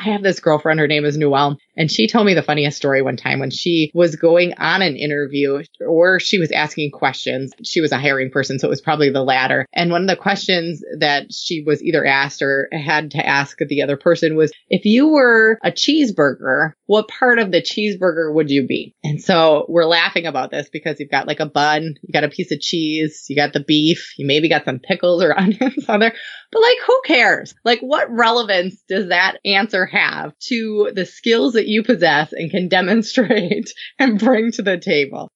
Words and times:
I 0.00 0.04
have 0.04 0.22
this 0.22 0.40
girlfriend, 0.40 0.80
her 0.80 0.86
name 0.88 1.04
is 1.04 1.18
Noelle, 1.18 1.58
and 1.80 1.90
she 1.90 2.06
told 2.06 2.26
me 2.26 2.34
the 2.34 2.42
funniest 2.42 2.76
story 2.76 3.00
one 3.00 3.16
time 3.16 3.38
when 3.38 3.50
she 3.50 3.90
was 3.94 4.14
going 4.14 4.52
on 4.58 4.82
an 4.82 4.96
interview 4.96 5.62
or 5.80 6.20
she 6.20 6.38
was 6.38 6.52
asking 6.52 6.90
questions. 6.90 7.54
She 7.64 7.80
was 7.80 7.90
a 7.90 7.98
hiring 7.98 8.30
person, 8.30 8.58
so 8.58 8.66
it 8.66 8.70
was 8.70 8.82
probably 8.82 9.08
the 9.08 9.24
latter. 9.24 9.64
And 9.72 9.90
one 9.90 10.02
of 10.02 10.08
the 10.08 10.14
questions 10.14 10.84
that 10.98 11.32
she 11.32 11.62
was 11.62 11.82
either 11.82 12.04
asked 12.04 12.42
or 12.42 12.68
had 12.70 13.12
to 13.12 13.26
ask 13.26 13.56
the 13.56 13.80
other 13.80 13.96
person 13.96 14.36
was, 14.36 14.52
if 14.68 14.84
you 14.84 15.08
were 15.08 15.58
a 15.64 15.70
cheeseburger, 15.70 16.72
what 16.84 17.08
part 17.08 17.38
of 17.38 17.50
the 17.50 17.62
cheeseburger 17.62 18.34
would 18.34 18.50
you 18.50 18.66
be? 18.66 18.94
And 19.02 19.18
so 19.18 19.64
we're 19.66 19.86
laughing 19.86 20.26
about 20.26 20.50
this 20.50 20.68
because 20.68 21.00
you've 21.00 21.10
got 21.10 21.26
like 21.26 21.40
a 21.40 21.46
bun, 21.46 21.94
you 22.02 22.12
got 22.12 22.24
a 22.24 22.28
piece 22.28 22.52
of 22.52 22.60
cheese, 22.60 23.24
you 23.30 23.36
got 23.36 23.54
the 23.54 23.64
beef, 23.64 24.12
you 24.18 24.26
maybe 24.26 24.50
got 24.50 24.66
some 24.66 24.80
pickles 24.80 25.22
or 25.22 25.34
onions 25.38 25.88
on 25.88 26.00
there. 26.00 26.12
But 26.52 26.62
like, 26.62 26.78
who 26.86 27.00
cares? 27.06 27.54
Like, 27.64 27.80
what 27.80 28.10
relevance 28.10 28.82
does 28.86 29.08
that 29.08 29.38
answer 29.46 29.86
have 29.86 30.36
to 30.48 30.90
the 30.94 31.06
skills 31.06 31.54
that 31.54 31.69
you 31.70 31.82
possess 31.82 32.32
and 32.32 32.50
can 32.50 32.68
demonstrate 32.68 33.72
and 33.98 34.18
bring 34.18 34.50
to 34.52 34.62
the 34.62 34.76
table? 34.76 35.28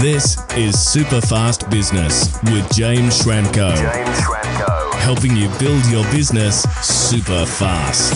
This 0.00 0.36
is 0.56 0.80
Super 0.80 1.20
Fast 1.20 1.70
Business 1.70 2.36
with 2.44 2.68
James 2.72 3.22
Schramko. 3.22 3.76
James 3.76 4.20
Schramko. 4.20 4.94
Helping 4.94 5.36
you 5.36 5.48
build 5.58 5.84
your 5.86 6.04
business 6.10 6.62
super 6.82 7.46
fast. 7.46 8.14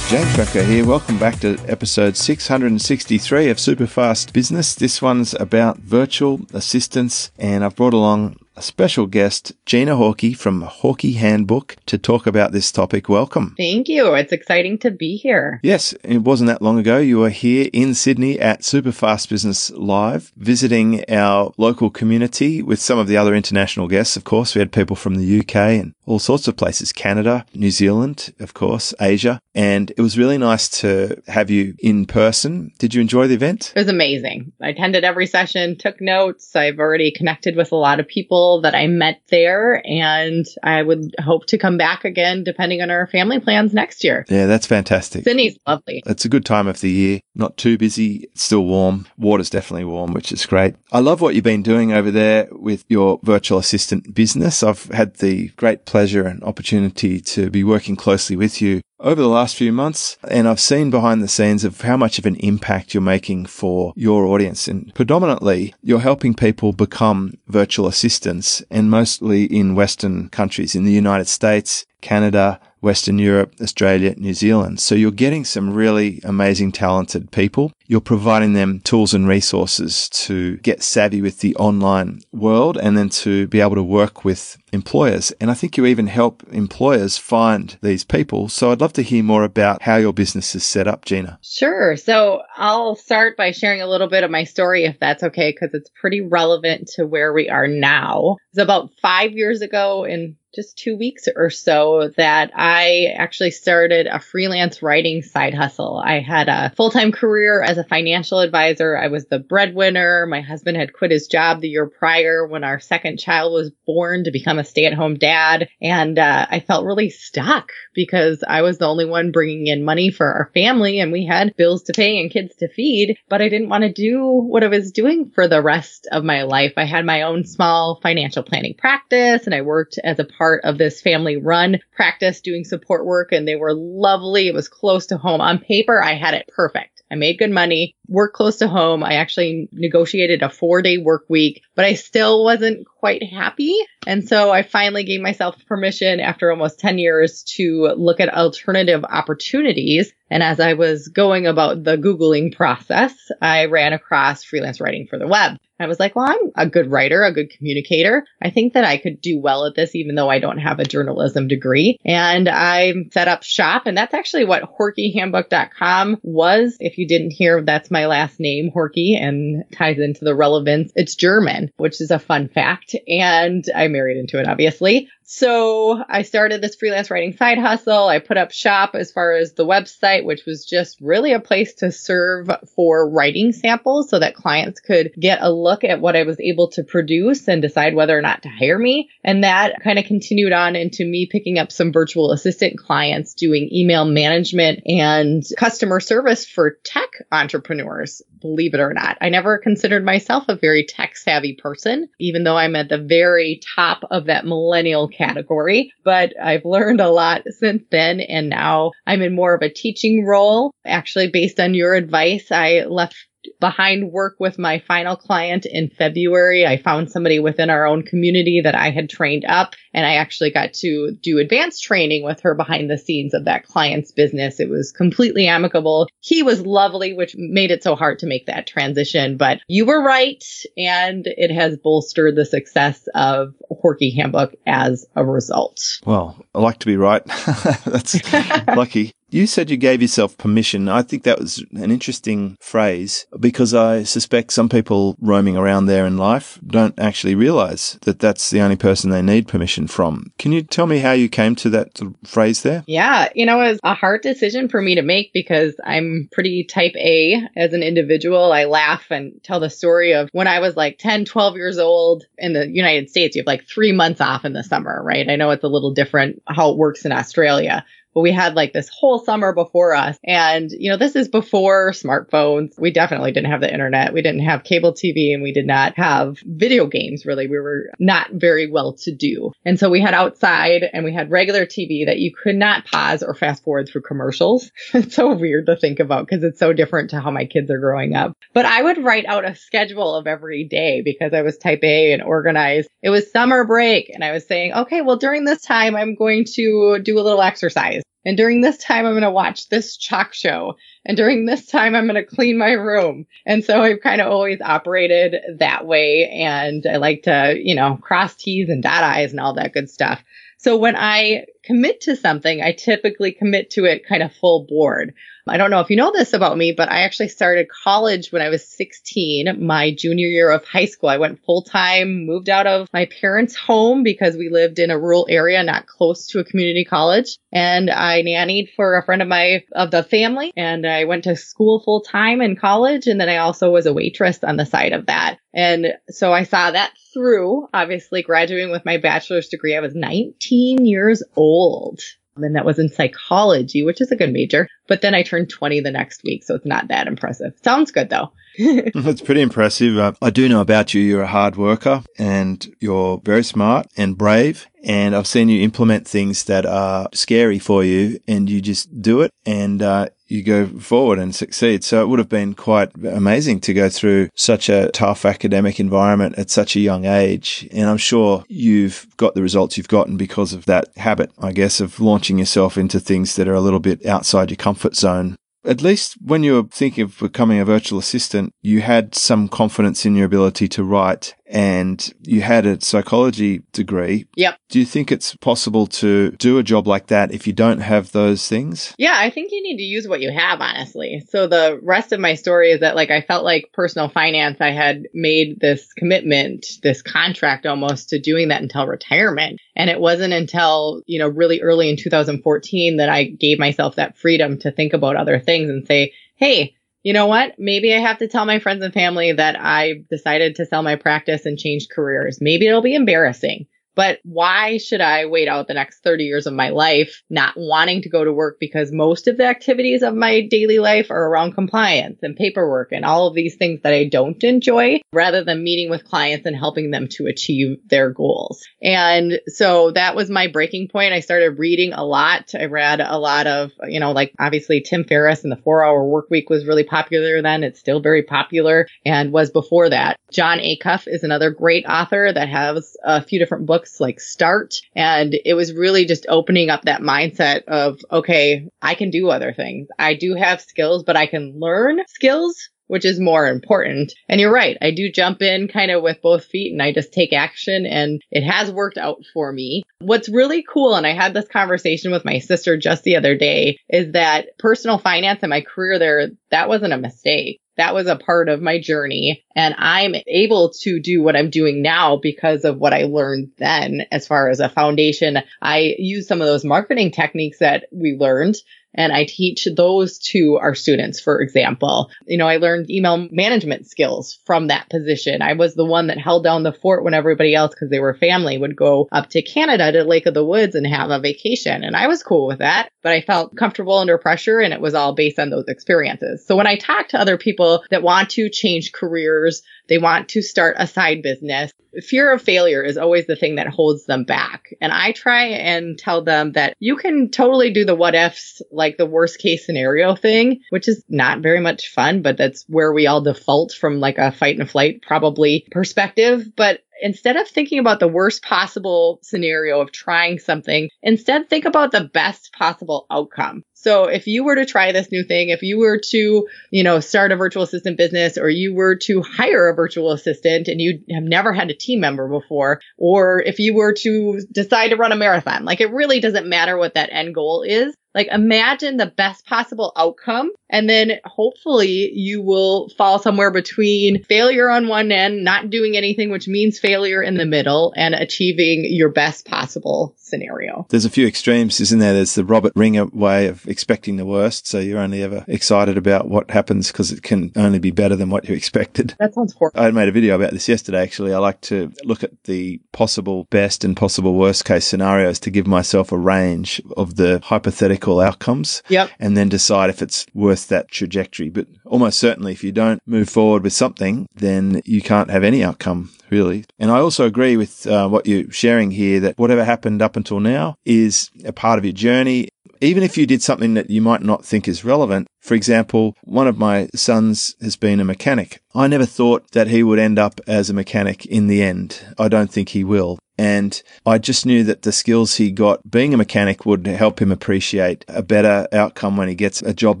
James 0.10 0.26
Schramko 0.28 0.66
here. 0.66 0.84
Welcome 0.84 1.18
back 1.18 1.40
to 1.40 1.58
episode 1.66 2.16
663 2.16 3.48
of 3.48 3.56
Superfast 3.56 4.32
Business. 4.32 4.74
This 4.74 5.00
one's 5.00 5.32
about 5.34 5.78
virtual 5.78 6.40
assistants, 6.52 7.30
and 7.38 7.64
I've 7.64 7.76
brought 7.76 7.94
along 7.94 8.36
a 8.58 8.62
special 8.62 9.06
guest, 9.06 9.52
Gina 9.66 9.94
Horkey 9.94 10.36
from 10.36 10.62
Horkey 10.64 11.14
Handbook, 11.14 11.76
to 11.86 11.96
talk 11.96 12.26
about 12.26 12.50
this 12.50 12.72
topic. 12.72 13.08
Welcome. 13.08 13.54
Thank 13.56 13.88
you. 13.88 14.14
It's 14.14 14.32
exciting 14.32 14.78
to 14.78 14.90
be 14.90 15.16
here. 15.16 15.60
Yes, 15.62 15.92
it 16.02 16.22
wasn't 16.22 16.48
that 16.48 16.60
long 16.60 16.76
ago. 16.76 16.98
You 16.98 17.20
were 17.20 17.30
here 17.30 17.68
in 17.72 17.94
Sydney 17.94 18.40
at 18.40 18.62
Superfast 18.62 19.28
Business 19.28 19.70
Live, 19.70 20.32
visiting 20.36 21.08
our 21.08 21.52
local 21.56 21.88
community 21.88 22.60
with 22.60 22.80
some 22.80 22.98
of 22.98 23.06
the 23.06 23.16
other 23.16 23.32
international 23.32 23.86
guests. 23.86 24.16
Of 24.16 24.24
course, 24.24 24.56
we 24.56 24.58
had 24.58 24.72
people 24.72 24.96
from 24.96 25.14
the 25.14 25.38
UK 25.38 25.54
and 25.54 25.94
all 26.04 26.18
sorts 26.18 26.48
of 26.48 26.56
places, 26.56 26.92
Canada, 26.92 27.46
New 27.54 27.70
Zealand, 27.70 28.34
of 28.40 28.54
course, 28.54 28.92
Asia. 29.00 29.40
And 29.54 29.92
it 29.96 30.00
was 30.00 30.18
really 30.18 30.38
nice 30.38 30.68
to 30.80 31.22
have 31.28 31.48
you 31.48 31.74
in 31.78 32.06
person. 32.06 32.72
Did 32.78 32.94
you 32.94 33.00
enjoy 33.00 33.28
the 33.28 33.34
event? 33.34 33.72
It 33.76 33.80
was 33.80 33.88
amazing. 33.88 34.52
I 34.60 34.70
attended 34.70 35.04
every 35.04 35.26
session, 35.26 35.76
took 35.78 36.00
notes. 36.00 36.56
I've 36.56 36.78
already 36.78 37.12
connected 37.12 37.54
with 37.54 37.70
a 37.70 37.76
lot 37.76 38.00
of 38.00 38.08
people 38.08 38.47
that 38.62 38.74
I 38.74 38.86
met 38.86 39.20
there, 39.30 39.82
and 39.86 40.44
I 40.62 40.82
would 40.82 41.14
hope 41.20 41.46
to 41.46 41.58
come 41.58 41.76
back 41.76 42.04
again 42.04 42.44
depending 42.44 42.82
on 42.82 42.90
our 42.90 43.06
family 43.06 43.40
plans 43.40 43.72
next 43.72 44.04
year. 44.04 44.24
Yeah, 44.28 44.46
that's 44.46 44.66
fantastic. 44.66 45.24
Sydney's 45.24 45.58
lovely. 45.66 46.02
It's 46.06 46.24
a 46.24 46.28
good 46.28 46.44
time 46.44 46.66
of 46.66 46.80
the 46.80 46.90
year. 46.90 47.20
Not 47.34 47.56
too 47.56 47.78
busy. 47.78 48.28
It's 48.32 48.42
still 48.42 48.64
warm. 48.64 49.06
Water's 49.16 49.50
definitely 49.50 49.84
warm, 49.84 50.12
which 50.12 50.32
is 50.32 50.46
great. 50.46 50.74
I 50.90 51.00
love 51.00 51.20
what 51.20 51.34
you've 51.34 51.44
been 51.44 51.62
doing 51.62 51.92
over 51.92 52.10
there 52.10 52.48
with 52.50 52.84
your 52.88 53.20
virtual 53.22 53.58
assistant 53.58 54.14
business. 54.14 54.62
I've 54.62 54.84
had 54.86 55.14
the 55.16 55.48
great 55.50 55.84
pleasure 55.84 56.26
and 56.26 56.42
opportunity 56.42 57.20
to 57.20 57.50
be 57.50 57.62
working 57.62 57.96
closely 57.96 58.36
with 58.36 58.60
you 58.60 58.80
over 59.00 59.20
the 59.20 59.28
last 59.28 59.56
few 59.56 59.72
months, 59.72 60.18
and 60.28 60.48
I've 60.48 60.60
seen 60.60 60.90
behind 60.90 61.22
the 61.22 61.28
scenes 61.28 61.64
of 61.64 61.80
how 61.82 61.96
much 61.96 62.18
of 62.18 62.26
an 62.26 62.36
impact 62.36 62.94
you're 62.94 63.00
making 63.00 63.46
for 63.46 63.92
your 63.96 64.24
audience. 64.26 64.66
And 64.68 64.92
predominantly, 64.94 65.74
you're 65.82 66.00
helping 66.00 66.34
people 66.34 66.72
become 66.72 67.34
virtual 67.46 67.86
assistants, 67.86 68.62
and 68.70 68.90
mostly 68.90 69.44
in 69.44 69.74
Western 69.74 70.28
countries, 70.30 70.74
in 70.74 70.84
the 70.84 70.92
United 70.92 71.28
States, 71.28 71.86
Canada, 72.00 72.60
Western 72.80 73.18
Europe, 73.18 73.54
Australia, 73.60 74.14
New 74.16 74.34
Zealand. 74.34 74.80
So 74.80 74.94
you're 74.94 75.10
getting 75.10 75.44
some 75.44 75.74
really 75.74 76.20
amazing, 76.24 76.72
talented 76.72 77.30
people. 77.32 77.72
You're 77.88 78.02
providing 78.02 78.52
them 78.52 78.80
tools 78.80 79.14
and 79.14 79.26
resources 79.26 80.10
to 80.10 80.58
get 80.58 80.82
savvy 80.82 81.22
with 81.22 81.40
the 81.40 81.56
online 81.56 82.20
world 82.32 82.76
and 82.76 82.96
then 82.96 83.08
to 83.08 83.46
be 83.48 83.60
able 83.60 83.76
to 83.76 83.82
work 83.82 84.26
with 84.26 84.58
employers. 84.72 85.32
And 85.40 85.50
I 85.50 85.54
think 85.54 85.78
you 85.78 85.86
even 85.86 86.06
help 86.06 86.42
employers 86.52 87.16
find 87.16 87.78
these 87.82 88.04
people. 88.04 88.50
So 88.50 88.70
I'd 88.70 88.82
love 88.82 88.92
to 88.92 89.02
hear 89.02 89.22
more 89.22 89.42
about 89.42 89.82
how 89.82 89.96
your 89.96 90.12
business 90.12 90.54
is 90.54 90.64
set 90.64 90.86
up, 90.86 91.06
Gina. 91.06 91.38
Sure. 91.42 91.96
So 91.96 92.42
I'll 92.56 92.94
start 92.94 93.38
by 93.38 93.52
sharing 93.52 93.80
a 93.80 93.86
little 93.86 94.08
bit 94.08 94.22
of 94.22 94.30
my 94.30 94.44
story, 94.44 94.84
if 94.84 95.00
that's 95.00 95.22
okay, 95.22 95.50
because 95.50 95.72
it's 95.72 95.90
pretty 95.98 96.20
relevant 96.20 96.88
to 96.96 97.06
where 97.06 97.32
we 97.32 97.48
are 97.48 97.66
now. 97.66 98.36
It's 98.52 98.62
about 98.62 98.90
five 99.00 99.32
years 99.32 99.62
ago 99.62 100.04
in 100.04 100.36
just 100.54 100.78
two 100.78 100.96
weeks 100.96 101.28
or 101.36 101.50
so 101.50 102.10
that 102.16 102.50
I 102.54 103.14
actually 103.16 103.50
started 103.50 104.06
a 104.06 104.18
freelance 104.18 104.82
writing 104.82 105.22
side 105.22 105.54
hustle. 105.54 106.00
I 106.02 106.20
had 106.20 106.48
a 106.48 106.72
full 106.76 106.90
time 106.90 107.12
career 107.12 107.62
as 107.62 107.78
a 107.78 107.84
financial 107.84 108.40
advisor. 108.40 108.96
I 108.96 109.08
was 109.08 109.26
the 109.26 109.38
breadwinner. 109.38 110.26
My 110.26 110.40
husband 110.40 110.76
had 110.76 110.92
quit 110.92 111.10
his 111.10 111.26
job 111.26 111.60
the 111.60 111.68
year 111.68 111.86
prior 111.86 112.46
when 112.46 112.64
our 112.64 112.80
second 112.80 113.18
child 113.18 113.52
was 113.52 113.70
born 113.86 114.24
to 114.24 114.30
become 114.30 114.58
a 114.58 114.64
stay 114.64 114.86
at 114.86 114.94
home 114.94 115.18
dad. 115.18 115.68
And 115.82 116.18
uh, 116.18 116.46
I 116.48 116.60
felt 116.60 116.86
really 116.86 117.10
stuck 117.10 117.72
because 117.94 118.42
I 118.46 118.62
was 118.62 118.78
the 118.78 118.88
only 118.88 119.04
one 119.04 119.32
bringing 119.32 119.66
in 119.66 119.84
money 119.84 120.10
for 120.10 120.26
our 120.26 120.50
family 120.54 121.00
and 121.00 121.12
we 121.12 121.26
had 121.26 121.54
bills 121.56 121.84
to 121.84 121.92
pay 121.92 122.20
and 122.20 122.30
kids 122.30 122.56
to 122.56 122.68
feed. 122.68 123.18
But 123.28 123.42
I 123.42 123.48
didn't 123.48 123.68
want 123.68 123.82
to 123.82 123.92
do 123.92 124.24
what 124.24 124.64
I 124.64 124.68
was 124.68 124.92
doing 124.92 125.30
for 125.34 125.46
the 125.46 125.62
rest 125.62 126.08
of 126.10 126.24
my 126.24 126.44
life. 126.44 126.72
I 126.76 126.84
had 126.84 127.04
my 127.04 127.22
own 127.22 127.44
small 127.44 128.00
financial 128.02 128.42
planning 128.42 128.74
practice 128.78 129.44
and 129.44 129.54
I 129.54 129.60
worked 129.60 129.98
as 130.02 130.18
a 130.18 130.24
part 130.38 130.64
of 130.64 130.78
this 130.78 131.02
family 131.02 131.36
run 131.36 131.78
practice 131.94 132.40
doing 132.40 132.64
support 132.64 133.04
work 133.04 133.32
and 133.32 133.46
they 133.46 133.56
were 133.56 133.74
lovely. 133.74 134.46
It 134.46 134.54
was 134.54 134.68
close 134.68 135.06
to 135.06 135.18
home. 135.18 135.40
On 135.40 135.58
paper, 135.58 136.02
I 136.02 136.14
had 136.14 136.34
it 136.34 136.48
perfect. 136.54 137.02
I 137.10 137.14
made 137.14 137.38
good 137.38 137.50
money, 137.50 137.96
worked 138.06 138.36
close 138.36 138.58
to 138.58 138.68
home. 138.68 139.02
I 139.02 139.14
actually 139.14 139.68
negotiated 139.72 140.42
a 140.42 140.50
four 140.50 140.82
day 140.82 140.98
work 140.98 141.24
week, 141.28 141.62
but 141.74 141.84
I 141.84 141.94
still 141.94 142.44
wasn't 142.44 142.86
quite 142.86 143.22
happy. 143.22 143.74
And 144.06 144.28
so 144.28 144.50
I 144.50 144.62
finally 144.62 145.04
gave 145.04 145.20
myself 145.20 145.56
permission 145.66 146.20
after 146.20 146.50
almost 146.50 146.80
10 146.80 146.98
years 146.98 147.42
to 147.56 147.94
look 147.96 148.20
at 148.20 148.32
alternative 148.32 149.04
opportunities. 149.04 150.12
And 150.30 150.42
as 150.42 150.60
I 150.60 150.74
was 150.74 151.08
going 151.08 151.46
about 151.46 151.82
the 151.82 151.96
Googling 151.96 152.54
process, 152.54 153.14
I 153.40 153.66
ran 153.66 153.94
across 153.94 154.44
freelance 154.44 154.80
writing 154.80 155.06
for 155.08 155.18
the 155.18 155.26
web. 155.26 155.56
I 155.80 155.86
was 155.86 156.00
like, 156.00 156.16
well, 156.16 156.28
I'm 156.28 156.66
a 156.66 156.68
good 156.68 156.90
writer, 156.90 157.22
a 157.22 157.32
good 157.32 157.50
communicator. 157.50 158.26
I 158.42 158.50
think 158.50 158.74
that 158.74 158.84
I 158.84 158.96
could 158.98 159.20
do 159.20 159.40
well 159.40 159.66
at 159.66 159.74
this, 159.74 159.94
even 159.94 160.14
though 160.14 160.28
I 160.28 160.38
don't 160.38 160.58
have 160.58 160.78
a 160.78 160.84
journalism 160.84 161.48
degree. 161.48 161.98
And 162.04 162.48
I 162.48 162.94
set 163.12 163.28
up 163.28 163.42
shop. 163.42 163.86
And 163.86 163.96
that's 163.96 164.14
actually 164.14 164.44
what 164.44 164.64
HorkeyHandbook.com 164.78 166.18
was. 166.22 166.76
If 166.80 166.98
you 166.98 167.06
didn't 167.06 167.30
hear, 167.30 167.62
that's 167.62 167.90
my 167.90 168.06
last 168.06 168.40
name, 168.40 168.70
Horkey, 168.74 169.16
and 169.20 169.64
ties 169.72 169.98
into 169.98 170.24
the 170.24 170.34
relevance. 170.34 170.92
It's 170.96 171.14
German, 171.14 171.70
which 171.76 172.00
is 172.00 172.10
a 172.10 172.18
fun 172.18 172.48
fact. 172.48 172.96
And 173.06 173.64
I 173.74 173.88
married 173.88 174.18
into 174.18 174.40
it, 174.40 174.48
obviously. 174.48 175.08
So 175.30 176.02
I 176.08 176.22
started 176.22 176.62
this 176.62 176.76
freelance 176.76 177.10
writing 177.10 177.36
side 177.36 177.58
hustle. 177.58 178.08
I 178.08 178.18
put 178.18 178.38
up 178.38 178.50
shop 178.50 178.94
as 178.94 179.12
far 179.12 179.34
as 179.34 179.52
the 179.52 179.66
website, 179.66 180.24
which 180.24 180.46
was 180.46 180.64
just 180.64 180.98
really 181.02 181.34
a 181.34 181.38
place 181.38 181.74
to 181.74 181.92
serve 181.92 182.48
for 182.74 183.10
writing 183.10 183.52
samples 183.52 184.08
so 184.08 184.18
that 184.18 184.34
clients 184.34 184.80
could 184.80 185.12
get 185.20 185.42
a 185.42 185.52
look 185.52 185.84
at 185.84 186.00
what 186.00 186.16
I 186.16 186.22
was 186.22 186.40
able 186.40 186.70
to 186.70 186.82
produce 186.82 187.46
and 187.46 187.60
decide 187.60 187.94
whether 187.94 188.16
or 188.16 188.22
not 188.22 188.44
to 188.44 188.48
hire 188.48 188.78
me. 188.78 189.10
And 189.22 189.44
that 189.44 189.82
kind 189.84 189.98
of 189.98 190.06
continued 190.06 190.54
on 190.54 190.76
into 190.76 191.04
me 191.04 191.28
picking 191.30 191.58
up 191.58 191.72
some 191.72 191.92
virtual 191.92 192.32
assistant 192.32 192.78
clients 192.78 193.34
doing 193.34 193.68
email 193.70 194.06
management 194.06 194.80
and 194.86 195.42
customer 195.58 196.00
service 196.00 196.46
for 196.46 196.78
tech 196.84 197.10
entrepreneurs 197.30 198.22
believe 198.40 198.74
it 198.74 198.80
or 198.80 198.92
not. 198.92 199.18
I 199.20 199.28
never 199.28 199.58
considered 199.58 200.04
myself 200.04 200.44
a 200.48 200.56
very 200.56 200.84
tech 200.84 201.16
savvy 201.16 201.54
person, 201.54 202.08
even 202.18 202.44
though 202.44 202.56
I'm 202.56 202.76
at 202.76 202.88
the 202.88 202.98
very 202.98 203.60
top 203.74 204.02
of 204.10 204.26
that 204.26 204.46
millennial 204.46 205.08
category. 205.08 205.92
But 206.04 206.32
I've 206.42 206.64
learned 206.64 207.00
a 207.00 207.10
lot 207.10 207.42
since 207.58 207.82
then. 207.90 208.20
And 208.20 208.48
now 208.48 208.92
I'm 209.06 209.22
in 209.22 209.34
more 209.34 209.54
of 209.54 209.62
a 209.62 209.70
teaching 209.70 210.24
role. 210.24 210.72
Actually, 210.86 211.30
based 211.30 211.60
on 211.60 211.74
your 211.74 211.94
advice, 211.94 212.50
I 212.50 212.84
left 212.84 213.16
behind 213.60 214.12
work 214.12 214.36
with 214.38 214.58
my 214.58 214.78
final 214.86 215.16
client 215.16 215.66
in 215.66 215.90
February. 215.90 216.66
I 216.66 216.76
found 216.76 217.10
somebody 217.10 217.38
within 217.38 217.70
our 217.70 217.86
own 217.86 218.02
community 218.02 218.60
that 218.64 218.74
I 218.74 218.90
had 218.90 219.10
trained 219.10 219.44
up 219.46 219.74
and 219.92 220.06
I 220.06 220.14
actually 220.14 220.50
got 220.50 220.74
to 220.74 221.16
do 221.22 221.38
advanced 221.38 221.82
training 221.82 222.24
with 222.24 222.40
her 222.40 222.54
behind 222.54 222.90
the 222.90 222.98
scenes 222.98 223.34
of 223.34 223.46
that 223.46 223.64
client's 223.64 224.12
business. 224.12 224.60
It 224.60 224.68
was 224.68 224.92
completely 224.92 225.46
amicable. 225.48 226.08
He 226.20 226.42
was 226.42 226.60
lovely, 226.60 227.14
which 227.14 227.34
made 227.36 227.70
it 227.70 227.82
so 227.82 227.96
hard 227.96 228.20
to 228.20 228.26
make 228.26 228.46
that 228.46 228.66
transition, 228.66 229.36
but 229.36 229.60
you 229.68 229.86
were 229.86 230.02
right. 230.02 230.42
And 230.76 231.24
it 231.26 231.52
has 231.52 231.76
bolstered 231.76 232.36
the 232.36 232.44
success 232.44 233.06
of 233.14 233.54
Horkey 233.70 234.14
Handbook 234.14 234.54
as 234.66 235.06
a 235.16 235.24
result. 235.24 235.80
Well, 236.04 236.36
I 236.54 236.60
like 236.60 236.78
to 236.80 236.86
be 236.86 236.96
right. 236.96 237.24
That's 237.84 238.20
lucky. 238.68 239.12
You 239.30 239.46
said 239.46 239.68
you 239.70 239.76
gave 239.76 240.00
yourself 240.00 240.38
permission. 240.38 240.88
I 240.88 241.02
think 241.02 241.22
that 241.24 241.38
was 241.38 241.64
an 241.72 241.90
interesting 241.90 242.56
phrase 242.60 243.26
because 243.38 243.74
I 243.74 244.02
suspect 244.02 244.52
some 244.52 244.68
people 244.68 245.16
roaming 245.20 245.56
around 245.56 245.86
there 245.86 246.06
in 246.06 246.16
life 246.16 246.58
don't 246.66 246.98
actually 246.98 247.34
realize 247.34 247.98
that 248.02 248.20
that's 248.20 248.50
the 248.50 248.60
only 248.60 248.76
person 248.76 249.10
they 249.10 249.20
need 249.20 249.46
permission 249.46 249.86
from. 249.86 250.32
Can 250.38 250.52
you 250.52 250.62
tell 250.62 250.86
me 250.86 250.98
how 250.98 251.12
you 251.12 251.28
came 251.28 251.54
to 251.56 251.70
that 251.70 252.00
phrase 252.24 252.62
there? 252.62 252.84
Yeah, 252.86 253.28
you 253.34 253.44
know, 253.44 253.60
it 253.60 253.72
was 253.72 253.80
a 253.84 253.94
hard 253.94 254.22
decision 254.22 254.68
for 254.68 254.80
me 254.80 254.94
to 254.94 255.02
make 255.02 255.32
because 255.34 255.74
I'm 255.84 256.28
pretty 256.32 256.64
type 256.64 256.94
A 256.96 257.42
as 257.54 257.74
an 257.74 257.82
individual. 257.82 258.50
I 258.52 258.64
laugh 258.64 259.10
and 259.10 259.42
tell 259.42 259.60
the 259.60 259.70
story 259.70 260.14
of 260.14 260.30
when 260.32 260.46
I 260.46 260.60
was 260.60 260.74
like 260.74 260.98
10, 260.98 261.26
12 261.26 261.56
years 261.56 261.78
old 261.78 262.24
in 262.38 262.54
the 262.54 262.66
United 262.66 263.10
States, 263.10 263.36
you 263.36 263.42
have 263.42 263.46
like 263.46 263.66
three 263.66 263.92
months 263.92 264.22
off 264.22 264.46
in 264.46 264.54
the 264.54 264.64
summer, 264.64 265.02
right? 265.02 265.28
I 265.28 265.36
know 265.36 265.50
it's 265.50 265.64
a 265.64 265.68
little 265.68 265.92
different 265.92 266.42
how 266.46 266.70
it 266.70 266.78
works 266.78 267.04
in 267.04 267.12
Australia 267.12 267.84
but 268.14 268.22
we 268.22 268.32
had 268.32 268.54
like 268.54 268.72
this 268.72 268.88
whole 268.88 269.18
summer 269.18 269.52
before 269.52 269.94
us. 269.94 270.18
And, 270.24 270.70
you 270.70 270.90
know, 270.90 270.96
this 270.96 271.16
is 271.16 271.28
before 271.28 271.92
smartphones. 271.92 272.78
We 272.78 272.90
definitely 272.90 273.32
didn't 273.32 273.50
have 273.50 273.60
the 273.60 273.72
internet. 273.72 274.12
We 274.12 274.22
didn't 274.22 274.44
have 274.44 274.64
cable 274.64 274.92
TV 274.92 275.34
and 275.34 275.42
we 275.42 275.52
did 275.52 275.66
not 275.66 275.96
have 275.96 276.38
video 276.44 276.86
games 276.86 277.24
really. 277.26 277.46
We 277.46 277.58
were 277.58 277.90
not 277.98 278.30
very 278.32 278.70
well 278.70 278.94
to 279.04 279.14
do. 279.14 279.52
And 279.64 279.78
so 279.78 279.90
we 279.90 280.00
had 280.00 280.14
outside 280.14 280.82
and 280.92 281.04
we 281.04 281.12
had 281.12 281.30
regular 281.30 281.66
TV 281.66 282.06
that 282.06 282.18
you 282.18 282.32
could 282.32 282.56
not 282.56 282.86
pause 282.86 283.22
or 283.22 283.34
fast 283.34 283.62
forward 283.64 283.88
through 283.88 284.02
commercials. 284.02 284.70
it's 284.94 285.14
so 285.14 285.34
weird 285.34 285.66
to 285.66 285.76
think 285.76 286.00
about 286.00 286.26
because 286.26 286.42
it's 286.44 286.58
so 286.58 286.72
different 286.72 287.10
to 287.10 287.20
how 287.20 287.30
my 287.30 287.44
kids 287.44 287.70
are 287.70 287.80
growing 287.80 288.14
up. 288.14 288.32
But 288.54 288.66
I 288.66 288.82
would 288.82 289.04
write 289.04 289.26
out 289.26 289.48
a 289.48 289.54
schedule 289.54 290.14
of 290.14 290.26
every 290.26 290.64
day 290.64 291.02
because 291.04 291.32
I 291.32 291.42
was 291.42 291.58
type 291.58 291.80
A 291.82 292.12
and 292.12 292.22
organized. 292.22 292.88
It 293.02 293.10
was 293.10 293.30
summer 293.30 293.64
break 293.64 294.10
and 294.12 294.24
I 294.24 294.32
was 294.32 294.46
saying, 294.46 294.72
okay, 294.72 295.02
well, 295.02 295.16
during 295.16 295.44
this 295.44 295.62
time, 295.62 295.96
I'm 295.96 296.14
going 296.14 296.44
to 296.54 296.98
do 297.02 297.18
a 297.18 297.22
little 297.22 297.42
exercise. 297.42 298.02
And 298.28 298.36
during 298.36 298.60
this 298.60 298.76
time, 298.76 299.06
I'm 299.06 299.14
going 299.14 299.22
to 299.22 299.30
watch 299.30 299.70
this 299.70 299.96
chalk 299.96 300.34
show. 300.34 300.76
And 301.06 301.16
during 301.16 301.46
this 301.46 301.64
time, 301.64 301.94
I'm 301.94 302.06
going 302.06 302.22
to 302.22 302.24
clean 302.24 302.58
my 302.58 302.72
room. 302.72 303.24
And 303.46 303.64
so 303.64 303.80
I've 303.80 304.02
kind 304.02 304.20
of 304.20 304.30
always 304.30 304.60
operated 304.60 305.36
that 305.60 305.86
way. 305.86 306.28
And 306.30 306.84
I 306.86 306.98
like 306.98 307.22
to, 307.22 307.54
you 307.58 307.74
know, 307.74 307.96
cross 308.02 308.34
T's 308.34 308.68
and 308.68 308.82
dot 308.82 309.02
I's 309.02 309.30
and 309.30 309.40
all 309.40 309.54
that 309.54 309.72
good 309.72 309.88
stuff. 309.88 310.22
So 310.58 310.76
when 310.76 310.94
I 310.94 311.46
commit 311.64 312.02
to 312.02 312.16
something, 312.16 312.60
I 312.60 312.72
typically 312.72 313.32
commit 313.32 313.70
to 313.70 313.86
it 313.86 314.06
kind 314.06 314.22
of 314.22 314.34
full 314.34 314.66
board. 314.68 315.14
I 315.48 315.56
don't 315.56 315.70
know 315.70 315.80
if 315.80 315.90
you 315.90 315.96
know 315.96 316.12
this 316.12 316.32
about 316.32 316.56
me, 316.56 316.72
but 316.76 316.90
I 316.90 317.02
actually 317.02 317.28
started 317.28 317.68
college 317.68 318.30
when 318.30 318.42
I 318.42 318.48
was 318.48 318.68
16, 318.68 319.64
my 319.64 319.94
junior 319.94 320.26
year 320.26 320.50
of 320.50 320.64
high 320.64 320.86
school. 320.86 321.08
I 321.08 321.18
went 321.18 321.44
full 321.44 321.62
time, 321.62 322.26
moved 322.26 322.48
out 322.48 322.66
of 322.66 322.88
my 322.92 323.08
parents' 323.20 323.56
home 323.56 324.02
because 324.02 324.36
we 324.36 324.48
lived 324.50 324.78
in 324.78 324.90
a 324.90 324.98
rural 324.98 325.26
area, 325.30 325.62
not 325.62 325.86
close 325.86 326.26
to 326.28 326.40
a 326.40 326.44
community 326.44 326.84
college. 326.84 327.38
And 327.52 327.90
I 327.90 328.22
nannied 328.22 328.74
for 328.74 328.96
a 328.96 329.04
friend 329.04 329.22
of 329.22 329.28
my, 329.28 329.64
of 329.72 329.90
the 329.90 330.02
family. 330.02 330.52
And 330.56 330.86
I 330.86 331.04
went 331.04 331.24
to 331.24 331.36
school 331.36 331.80
full 331.80 332.02
time 332.02 332.40
in 332.40 332.56
college. 332.56 333.06
And 333.06 333.20
then 333.20 333.28
I 333.28 333.38
also 333.38 333.70
was 333.70 333.86
a 333.86 333.94
waitress 333.94 334.42
on 334.44 334.56
the 334.56 334.66
side 334.66 334.92
of 334.92 335.06
that. 335.06 335.38
And 335.54 335.94
so 336.08 336.32
I 336.32 336.44
saw 336.44 336.70
that 336.70 336.92
through, 337.12 337.68
obviously 337.72 338.22
graduating 338.22 338.70
with 338.70 338.84
my 338.84 338.98
bachelor's 338.98 339.48
degree. 339.48 339.76
I 339.76 339.80
was 339.80 339.94
19 339.94 340.84
years 340.84 341.22
old 341.36 342.00
and 342.42 342.56
that 342.56 342.64
was 342.64 342.78
in 342.78 342.88
psychology, 342.88 343.82
which 343.82 344.00
is 344.00 344.10
a 344.10 344.16
good 344.16 344.32
major. 344.32 344.68
But 344.86 345.02
then 345.02 345.14
I 345.14 345.22
turned 345.22 345.50
20 345.50 345.80
the 345.80 345.90
next 345.90 346.22
week, 346.24 346.44
so 346.44 346.54
it's 346.54 346.66
not 346.66 346.88
that 346.88 347.06
impressive. 347.06 347.52
Sounds 347.62 347.90
good 347.90 348.10
though. 348.10 348.32
That's 348.94 349.20
pretty 349.20 349.40
impressive. 349.40 349.96
Uh, 349.98 350.12
I 350.20 350.30
do 350.30 350.48
know 350.48 350.60
about 350.60 350.92
you. 350.92 351.00
You're 351.00 351.22
a 351.22 351.28
hard 351.28 351.56
worker 351.56 352.02
and 352.18 352.66
you're 352.80 353.20
very 353.24 353.44
smart 353.44 353.86
and 353.96 354.18
brave. 354.18 354.66
And 354.82 355.14
I've 355.14 355.26
seen 355.26 355.48
you 355.48 355.62
implement 355.62 356.08
things 356.08 356.44
that 356.44 356.66
are 356.66 357.08
scary 357.14 357.58
for 357.58 357.84
you 357.84 358.18
and 358.26 358.50
you 358.50 358.60
just 358.60 359.00
do 359.00 359.20
it 359.20 359.32
and 359.46 359.82
uh, 359.82 360.08
you 360.28 360.42
go 360.42 360.66
forward 360.66 361.18
and 361.18 361.34
succeed. 361.34 361.82
So 361.82 362.02
it 362.02 362.06
would 362.06 362.18
have 362.18 362.28
been 362.28 362.54
quite 362.54 362.90
amazing 363.04 363.60
to 363.60 363.74
go 363.74 363.88
through 363.88 364.28
such 364.34 364.68
a 364.68 364.90
tough 364.92 365.24
academic 365.24 365.80
environment 365.80 366.38
at 366.38 366.50
such 366.50 366.76
a 366.76 366.80
young 366.80 367.04
age. 367.04 367.68
And 367.72 367.88
I'm 367.88 367.96
sure 367.96 368.44
you've 368.48 369.06
got 369.16 369.34
the 369.34 369.42
results 369.42 369.76
you've 369.76 369.88
gotten 369.88 370.16
because 370.16 370.52
of 370.52 370.66
that 370.66 370.88
habit, 370.96 371.32
I 371.38 371.52
guess, 371.52 371.80
of 371.80 371.98
launching 371.98 372.38
yourself 372.38 372.76
into 372.78 373.00
things 373.00 373.36
that 373.36 373.48
are 373.48 373.54
a 373.54 373.60
little 373.60 373.80
bit 373.80 374.04
outside 374.06 374.50
your 374.50 374.56
comfort 374.56 374.94
zone 374.94 375.36
at 375.64 375.82
least 375.82 376.16
when 376.22 376.42
you 376.42 376.54
were 376.54 376.68
thinking 376.68 377.04
of 377.04 377.18
becoming 377.18 377.58
a 377.58 377.64
virtual 377.64 377.98
assistant, 377.98 378.54
you 378.62 378.80
had 378.80 379.14
some 379.14 379.48
confidence 379.48 380.06
in 380.06 380.14
your 380.14 380.24
ability 380.24 380.66
to 380.68 380.82
write 380.82 381.34
and 381.48 382.12
you 382.22 382.42
had 382.42 382.66
a 382.66 382.80
psychology 382.80 383.62
degree. 383.72 384.26
Yep. 384.36 384.58
Do 384.68 384.78
you 384.78 384.84
think 384.84 385.10
it's 385.10 385.34
possible 385.36 385.86
to 385.86 386.32
do 386.32 386.58
a 386.58 386.62
job 386.62 386.86
like 386.86 387.06
that 387.06 387.32
if 387.32 387.46
you 387.46 387.52
don't 387.52 387.80
have 387.80 388.12
those 388.12 388.46
things? 388.48 388.94
Yeah, 388.98 389.14
I 389.16 389.30
think 389.30 389.50
you 389.52 389.62
need 389.62 389.78
to 389.78 389.82
use 389.82 390.06
what 390.06 390.20
you 390.20 390.30
have, 390.30 390.60
honestly. 390.60 391.24
So 391.28 391.46
the 391.46 391.80
rest 391.82 392.12
of 392.12 392.20
my 392.20 392.34
story 392.34 392.70
is 392.70 392.80
that 392.80 392.96
like 392.96 393.10
I 393.10 393.22
felt 393.22 393.44
like 393.44 393.70
personal 393.72 394.08
finance, 394.08 394.60
I 394.60 394.70
had 394.70 395.08
made 395.14 395.58
this 395.60 395.92
commitment, 395.94 396.66
this 396.82 397.02
contract 397.02 397.66
almost 397.66 398.10
to 398.10 398.20
doing 398.20 398.48
that 398.48 398.62
until 398.62 398.86
retirement. 398.86 399.60
And 399.74 399.88
it 399.88 400.00
wasn't 400.00 400.34
until, 400.34 401.02
you 401.06 401.18
know, 401.18 401.28
really 401.28 401.62
early 401.62 401.88
in 401.88 401.96
2014 401.96 402.98
that 402.98 403.08
I 403.08 403.24
gave 403.24 403.58
myself 403.58 403.96
that 403.96 404.18
freedom 404.18 404.58
to 404.60 404.70
think 404.70 404.92
about 404.92 405.16
other 405.16 405.38
things 405.38 405.70
and 405.70 405.86
say, 405.86 406.12
hey, 406.36 406.74
you 407.08 407.14
know 407.14 407.26
what? 407.26 407.54
Maybe 407.56 407.94
I 407.94 408.00
have 408.00 408.18
to 408.18 408.28
tell 408.28 408.44
my 408.44 408.58
friends 408.58 408.84
and 408.84 408.92
family 408.92 409.32
that 409.32 409.56
I 409.58 410.04
decided 410.10 410.56
to 410.56 410.66
sell 410.66 410.82
my 410.82 410.96
practice 410.96 411.46
and 411.46 411.58
change 411.58 411.88
careers. 411.88 412.36
Maybe 412.38 412.66
it'll 412.66 412.82
be 412.82 412.94
embarrassing. 412.94 413.64
But 413.98 414.20
why 414.22 414.78
should 414.78 415.00
I 415.00 415.26
wait 415.26 415.48
out 415.48 415.66
the 415.66 415.74
next 415.74 416.04
30 416.04 416.22
years 416.22 416.46
of 416.46 416.54
my 416.54 416.68
life 416.68 417.20
not 417.28 417.54
wanting 417.56 418.02
to 418.02 418.08
go 418.08 418.22
to 418.22 418.32
work 418.32 418.58
because 418.60 418.92
most 418.92 419.26
of 419.26 419.36
the 419.36 419.44
activities 419.44 420.04
of 420.04 420.14
my 420.14 420.42
daily 420.48 420.78
life 420.78 421.10
are 421.10 421.26
around 421.26 421.54
compliance 421.54 422.20
and 422.22 422.36
paperwork 422.36 422.92
and 422.92 423.04
all 423.04 423.26
of 423.26 423.34
these 423.34 423.56
things 423.56 423.80
that 423.82 423.92
I 423.92 424.04
don't 424.04 424.40
enjoy 424.44 425.00
rather 425.12 425.42
than 425.42 425.64
meeting 425.64 425.90
with 425.90 426.04
clients 426.04 426.46
and 426.46 426.54
helping 426.54 426.92
them 426.92 427.08
to 427.14 427.26
achieve 427.26 427.78
their 427.88 428.12
goals. 428.12 428.62
And 428.80 429.40
so 429.48 429.90
that 429.90 430.14
was 430.14 430.30
my 430.30 430.46
breaking 430.46 430.90
point. 430.92 431.12
I 431.12 431.18
started 431.18 431.58
reading 431.58 431.92
a 431.92 432.04
lot. 432.04 432.54
I 432.54 432.66
read 432.66 433.00
a 433.00 433.18
lot 433.18 433.48
of, 433.48 433.72
you 433.88 433.98
know, 433.98 434.12
like 434.12 434.32
obviously 434.38 434.80
Tim 434.80 435.02
Ferriss 435.02 435.42
and 435.42 435.50
the 435.50 435.60
four 435.64 435.84
hour 435.84 436.04
work 436.04 436.30
week 436.30 436.48
was 436.50 436.68
really 436.68 436.84
popular 436.84 437.42
then. 437.42 437.64
It's 437.64 437.80
still 437.80 437.98
very 437.98 438.22
popular 438.22 438.86
and 439.04 439.32
was 439.32 439.50
before 439.50 439.90
that. 439.90 440.18
Jon 440.30 440.58
Acuff 440.58 441.08
is 441.08 441.24
another 441.24 441.50
great 441.50 441.84
author 441.86 442.32
that 442.32 442.48
has 442.48 442.96
a 443.02 443.24
few 443.24 443.40
different 443.40 443.66
books 443.66 443.87
books 443.88 444.00
like 444.00 444.20
Start. 444.20 444.74
And 444.94 445.34
it 445.44 445.54
was 445.54 445.72
really 445.72 446.04
just 446.04 446.26
opening 446.28 446.70
up 446.70 446.82
that 446.82 447.02
mindset 447.02 447.64
of, 447.64 447.98
okay, 448.10 448.68
I 448.82 448.94
can 448.94 449.10
do 449.10 449.30
other 449.30 449.52
things. 449.52 449.88
I 449.98 450.14
do 450.14 450.34
have 450.34 450.60
skills, 450.60 451.04
but 451.04 451.16
I 451.16 451.26
can 451.26 451.58
learn 451.58 452.00
skills 452.08 452.56
which 452.88 453.04
is 453.04 453.20
more 453.20 453.46
important. 453.46 454.14
And 454.30 454.40
you're 454.40 454.50
right. 454.50 454.78
I 454.80 454.92
do 454.92 455.12
jump 455.12 455.42
in 455.42 455.68
kind 455.68 455.90
of 455.90 456.02
with 456.02 456.22
both 456.22 456.46
feet 456.46 456.72
and 456.72 456.80
I 456.80 456.90
just 456.90 457.12
take 457.12 457.34
action 457.34 457.84
and 457.84 458.22
it 458.30 458.42
has 458.42 458.70
worked 458.70 458.96
out 458.96 459.18
for 459.34 459.52
me. 459.52 459.82
What's 459.98 460.30
really 460.30 460.64
cool, 460.66 460.94
and 460.94 461.06
I 461.06 461.12
had 461.12 461.34
this 461.34 461.46
conversation 461.48 462.12
with 462.12 462.24
my 462.24 462.38
sister 462.38 462.78
just 462.78 463.04
the 463.04 463.16
other 463.16 463.36
day, 463.36 463.76
is 463.90 464.12
that 464.12 464.56
personal 464.58 464.96
finance 464.96 465.40
and 465.42 465.50
my 465.50 465.60
career 465.60 465.98
there, 465.98 466.30
that 466.50 466.70
wasn't 466.70 466.94
a 466.94 466.96
mistake. 466.98 467.60
That 467.78 467.94
was 467.94 468.06
a 468.06 468.16
part 468.16 468.48
of 468.48 468.60
my 468.60 468.78
journey. 468.80 469.44
And 469.56 469.74
I'm 469.78 470.14
able 470.26 470.72
to 470.82 471.00
do 471.00 471.22
what 471.22 471.36
I'm 471.36 471.50
doing 471.50 471.80
now 471.80 472.16
because 472.16 472.64
of 472.64 472.78
what 472.78 472.92
I 472.92 473.04
learned 473.04 473.52
then 473.56 474.02
as 474.12 474.26
far 474.26 474.50
as 474.50 474.60
a 474.60 474.68
foundation. 474.68 475.38
I 475.62 475.94
use 475.98 476.28
some 476.28 476.40
of 476.40 476.46
those 476.46 476.64
marketing 476.64 477.12
techniques 477.12 477.60
that 477.60 477.86
we 477.92 478.16
learned 478.18 478.56
and 478.94 479.12
I 479.12 479.24
teach 479.24 479.68
those 479.76 480.18
to 480.30 480.58
our 480.60 480.74
students, 480.74 481.20
for 481.20 481.40
example. 481.40 482.10
You 482.26 482.38
know, 482.38 482.48
I 482.48 482.56
learned 482.56 482.90
email 482.90 483.28
management 483.30 483.86
skills 483.86 484.38
from 484.44 484.68
that 484.68 484.88
position. 484.90 485.42
I 485.42 485.52
was 485.52 485.74
the 485.74 485.84
one 485.84 486.08
that 486.08 486.18
held 486.18 486.42
down 486.42 486.62
the 486.62 486.72
fort 486.72 487.04
when 487.04 487.14
everybody 487.14 487.54
else, 487.54 487.74
because 487.74 487.90
they 487.90 488.00
were 488.00 488.14
family, 488.14 488.58
would 488.58 488.76
go 488.76 489.08
up 489.12 489.30
to 489.30 489.42
Canada 489.42 489.92
to 489.92 490.04
Lake 490.04 490.26
of 490.26 490.34
the 490.34 490.44
Woods 490.44 490.74
and 490.74 490.86
have 490.86 491.10
a 491.10 491.20
vacation. 491.20 491.84
And 491.84 491.94
I 491.94 492.06
was 492.06 492.22
cool 492.22 492.46
with 492.46 492.58
that, 492.58 492.90
but 493.02 493.12
I 493.12 493.20
felt 493.20 493.56
comfortable 493.56 493.98
under 493.98 494.18
pressure 494.18 494.58
and 494.58 494.72
it 494.72 494.80
was 494.80 494.94
all 494.94 495.14
based 495.14 495.38
on 495.38 495.50
those 495.50 495.68
experiences. 495.68 496.46
So 496.46 496.56
when 496.56 496.66
I 496.66 496.76
talk 496.76 497.08
to 497.08 497.20
other 497.20 497.36
people 497.36 497.67
that 497.90 498.02
want 498.02 498.30
to 498.30 498.50
change 498.50 498.92
careers, 498.92 499.62
they 499.88 499.98
want 499.98 500.28
to 500.30 500.42
start 500.42 500.76
a 500.78 500.86
side 500.86 501.22
business. 501.22 501.72
Fear 502.00 502.32
of 502.32 502.42
failure 502.42 502.82
is 502.82 502.98
always 502.98 503.26
the 503.26 503.36
thing 503.36 503.56
that 503.56 503.66
holds 503.66 504.04
them 504.04 504.24
back. 504.24 504.66
And 504.80 504.92
I 504.92 505.12
try 505.12 505.46
and 505.46 505.98
tell 505.98 506.22
them 506.22 506.52
that 506.52 506.76
you 506.78 506.96
can 506.96 507.30
totally 507.30 507.72
do 507.72 507.84
the 507.84 507.94
what 507.94 508.14
ifs, 508.14 508.60
like 508.70 508.98
the 508.98 509.06
worst 509.06 509.38
case 509.38 509.64
scenario 509.64 510.14
thing, 510.14 510.60
which 510.70 510.88
is 510.88 511.02
not 511.08 511.40
very 511.40 511.60
much 511.60 511.88
fun, 511.88 512.22
but 512.22 512.36
that's 512.36 512.64
where 512.68 512.92
we 512.92 513.06
all 513.06 513.22
default 513.22 513.72
from 513.72 514.00
like 514.00 514.18
a 514.18 514.30
fight 514.30 514.58
and 514.58 514.70
flight 514.70 515.02
probably 515.02 515.66
perspective. 515.70 516.46
But 516.54 516.80
instead 517.00 517.36
of 517.36 517.48
thinking 517.48 517.78
about 517.78 518.00
the 518.00 518.08
worst 518.08 518.42
possible 518.42 519.18
scenario 519.22 519.80
of 519.80 519.92
trying 519.92 520.38
something, 520.38 520.88
instead 521.02 521.48
think 521.48 521.64
about 521.64 521.92
the 521.92 522.04
best 522.04 522.52
possible 522.52 523.06
outcome. 523.10 523.64
So 523.74 524.04
if 524.04 524.26
you 524.26 524.44
were 524.44 524.56
to 524.56 524.66
try 524.66 524.90
this 524.90 525.12
new 525.12 525.22
thing, 525.22 525.50
if 525.50 525.62
you 525.62 525.78
were 525.78 526.00
to, 526.10 526.48
you 526.70 526.82
know, 526.82 527.00
start 527.00 527.30
a 527.30 527.36
virtual 527.36 527.62
assistant 527.62 527.96
business 527.96 528.36
or 528.36 528.48
you 528.50 528.74
were 528.74 528.96
to 529.02 529.22
hire 529.22 529.68
a 529.68 529.74
virtual 529.74 530.10
assistant 530.10 530.66
and 530.68 530.80
you 530.80 531.00
have 531.12 531.22
never 531.22 531.52
had 531.52 531.70
a 531.70 531.74
team 531.74 532.00
member 532.00 532.28
before, 532.28 532.80
or 532.96 533.40
if 533.40 533.58
you 533.58 533.74
were 533.74 533.92
to 533.92 534.40
decide 534.50 534.88
to 534.88 534.96
run 534.96 535.12
a 535.12 535.16
marathon, 535.16 535.64
like 535.64 535.80
it 535.80 535.92
really 535.92 536.20
doesn't 536.20 536.48
matter 536.48 536.76
what 536.76 536.94
that 536.94 537.10
end 537.12 537.34
goal 537.34 537.62
is 537.62 537.94
Like 538.18 538.28
imagine 538.32 538.96
the 538.96 539.06
best 539.06 539.46
possible 539.46 539.92
outcome. 539.96 540.50
And 540.68 540.90
then 540.90 541.20
hopefully 541.24 542.10
you 542.12 542.42
will 542.42 542.88
fall 542.98 543.20
somewhere 543.20 543.52
between 543.52 544.24
failure 544.24 544.68
on 544.68 544.88
one 544.88 545.12
end, 545.12 545.44
not 545.44 545.70
doing 545.70 545.96
anything, 545.96 546.28
which 546.30 546.48
means 546.48 546.80
failure 546.80 547.22
in 547.22 547.36
the 547.36 547.46
middle 547.46 547.94
and 547.96 548.16
achieving 548.16 548.84
your 548.90 549.10
best 549.10 549.46
possible 549.46 550.16
scenario. 550.28 550.86
There's 550.90 551.04
a 551.04 551.10
few 551.10 551.26
extremes, 551.26 551.80
isn't 551.80 551.98
there? 551.98 552.14
There's 552.14 552.34
the 552.34 552.44
Robert 552.44 552.72
Ringer 552.76 553.06
way 553.06 553.46
of 553.48 553.66
expecting 553.66 554.16
the 554.16 554.26
worst. 554.26 554.66
So 554.66 554.78
you're 554.78 554.98
only 554.98 555.22
ever 555.22 555.44
excited 555.48 555.96
about 555.96 556.28
what 556.28 556.50
happens 556.50 556.92
because 556.92 557.12
it 557.12 557.22
can 557.22 557.52
only 557.56 557.78
be 557.78 557.90
better 557.90 558.16
than 558.16 558.30
what 558.30 558.48
you 558.48 558.54
expected. 558.54 559.14
That 559.18 559.34
sounds 559.34 559.54
horrible. 559.54 559.80
I 559.80 559.90
made 559.90 560.08
a 560.08 560.12
video 560.12 560.34
about 560.34 560.52
this 560.52 560.68
yesterday, 560.68 561.02
actually. 561.02 561.32
I 561.32 561.38
like 561.38 561.60
to 561.62 561.92
look 562.04 562.22
at 562.22 562.44
the 562.44 562.80
possible 562.92 563.44
best 563.50 563.84
and 563.84 563.96
possible 563.96 564.34
worst 564.34 564.64
case 564.64 564.86
scenarios 564.86 565.40
to 565.40 565.50
give 565.50 565.66
myself 565.66 566.12
a 566.12 566.18
range 566.18 566.80
of 566.96 567.16
the 567.16 567.40
hypothetical 567.44 568.20
outcomes. 568.20 568.82
Yep. 568.88 569.10
And 569.18 569.36
then 569.36 569.48
decide 569.48 569.90
if 569.90 570.02
it's 570.02 570.26
worth 570.34 570.68
that 570.68 570.90
trajectory. 570.90 571.48
But 571.50 571.66
almost 571.88 572.18
certainly, 572.18 572.52
if 572.52 572.62
you 572.62 572.72
don't 572.72 573.00
move 573.06 573.28
forward 573.28 573.62
with 573.62 573.72
something, 573.72 574.26
then 574.34 574.82
you 574.84 575.02
can't 575.02 575.30
have 575.30 575.44
any 575.44 575.64
outcome 575.64 576.10
really. 576.30 576.64
And 576.78 576.90
I 576.90 576.98
also 576.98 577.26
agree 577.26 577.56
with 577.56 577.86
uh, 577.86 578.08
what 578.08 578.26
you're 578.26 578.50
sharing 578.50 578.90
here 578.90 579.20
that 579.20 579.38
whatever 579.38 579.64
happened 579.64 580.02
up 580.02 580.16
until 580.16 580.40
now 580.40 580.76
is 580.84 581.30
a 581.44 581.52
part 581.52 581.78
of 581.78 581.84
your 581.84 581.92
journey. 581.92 582.48
Even 582.80 583.02
if 583.02 583.18
you 583.18 583.26
did 583.26 583.42
something 583.42 583.74
that 583.74 583.90
you 583.90 584.00
might 584.00 584.22
not 584.22 584.44
think 584.44 584.68
is 584.68 584.84
relevant, 584.84 585.26
for 585.48 585.54
example, 585.54 586.14
one 586.24 586.46
of 586.46 586.58
my 586.58 586.90
sons 586.94 587.56
has 587.62 587.74
been 587.74 588.00
a 588.00 588.04
mechanic. 588.04 588.60
I 588.74 588.86
never 588.86 589.06
thought 589.06 589.52
that 589.52 589.68
he 589.68 589.82
would 589.82 589.98
end 589.98 590.18
up 590.18 590.42
as 590.46 590.68
a 590.68 590.74
mechanic 590.74 591.24
in 591.24 591.46
the 591.46 591.62
end. 591.62 592.14
I 592.18 592.28
don't 592.28 592.52
think 592.52 592.68
he 592.68 592.84
will. 592.84 593.18
And 593.38 593.80
I 594.04 594.18
just 594.18 594.44
knew 594.44 594.64
that 594.64 594.82
the 594.82 594.90
skills 594.90 595.36
he 595.36 595.52
got 595.52 595.88
being 595.88 596.12
a 596.12 596.16
mechanic 596.16 596.66
would 596.66 596.86
help 596.86 597.22
him 597.22 597.30
appreciate 597.30 598.04
a 598.08 598.20
better 598.20 598.66
outcome 598.72 599.16
when 599.16 599.28
he 599.28 599.36
gets 599.36 599.62
a 599.62 599.72
job 599.72 600.00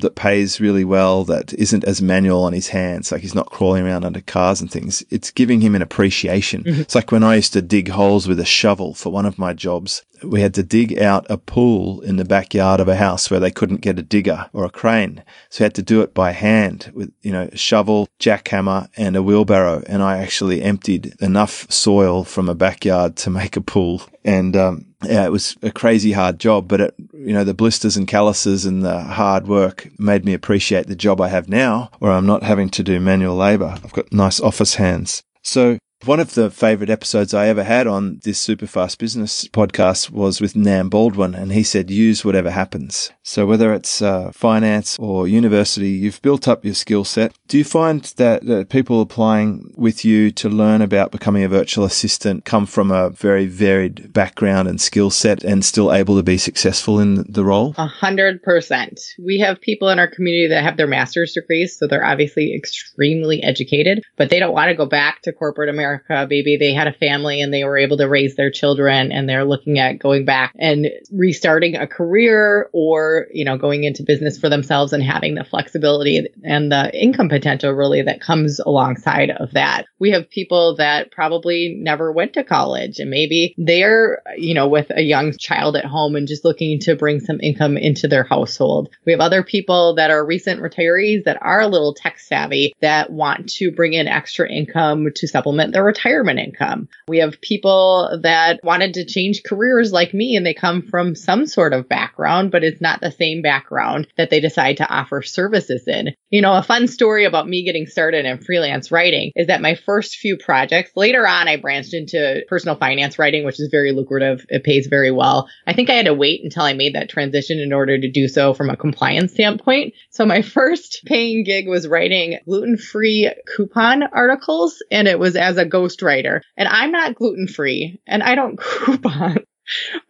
that 0.00 0.16
pays 0.16 0.60
really 0.60 0.84
well, 0.84 1.22
that 1.24 1.52
isn't 1.54 1.84
as 1.84 2.02
manual 2.02 2.42
on 2.42 2.52
his 2.52 2.68
hands. 2.68 3.12
Like 3.12 3.20
he's 3.20 3.36
not 3.36 3.50
crawling 3.50 3.86
around 3.86 4.04
under 4.04 4.20
cars 4.20 4.60
and 4.60 4.70
things. 4.70 5.04
It's 5.08 5.30
giving 5.30 5.60
him 5.60 5.76
an 5.76 5.82
appreciation. 5.82 6.64
Mm-hmm. 6.64 6.80
It's 6.80 6.96
like 6.96 7.12
when 7.12 7.22
I 7.22 7.36
used 7.36 7.52
to 7.52 7.62
dig 7.62 7.88
holes 7.88 8.26
with 8.26 8.40
a 8.40 8.44
shovel 8.44 8.92
for 8.92 9.10
one 9.10 9.24
of 9.24 9.38
my 9.38 9.52
jobs. 9.52 10.04
We 10.24 10.40
had 10.40 10.54
to 10.54 10.64
dig 10.64 10.98
out 10.98 11.30
a 11.30 11.38
pool 11.38 12.00
in 12.00 12.16
the 12.16 12.24
backyard 12.24 12.80
of 12.80 12.88
a 12.88 12.96
house 12.96 13.30
where 13.30 13.38
they 13.38 13.52
couldn't 13.52 13.82
get 13.82 14.00
a 14.00 14.02
digger 14.02 14.50
or 14.52 14.64
a 14.64 14.70
crane. 14.70 15.22
So 15.50 15.62
we 15.62 15.64
had 15.64 15.74
to 15.74 15.82
do 15.82 16.00
it 16.02 16.14
by 16.14 16.32
hand 16.32 16.90
with, 16.94 17.12
you 17.22 17.32
know, 17.32 17.48
a 17.52 17.56
shovel, 17.56 18.08
jackhammer 18.18 18.88
and 18.96 19.16
a 19.16 19.22
wheelbarrow. 19.22 19.82
And 19.86 20.02
I 20.02 20.18
actually 20.18 20.62
emptied 20.62 21.14
enough 21.20 21.70
soil 21.70 22.24
from 22.24 22.48
a 22.48 22.54
backyard 22.54 23.16
to 23.16 23.30
make 23.30 23.56
a 23.56 23.60
pool. 23.60 24.02
And, 24.24 24.56
um, 24.56 24.86
yeah, 25.04 25.24
it 25.24 25.32
was 25.32 25.56
a 25.62 25.70
crazy 25.70 26.12
hard 26.12 26.38
job, 26.38 26.68
but 26.68 26.80
it, 26.80 26.94
you 27.12 27.32
know, 27.32 27.44
the 27.44 27.54
blisters 27.54 27.96
and 27.96 28.08
calluses 28.08 28.64
and 28.64 28.82
the 28.82 29.00
hard 29.00 29.46
work 29.46 29.88
made 29.98 30.24
me 30.24 30.34
appreciate 30.34 30.86
the 30.86 30.96
job 30.96 31.20
I 31.20 31.28
have 31.28 31.48
now 31.48 31.90
where 31.98 32.12
I'm 32.12 32.26
not 32.26 32.42
having 32.42 32.68
to 32.70 32.82
do 32.82 33.00
manual 33.00 33.36
labor. 33.36 33.78
I've 33.82 33.92
got 33.92 34.12
nice 34.12 34.40
office 34.40 34.74
hands. 34.74 35.22
So 35.42 35.78
one 36.04 36.20
of 36.20 36.34
the 36.34 36.50
favorite 36.50 36.90
episodes 36.90 37.34
I 37.34 37.48
ever 37.48 37.64
had 37.64 37.86
on 37.86 38.20
this 38.22 38.40
super 38.40 38.66
fast 38.66 38.98
business 38.98 39.48
podcast 39.48 40.10
was 40.10 40.40
with 40.40 40.54
Nam 40.54 40.88
Baldwin, 40.88 41.34
and 41.34 41.52
he 41.52 41.64
said, 41.64 41.90
use 41.90 42.24
whatever 42.24 42.50
happens. 42.50 43.10
So 43.22 43.46
whether 43.46 43.74
it's 43.74 44.00
uh, 44.00 44.30
finance 44.32 44.96
or 44.98 45.26
university, 45.26 45.90
you've 45.90 46.22
built 46.22 46.46
up 46.46 46.64
your 46.64 46.74
skill 46.74 47.04
set. 47.04 47.34
Do 47.48 47.58
you 47.58 47.64
find 47.64 48.02
that 48.16 48.48
uh, 48.48 48.64
people 48.64 49.00
applying 49.00 49.72
with 49.76 50.04
you 50.04 50.30
to 50.32 50.48
learn 50.48 50.82
about 50.82 51.10
becoming 51.10 51.42
a 51.42 51.48
virtual 51.48 51.84
assistant 51.84 52.44
come 52.44 52.64
from 52.64 52.90
a 52.90 53.10
very 53.10 53.46
varied 53.46 54.12
background 54.12 54.68
and 54.68 54.80
skill 54.80 55.10
set 55.10 55.42
and 55.42 55.64
still 55.64 55.92
able 55.92 56.16
to 56.16 56.22
be 56.22 56.38
successful 56.38 57.00
in 57.00 57.24
the 57.28 57.44
role? 57.44 57.74
A 57.76 57.86
hundred 57.86 58.42
percent. 58.42 59.00
We 59.18 59.40
have 59.40 59.60
people 59.60 59.88
in 59.88 59.98
our 59.98 60.08
community 60.08 60.48
that 60.48 60.62
have 60.62 60.76
their 60.76 60.86
master's 60.86 61.32
degrees, 61.32 61.76
so 61.76 61.86
they're 61.86 62.04
obviously 62.04 62.54
extremely 62.54 63.42
educated, 63.42 64.04
but 64.16 64.30
they 64.30 64.38
don't 64.38 64.54
want 64.54 64.68
to 64.68 64.74
go 64.74 64.86
back 64.86 65.22
to 65.22 65.32
corporate 65.32 65.68
America 65.68 65.87
America. 65.88 66.26
Maybe 66.28 66.56
they 66.56 66.72
had 66.72 66.86
a 66.86 66.92
family 66.92 67.40
and 67.40 67.52
they 67.52 67.64
were 67.64 67.78
able 67.78 67.96
to 67.98 68.08
raise 68.08 68.36
their 68.36 68.50
children 68.50 69.12
and 69.12 69.28
they're 69.28 69.44
looking 69.44 69.78
at 69.78 69.98
going 69.98 70.24
back 70.24 70.54
and 70.58 70.88
restarting 71.12 71.76
a 71.76 71.86
career 71.86 72.68
or, 72.72 73.26
you 73.32 73.44
know, 73.44 73.56
going 73.56 73.84
into 73.84 74.02
business 74.02 74.38
for 74.38 74.48
themselves 74.48 74.92
and 74.92 75.02
having 75.02 75.34
the 75.34 75.44
flexibility 75.44 76.26
and 76.44 76.72
the 76.72 76.90
income 76.94 77.28
potential 77.28 77.72
really 77.72 78.02
that 78.02 78.20
comes 78.20 78.60
alongside 78.60 79.30
of 79.30 79.52
that. 79.52 79.86
We 79.98 80.10
have 80.10 80.30
people 80.30 80.76
that 80.76 81.10
probably 81.10 81.76
never 81.78 82.12
went 82.12 82.34
to 82.34 82.44
college 82.44 82.98
and 82.98 83.10
maybe 83.10 83.54
they're, 83.58 84.22
you 84.36 84.54
know, 84.54 84.68
with 84.68 84.90
a 84.90 85.02
young 85.02 85.32
child 85.36 85.76
at 85.76 85.84
home 85.84 86.16
and 86.16 86.28
just 86.28 86.44
looking 86.44 86.78
to 86.80 86.96
bring 86.96 87.20
some 87.20 87.40
income 87.40 87.76
into 87.76 88.08
their 88.08 88.24
household. 88.24 88.88
We 89.04 89.12
have 89.12 89.20
other 89.20 89.42
people 89.42 89.94
that 89.96 90.10
are 90.10 90.24
recent 90.24 90.60
retirees 90.60 91.24
that 91.24 91.38
are 91.40 91.60
a 91.60 91.68
little 91.68 91.94
tech 91.94 92.18
savvy 92.18 92.74
that 92.80 93.10
want 93.10 93.48
to 93.50 93.70
bring 93.70 93.92
in 93.92 94.08
extra 94.08 94.50
income 94.50 95.08
to 95.14 95.28
supplement 95.28 95.72
their 95.72 95.77
retirement 95.78 96.38
income. 96.38 96.88
We 97.08 97.18
have 97.18 97.40
people 97.40 98.20
that 98.22 98.60
wanted 98.62 98.94
to 98.94 99.04
change 99.04 99.42
careers 99.44 99.92
like 99.92 100.14
me 100.14 100.36
and 100.36 100.44
they 100.44 100.54
come 100.54 100.82
from 100.82 101.14
some 101.14 101.46
sort 101.46 101.72
of 101.72 101.88
background, 101.88 102.50
but 102.50 102.64
it's 102.64 102.80
not 102.80 103.00
the 103.00 103.10
same 103.10 103.42
background 103.42 104.08
that 104.16 104.30
they 104.30 104.40
decide 104.40 104.78
to 104.78 104.88
offer 104.88 105.22
services 105.22 105.84
in. 105.86 106.14
You 106.30 106.42
know, 106.42 106.54
a 106.54 106.62
fun 106.62 106.88
story 106.88 107.24
about 107.24 107.48
me 107.48 107.64
getting 107.64 107.86
started 107.86 108.26
in 108.26 108.38
freelance 108.38 108.90
writing 108.90 109.32
is 109.34 109.46
that 109.46 109.62
my 109.62 109.74
first 109.74 110.16
few 110.16 110.36
projects, 110.36 110.92
later 110.96 111.26
on, 111.26 111.48
I 111.48 111.56
branched 111.56 111.94
into 111.94 112.42
personal 112.48 112.76
finance 112.76 113.18
writing, 113.18 113.44
which 113.44 113.60
is 113.60 113.68
very 113.70 113.92
lucrative. 113.92 114.44
It 114.48 114.64
pays 114.64 114.86
very 114.88 115.10
well. 115.10 115.48
I 115.66 115.72
think 115.72 115.90
I 115.90 115.94
had 115.94 116.06
to 116.06 116.14
wait 116.14 116.42
until 116.42 116.62
I 116.62 116.74
made 116.74 116.94
that 116.94 117.08
transition 117.08 117.58
in 117.58 117.72
order 117.72 117.98
to 117.98 118.10
do 118.10 118.28
so 118.28 118.54
from 118.54 118.70
a 118.70 118.76
compliance 118.76 119.32
standpoint. 119.32 119.94
So 120.10 120.26
my 120.26 120.42
first 120.58 121.02
paying 121.06 121.44
gig 121.44 121.68
was 121.68 121.88
writing 121.88 122.38
gluten 122.44 122.76
free 122.76 123.32
coupon 123.56 124.02
articles 124.02 124.82
and 124.90 125.08
it 125.08 125.18
was 125.18 125.36
as 125.36 125.56
a 125.56 125.64
ghostwriter. 125.68 126.40
And 126.56 126.68
I'm 126.68 126.90
not 126.90 127.14
gluten 127.14 127.48
free 127.48 128.00
and 128.06 128.22
I 128.22 128.34
don't 128.34 128.58
coupon. 128.60 129.38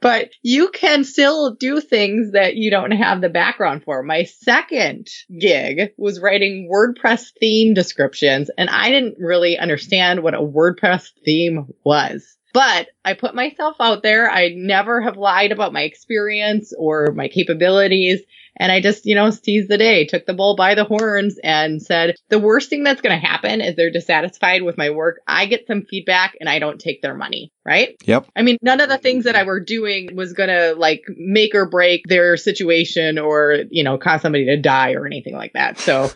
But 0.00 0.30
you 0.42 0.68
can 0.68 1.04
still 1.04 1.54
do 1.54 1.80
things 1.80 2.32
that 2.32 2.54
you 2.54 2.70
don't 2.70 2.92
have 2.92 3.20
the 3.20 3.28
background 3.28 3.82
for. 3.84 4.02
My 4.02 4.24
second 4.24 5.08
gig 5.40 5.92
was 5.96 6.20
writing 6.20 6.70
WordPress 6.72 7.32
theme 7.40 7.74
descriptions, 7.74 8.50
and 8.56 8.70
I 8.70 8.90
didn't 8.90 9.16
really 9.18 9.58
understand 9.58 10.22
what 10.22 10.34
a 10.34 10.40
WordPress 10.40 11.10
theme 11.24 11.72
was. 11.84 12.36
But 12.54 12.88
I 13.04 13.14
put 13.14 13.34
myself 13.34 13.76
out 13.80 14.02
there. 14.02 14.30
I 14.30 14.52
never 14.54 15.02
have 15.02 15.16
lied 15.16 15.52
about 15.52 15.72
my 15.72 15.82
experience 15.82 16.72
or 16.76 17.12
my 17.14 17.28
capabilities. 17.28 18.20
And 18.58 18.72
I 18.72 18.80
just, 18.80 19.06
you 19.06 19.14
know, 19.14 19.30
seized 19.30 19.68
the 19.68 19.78
day, 19.78 20.04
took 20.04 20.26
the 20.26 20.34
bull 20.34 20.56
by 20.56 20.74
the 20.74 20.84
horns 20.84 21.38
and 21.42 21.80
said, 21.80 22.16
the 22.28 22.38
worst 22.38 22.70
thing 22.70 22.82
that's 22.82 23.00
going 23.00 23.18
to 23.18 23.26
happen 23.26 23.60
is 23.60 23.76
they're 23.76 23.90
dissatisfied 23.90 24.62
with 24.62 24.76
my 24.76 24.90
work. 24.90 25.20
I 25.26 25.46
get 25.46 25.66
some 25.66 25.82
feedback 25.82 26.36
and 26.40 26.48
I 26.48 26.58
don't 26.58 26.80
take 26.80 27.02
their 27.02 27.14
money. 27.14 27.52
Right. 27.64 27.96
Yep. 28.04 28.26
I 28.34 28.42
mean, 28.42 28.56
none 28.62 28.80
of 28.80 28.88
the 28.88 28.98
things 28.98 29.24
that 29.24 29.36
I 29.36 29.42
were 29.42 29.60
doing 29.60 30.16
was 30.16 30.32
going 30.32 30.48
to 30.48 30.74
like 30.74 31.02
make 31.16 31.54
or 31.54 31.68
break 31.68 32.02
their 32.06 32.36
situation 32.36 33.18
or, 33.18 33.64
you 33.70 33.84
know, 33.84 33.98
cause 33.98 34.22
somebody 34.22 34.46
to 34.46 34.56
die 34.56 34.94
or 34.94 35.06
anything 35.06 35.34
like 35.34 35.52
that. 35.52 35.78
So 35.78 36.10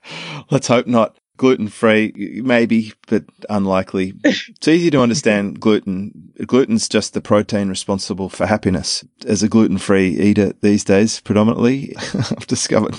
let's 0.50 0.68
hope 0.68 0.86
not 0.86 1.16
gluten 1.38 1.68
free, 1.68 2.12
maybe, 2.44 2.92
but 3.06 3.24
unlikely. 3.48 4.12
it's 4.24 4.68
easy 4.68 4.90
to 4.90 5.00
understand 5.00 5.60
gluten. 5.60 6.32
Gluten's 6.46 6.88
just 6.88 7.14
the 7.14 7.22
protein 7.22 7.70
responsible 7.70 8.28
for 8.28 8.46
happiness. 8.46 9.04
As 9.26 9.42
a 9.42 9.48
gluten 9.48 9.78
free 9.78 10.08
eater 10.08 10.52
these 10.60 10.84
days, 10.84 11.20
predominantly, 11.20 11.96
I've 12.14 12.46
discovered 12.46 12.96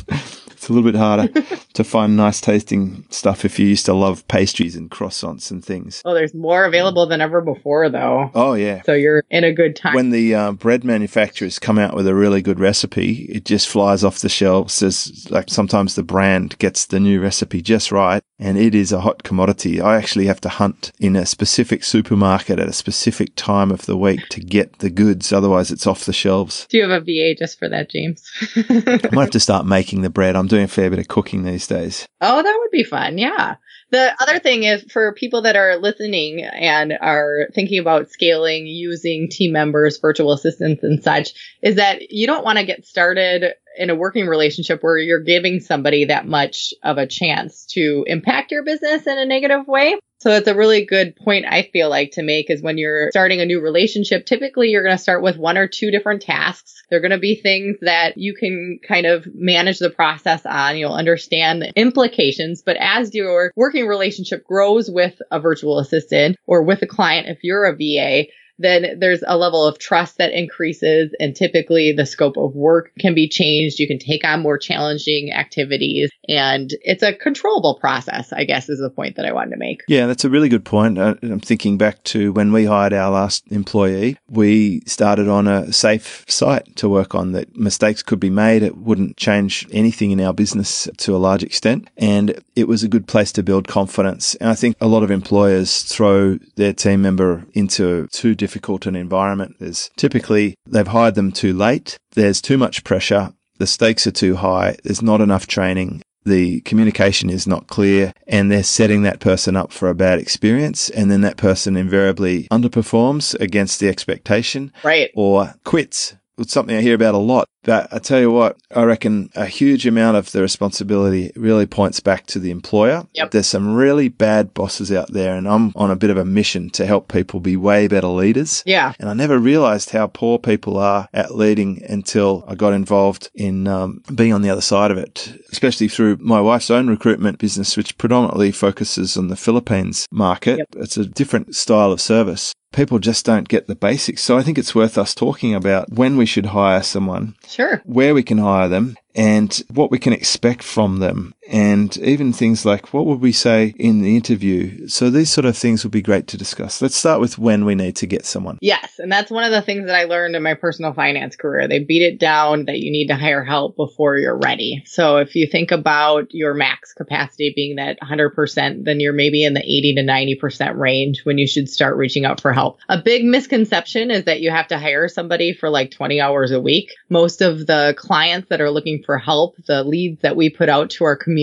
it's 0.60 0.68
a 0.68 0.74
little 0.74 0.92
bit 0.92 1.00
harder 1.00 1.30
to 1.74 1.84
find 1.86 2.18
nice 2.18 2.42
tasting 2.42 3.06
stuff 3.10 3.46
if 3.46 3.58
you 3.58 3.66
used 3.66 3.86
to 3.86 3.94
love 3.94 4.28
pastries 4.28 4.76
and 4.76 4.92
croissants 4.92 5.52
and 5.52 5.64
things. 5.64 6.02
Oh, 6.04 6.14
there's 6.14 6.34
more 6.34 6.66
available 6.66 7.06
than 7.06 7.22
ever 7.22 7.40
before, 7.40 7.90
though. 7.90 8.30
Oh, 8.36 8.56
yeah. 8.56 8.82
So 8.86 8.92
you're 8.92 9.24
in 9.30 9.46
a 9.46 9.54
good 9.54 9.78
time. 9.78 9.96
When 9.96 10.10
the 10.10 10.36
uh, 10.36 10.52
bread 10.52 10.84
manufacturers 10.84 11.60
come 11.60 11.80
out 11.80 11.96
with 11.96 12.08
a 12.08 12.14
really 12.14 12.42
good 12.42 12.60
recipe, 12.60 13.26
it 13.30 13.46
just 13.46 13.70
flies 13.70 14.04
off 14.04 14.20
the 14.20 14.28
shelves. 14.28 14.80
There's 14.80 15.32
like 15.32 15.50
sometimes 15.50 15.96
the 15.96 16.04
brand 16.04 16.58
gets 16.58 16.88
the 16.88 17.00
new 17.00 17.22
recipe 17.22 17.62
just 17.62 17.90
right, 17.90 18.22
and 18.40 18.58
it 18.58 18.74
is 18.74 18.92
a 18.92 19.02
hot 19.02 19.24
commodity. 19.24 19.82
I 19.82 19.98
actually 19.98 20.28
have 20.28 20.40
to 20.42 20.50
hunt 20.50 20.92
in 21.00 21.16
a 21.16 21.26
specific 21.26 21.84
supermarket 21.84 22.58
at 22.58 22.70
a 22.70 22.74
specific 22.74 23.36
time 23.36 23.70
of 23.70 23.86
the 23.86 23.98
week 23.98 24.22
to 24.30 24.40
get 24.40 24.80
the 24.80 24.90
goods. 24.90 25.34
Otherwise, 25.34 25.72
it's 25.72 25.86
off 25.86 26.06
the 26.06 26.14
shelves. 26.14 26.66
Do 26.70 26.78
you 26.78 26.90
have 26.90 27.02
a 27.02 27.04
VA 27.04 27.36
just 27.38 27.60
for 27.60 27.68
that, 27.68 27.90
James? 27.90 28.24
I 28.56 29.10
might 29.12 29.24
have 29.24 29.32
to 29.32 29.40
start 29.40 29.66
making 29.66 30.02
the 30.02 30.10
bread. 30.10 30.36
I'm 30.36 30.48
doing 30.48 30.64
a 30.64 30.70
fair 30.70 30.90
bit 30.90 31.00
of 31.00 31.10
cooking 31.10 31.44
these 31.44 31.68
days. 31.68 32.08
Oh, 32.22 32.42
that 32.42 32.58
would 32.60 32.72
be 32.72 32.84
fun. 32.84 33.18
Yeah. 33.18 33.56
The 33.92 34.16
other 34.20 34.38
thing 34.40 34.64
is 34.64 34.84
for 34.92 35.14
people 35.14 35.42
that 35.44 35.56
are 35.56 35.78
listening 35.78 36.44
and 36.44 36.94
are 37.02 37.48
thinking 37.56 37.80
about 37.80 38.12
scaling 38.12 38.68
using 38.68 39.30
team 39.30 39.52
members, 39.52 39.98
virtual 40.00 40.32
assistants, 40.32 40.84
and 40.84 41.04
such, 41.04 41.32
is 41.64 41.76
that 41.76 42.12
you 42.12 42.28
don't 42.28 42.46
want 42.46 42.60
to 42.60 42.66
get 42.66 42.86
started 42.86 43.54
in 43.78 43.90
a 43.90 43.96
working 43.96 44.28
relationship 44.28 44.84
where 44.84 44.98
you're 44.98 45.24
giving 45.24 45.60
somebody 45.60 46.06
that 46.06 46.28
much 46.28 46.74
of 46.84 46.98
a 46.98 47.08
chance 47.08 47.66
to 47.72 48.04
impact 48.08 48.52
your 48.52 48.64
business 48.64 49.08
in 49.08 49.18
a 49.18 49.26
negative 49.26 49.68
way. 49.68 49.96
So 50.20 50.32
it's 50.32 50.48
a 50.48 50.56
really 50.56 50.86
good 50.86 51.16
point 51.16 51.46
I 51.48 51.70
feel 51.72 51.90
like 51.90 52.12
to 52.12 52.24
make 52.24 52.50
is 52.50 52.62
when 52.62 52.78
you're 52.78 53.10
starting 53.12 53.40
a 53.40 53.46
new 53.46 53.62
relationship, 53.62 54.26
typically 54.26 54.68
you're 54.68 54.84
going 54.84 54.98
to 54.98 55.02
start 55.02 55.24
with 55.24 55.38
one 55.38 55.58
or 55.58 55.68
two 55.68 55.92
different 55.92 56.22
tasks. 56.22 56.84
They're 56.90 57.00
going 57.00 57.12
to 57.12 57.20
be 57.20 57.36
things 57.36 57.78
that 57.82 58.18
you 58.18 58.34
can 58.34 58.80
kind 58.86 59.06
of 59.06 59.26
manage 59.34 59.80
the 59.80 59.90
process 59.90 60.46
on. 60.46 60.78
You'll 60.78 60.94
understand 60.94 61.62
the 61.62 61.72
implications, 61.76 62.62
but 62.62 62.76
as 62.80 63.16
your 63.16 63.54
working 63.56 63.88
relationship 63.88 64.46
grows 64.46 64.92
with 64.92 65.16
a 65.32 65.40
virtual 65.40 65.80
assistant 65.80 66.36
or 66.46 66.64
with 66.64 66.82
a 66.82 66.88
client, 66.88 67.28
if 67.30 67.40
you're 67.44 67.66
a 67.66 67.76
VA, 67.76 68.28
then 68.60 69.00
there's 69.00 69.24
a 69.26 69.38
level 69.38 69.66
of 69.66 69.80
trust 69.80 70.18
that 70.18 70.32
increases 70.32 71.16
and 71.20 71.36
typically 71.36 71.94
the 71.94 72.06
scope 72.06 72.38
of 72.38 72.54
work 72.56 72.92
can 73.00 73.16
be 73.16 73.28
changed. 73.28 73.80
You 73.80 73.88
can 73.88 74.00
take 74.00 74.24
on 74.26 74.42
more 74.42 74.58
challenging 74.58 75.32
activities 75.32 76.12
and 76.28 76.70
it's 76.82 77.02
a 77.02 77.14
controllable 77.14 77.80
process, 77.80 78.32
I 78.34 78.44
guess 78.44 78.70
is 78.70 78.80
the 78.80 78.90
point 78.90 79.16
that 79.16 79.26
I 79.26 79.32
wanted 79.32 79.52
to 79.52 79.58
make. 79.58 79.82
Yeah, 79.88 80.06
that's 80.06 80.26
a 80.26 80.30
really 80.30 80.50
good 80.50 80.66
point. 80.66 80.98
Uh, 80.98 81.16
I'm 81.24 81.40
thinking 81.40 81.78
back 81.78 82.04
to 82.06 82.34
when 82.34 82.52
we 82.52 82.66
hired 82.66 82.94
our 82.94 83.10
last 83.10 83.46
employee, 83.50 84.18
we 84.28 84.82
started 84.82 85.30
on 85.30 85.48
a 85.48 85.72
safe 85.72 86.26
site 86.28 86.76
to 86.76 86.90
work 86.90 87.16
on 87.16 87.32
that 87.32 87.56
mistakes 87.56 88.04
could 88.04 88.20
be 88.20 88.30
made. 88.30 88.62
It 88.62 88.78
wouldn't 88.78 89.18
change 89.18 89.68
anything 89.72 90.12
in 90.12 90.20
our 90.20 90.34
business 90.34 90.88
to 90.98 91.16
a 91.16 91.18
large 91.18 91.44
extent. 91.44 91.90
And 91.98 92.44
it 92.56 92.68
was 92.68 92.84
a 92.84 92.90
good 92.90 93.08
place 93.08 93.32
to 93.34 93.44
build 93.44 93.68
confidence. 93.68 94.36
And 94.36 94.50
I 94.50 94.56
think 94.56 94.76
a 94.82 94.88
lot 94.88 95.04
of 95.04 95.12
employers 95.12 95.84
throw 95.84 96.38
their 96.56 96.74
team 96.74 97.02
member 97.02 97.46
into 97.54 98.08
two 98.12 98.36
different 98.36 98.49
difficult 98.50 98.88
an 98.88 98.96
environment. 98.96 99.58
There's 99.60 99.92
typically 99.96 100.56
they've 100.66 100.88
hired 100.88 101.14
them 101.14 101.32
too 101.32 101.54
late. 101.54 102.00
There's 102.14 102.42
too 102.42 102.58
much 102.58 102.84
pressure. 102.84 103.32
The 103.60 103.68
stakes 103.68 104.08
are 104.08 104.12
too 104.12 104.38
high. 104.38 104.76
There's 104.84 105.04
not 105.04 105.22
enough 105.22 105.46
training. 105.46 106.02
The 106.26 106.62
communication 106.62 107.30
is 107.30 107.46
not 107.46 107.68
clear 107.68 108.12
and 108.26 108.52
they're 108.52 108.64
setting 108.64 109.04
that 109.04 109.20
person 109.20 109.56
up 109.56 109.72
for 109.72 109.88
a 109.88 109.94
bad 109.94 110.18
experience. 110.18 110.90
And 110.90 111.12
then 111.12 111.22
that 111.22 111.38
person 111.38 111.78
invariably 111.78 112.48
underperforms 112.52 113.40
against 113.40 113.80
the 113.80 113.88
expectation. 113.88 114.74
Right. 114.84 115.12
Or 115.16 115.54
quits. 115.64 116.16
It's 116.40 116.54
something 116.54 116.76
I 116.76 116.82
hear 116.82 116.96
about 116.96 117.16
a 117.16 117.20
lot. 117.20 117.48
But 117.64 117.92
I 117.94 118.00
tell 118.00 118.20
you 118.20 118.32
what, 118.32 118.58
I 118.74 118.84
reckon 118.84 119.30
a 119.36 119.46
huge 119.46 119.86
amount 119.86 120.18
of 120.18 120.32
the 120.32 120.42
responsibility 120.42 121.32
really 121.36 121.66
points 121.66 122.00
back 122.00 122.26
to 122.28 122.40
the 122.40 122.52
employer. 122.52 123.06
Yep. 123.14 123.32
There's 123.32 123.48
some 123.48 123.76
really 123.76 124.08
bad 124.08 124.54
bosses 124.54 124.92
out 124.92 125.12
there, 125.12 125.36
and 125.36 125.48
I'm 125.48 125.74
on 125.76 125.92
a 125.92 125.96
bit 125.96 126.10
of 126.10 126.18
a 126.18 126.26
mission 126.26 126.70
to 126.72 126.86
help 126.86 127.12
people 127.12 127.40
be 127.40 127.58
way 127.58 127.88
better 127.88 128.08
leaders. 128.08 128.64
Yeah. 128.66 128.94
And 129.00 129.10
I 129.10 129.14
never 129.14 129.38
realized 129.38 129.90
how 129.90 130.08
poor 130.08 130.40
people 130.40 130.78
are 130.78 131.10
at 131.14 131.36
leading 131.36 131.84
until 131.88 132.46
I 132.48 132.56
got 132.56 132.74
involved 132.74 133.30
in 133.36 133.68
um, 133.68 134.02
being 134.16 134.34
on 134.34 134.42
the 134.42 134.50
other 134.50 134.62
side 134.62 134.92
of 134.92 134.98
it, 134.98 135.38
especially 135.52 135.90
through 135.90 136.18
my 136.22 136.40
wife's 136.40 136.72
own 136.72 136.88
recruitment 136.88 137.40
business, 137.40 137.76
which 137.76 137.98
predominantly 137.98 138.52
focuses 138.52 139.18
on 139.18 139.28
the 139.28 139.36
Philippines 139.36 140.08
market. 140.12 140.60
Yep. 140.60 140.68
It's 140.78 140.98
a 140.98 141.06
different 141.06 141.56
style 141.56 141.92
of 141.92 142.00
service 142.00 142.54
people 142.72 143.00
just 143.00 143.26
don't 143.26 143.48
get 143.48 143.68
the 143.68 143.76
basics. 143.76 144.22
So 144.22 144.38
I 144.38 144.44
think 144.44 144.58
it's 144.58 144.76
worth 144.76 144.98
us 144.98 145.16
talking 145.16 145.56
about 145.56 145.92
when 145.92 146.18
we 146.18 146.26
should 146.26 146.48
hire 146.48 146.84
someone, 146.84 147.36
Sure. 147.48 147.82
where 147.86 148.14
we 148.14 148.24
can 148.24 148.38
hire 148.38 148.68
them, 148.70 148.96
and 149.16 149.62
what 149.74 149.92
we 149.92 150.00
can 150.00 150.14
expect 150.14 150.64
from 150.64 151.00
them. 151.00 151.34
And 151.50 151.98
even 151.98 152.32
things 152.32 152.64
like 152.64 152.94
what 152.94 153.08
would 153.08 153.22
we 153.22 153.32
say 153.32 153.74
in 153.80 154.02
the 154.02 154.16
interview? 154.16 154.88
So 154.88 155.10
these 155.10 155.32
sort 155.32 155.46
of 155.46 155.58
things 155.58 155.84
would 155.84 155.92
be 155.92 156.02
great 156.02 156.28
to 156.28 156.38
discuss. 156.38 156.82
Let's 156.82 156.96
start 156.96 157.20
with 157.20 157.40
when 157.40 157.66
we 157.66 157.74
need 157.74 157.96
to 157.98 158.08
get 158.08 158.26
someone. 158.26 158.60
Yes. 158.62 159.00
And 159.00 159.12
that's 159.12 159.32
one 159.32 159.44
of 159.44 159.52
the 159.52 159.64
things 159.64 159.88
that 159.88 159.96
I 159.96 160.04
learned 160.04 160.36
in 160.36 160.44
my 160.44 160.54
personal 160.54 160.94
finance 160.94 161.36
career. 161.36 161.68
They 161.68 161.80
beat 161.80 162.04
it 162.04 162.20
down 162.20 162.66
that 162.66 162.80
you 162.80 162.92
need 162.92 163.08
to 163.08 163.16
hire 163.16 163.44
help 163.44 163.76
before 163.76 164.18
you're 164.18 164.38
ready. 164.38 164.84
So 164.86 165.18
if 165.18 165.36
you 165.36 165.48
think 165.48 165.72
about 165.72 166.28
your 166.32 166.54
max 166.54 166.94
capacity 166.94 167.52
being 167.56 167.78
that 167.78 168.00
100%, 168.00 168.86
then 168.86 169.00
you're 169.00 169.12
maybe 169.12 169.44
in 169.44 169.56
the 169.56 169.64
80 169.64 169.96
to 169.96 170.04
90% 170.04 170.78
range 170.78 171.22
when 171.24 171.40
you 171.40 171.48
should 171.48 171.68
start 171.68 171.98
reaching 171.98 172.26
out 172.26 172.40
for 172.40 172.54
help. 172.54 172.80
A 172.90 173.02
big 173.02 173.26
misconception 173.26 174.12
is 174.12 174.26
that 174.26 174.42
you 174.42 174.52
have 174.52 174.68
to 174.68 174.78
hire 174.78 175.08
somebody 175.08 175.54
for 175.54 175.72
like 175.72 175.90
20 175.90 176.22
hours 176.22 176.52
a 176.52 176.62
week. 176.62 176.94
Most 177.10 177.42
of 177.42 177.66
the 177.66 177.96
clients 177.98 178.50
that 178.50 178.62
are 178.62 178.70
looking 178.70 179.02
for 179.04 179.18
help, 179.18 179.56
the 179.66 179.84
leads 179.84 180.22
that 180.22 180.36
we 180.36 180.52
put 180.52 180.70
out 180.70 180.92
to 180.92 181.06
our 181.06 181.16
community 181.16 181.39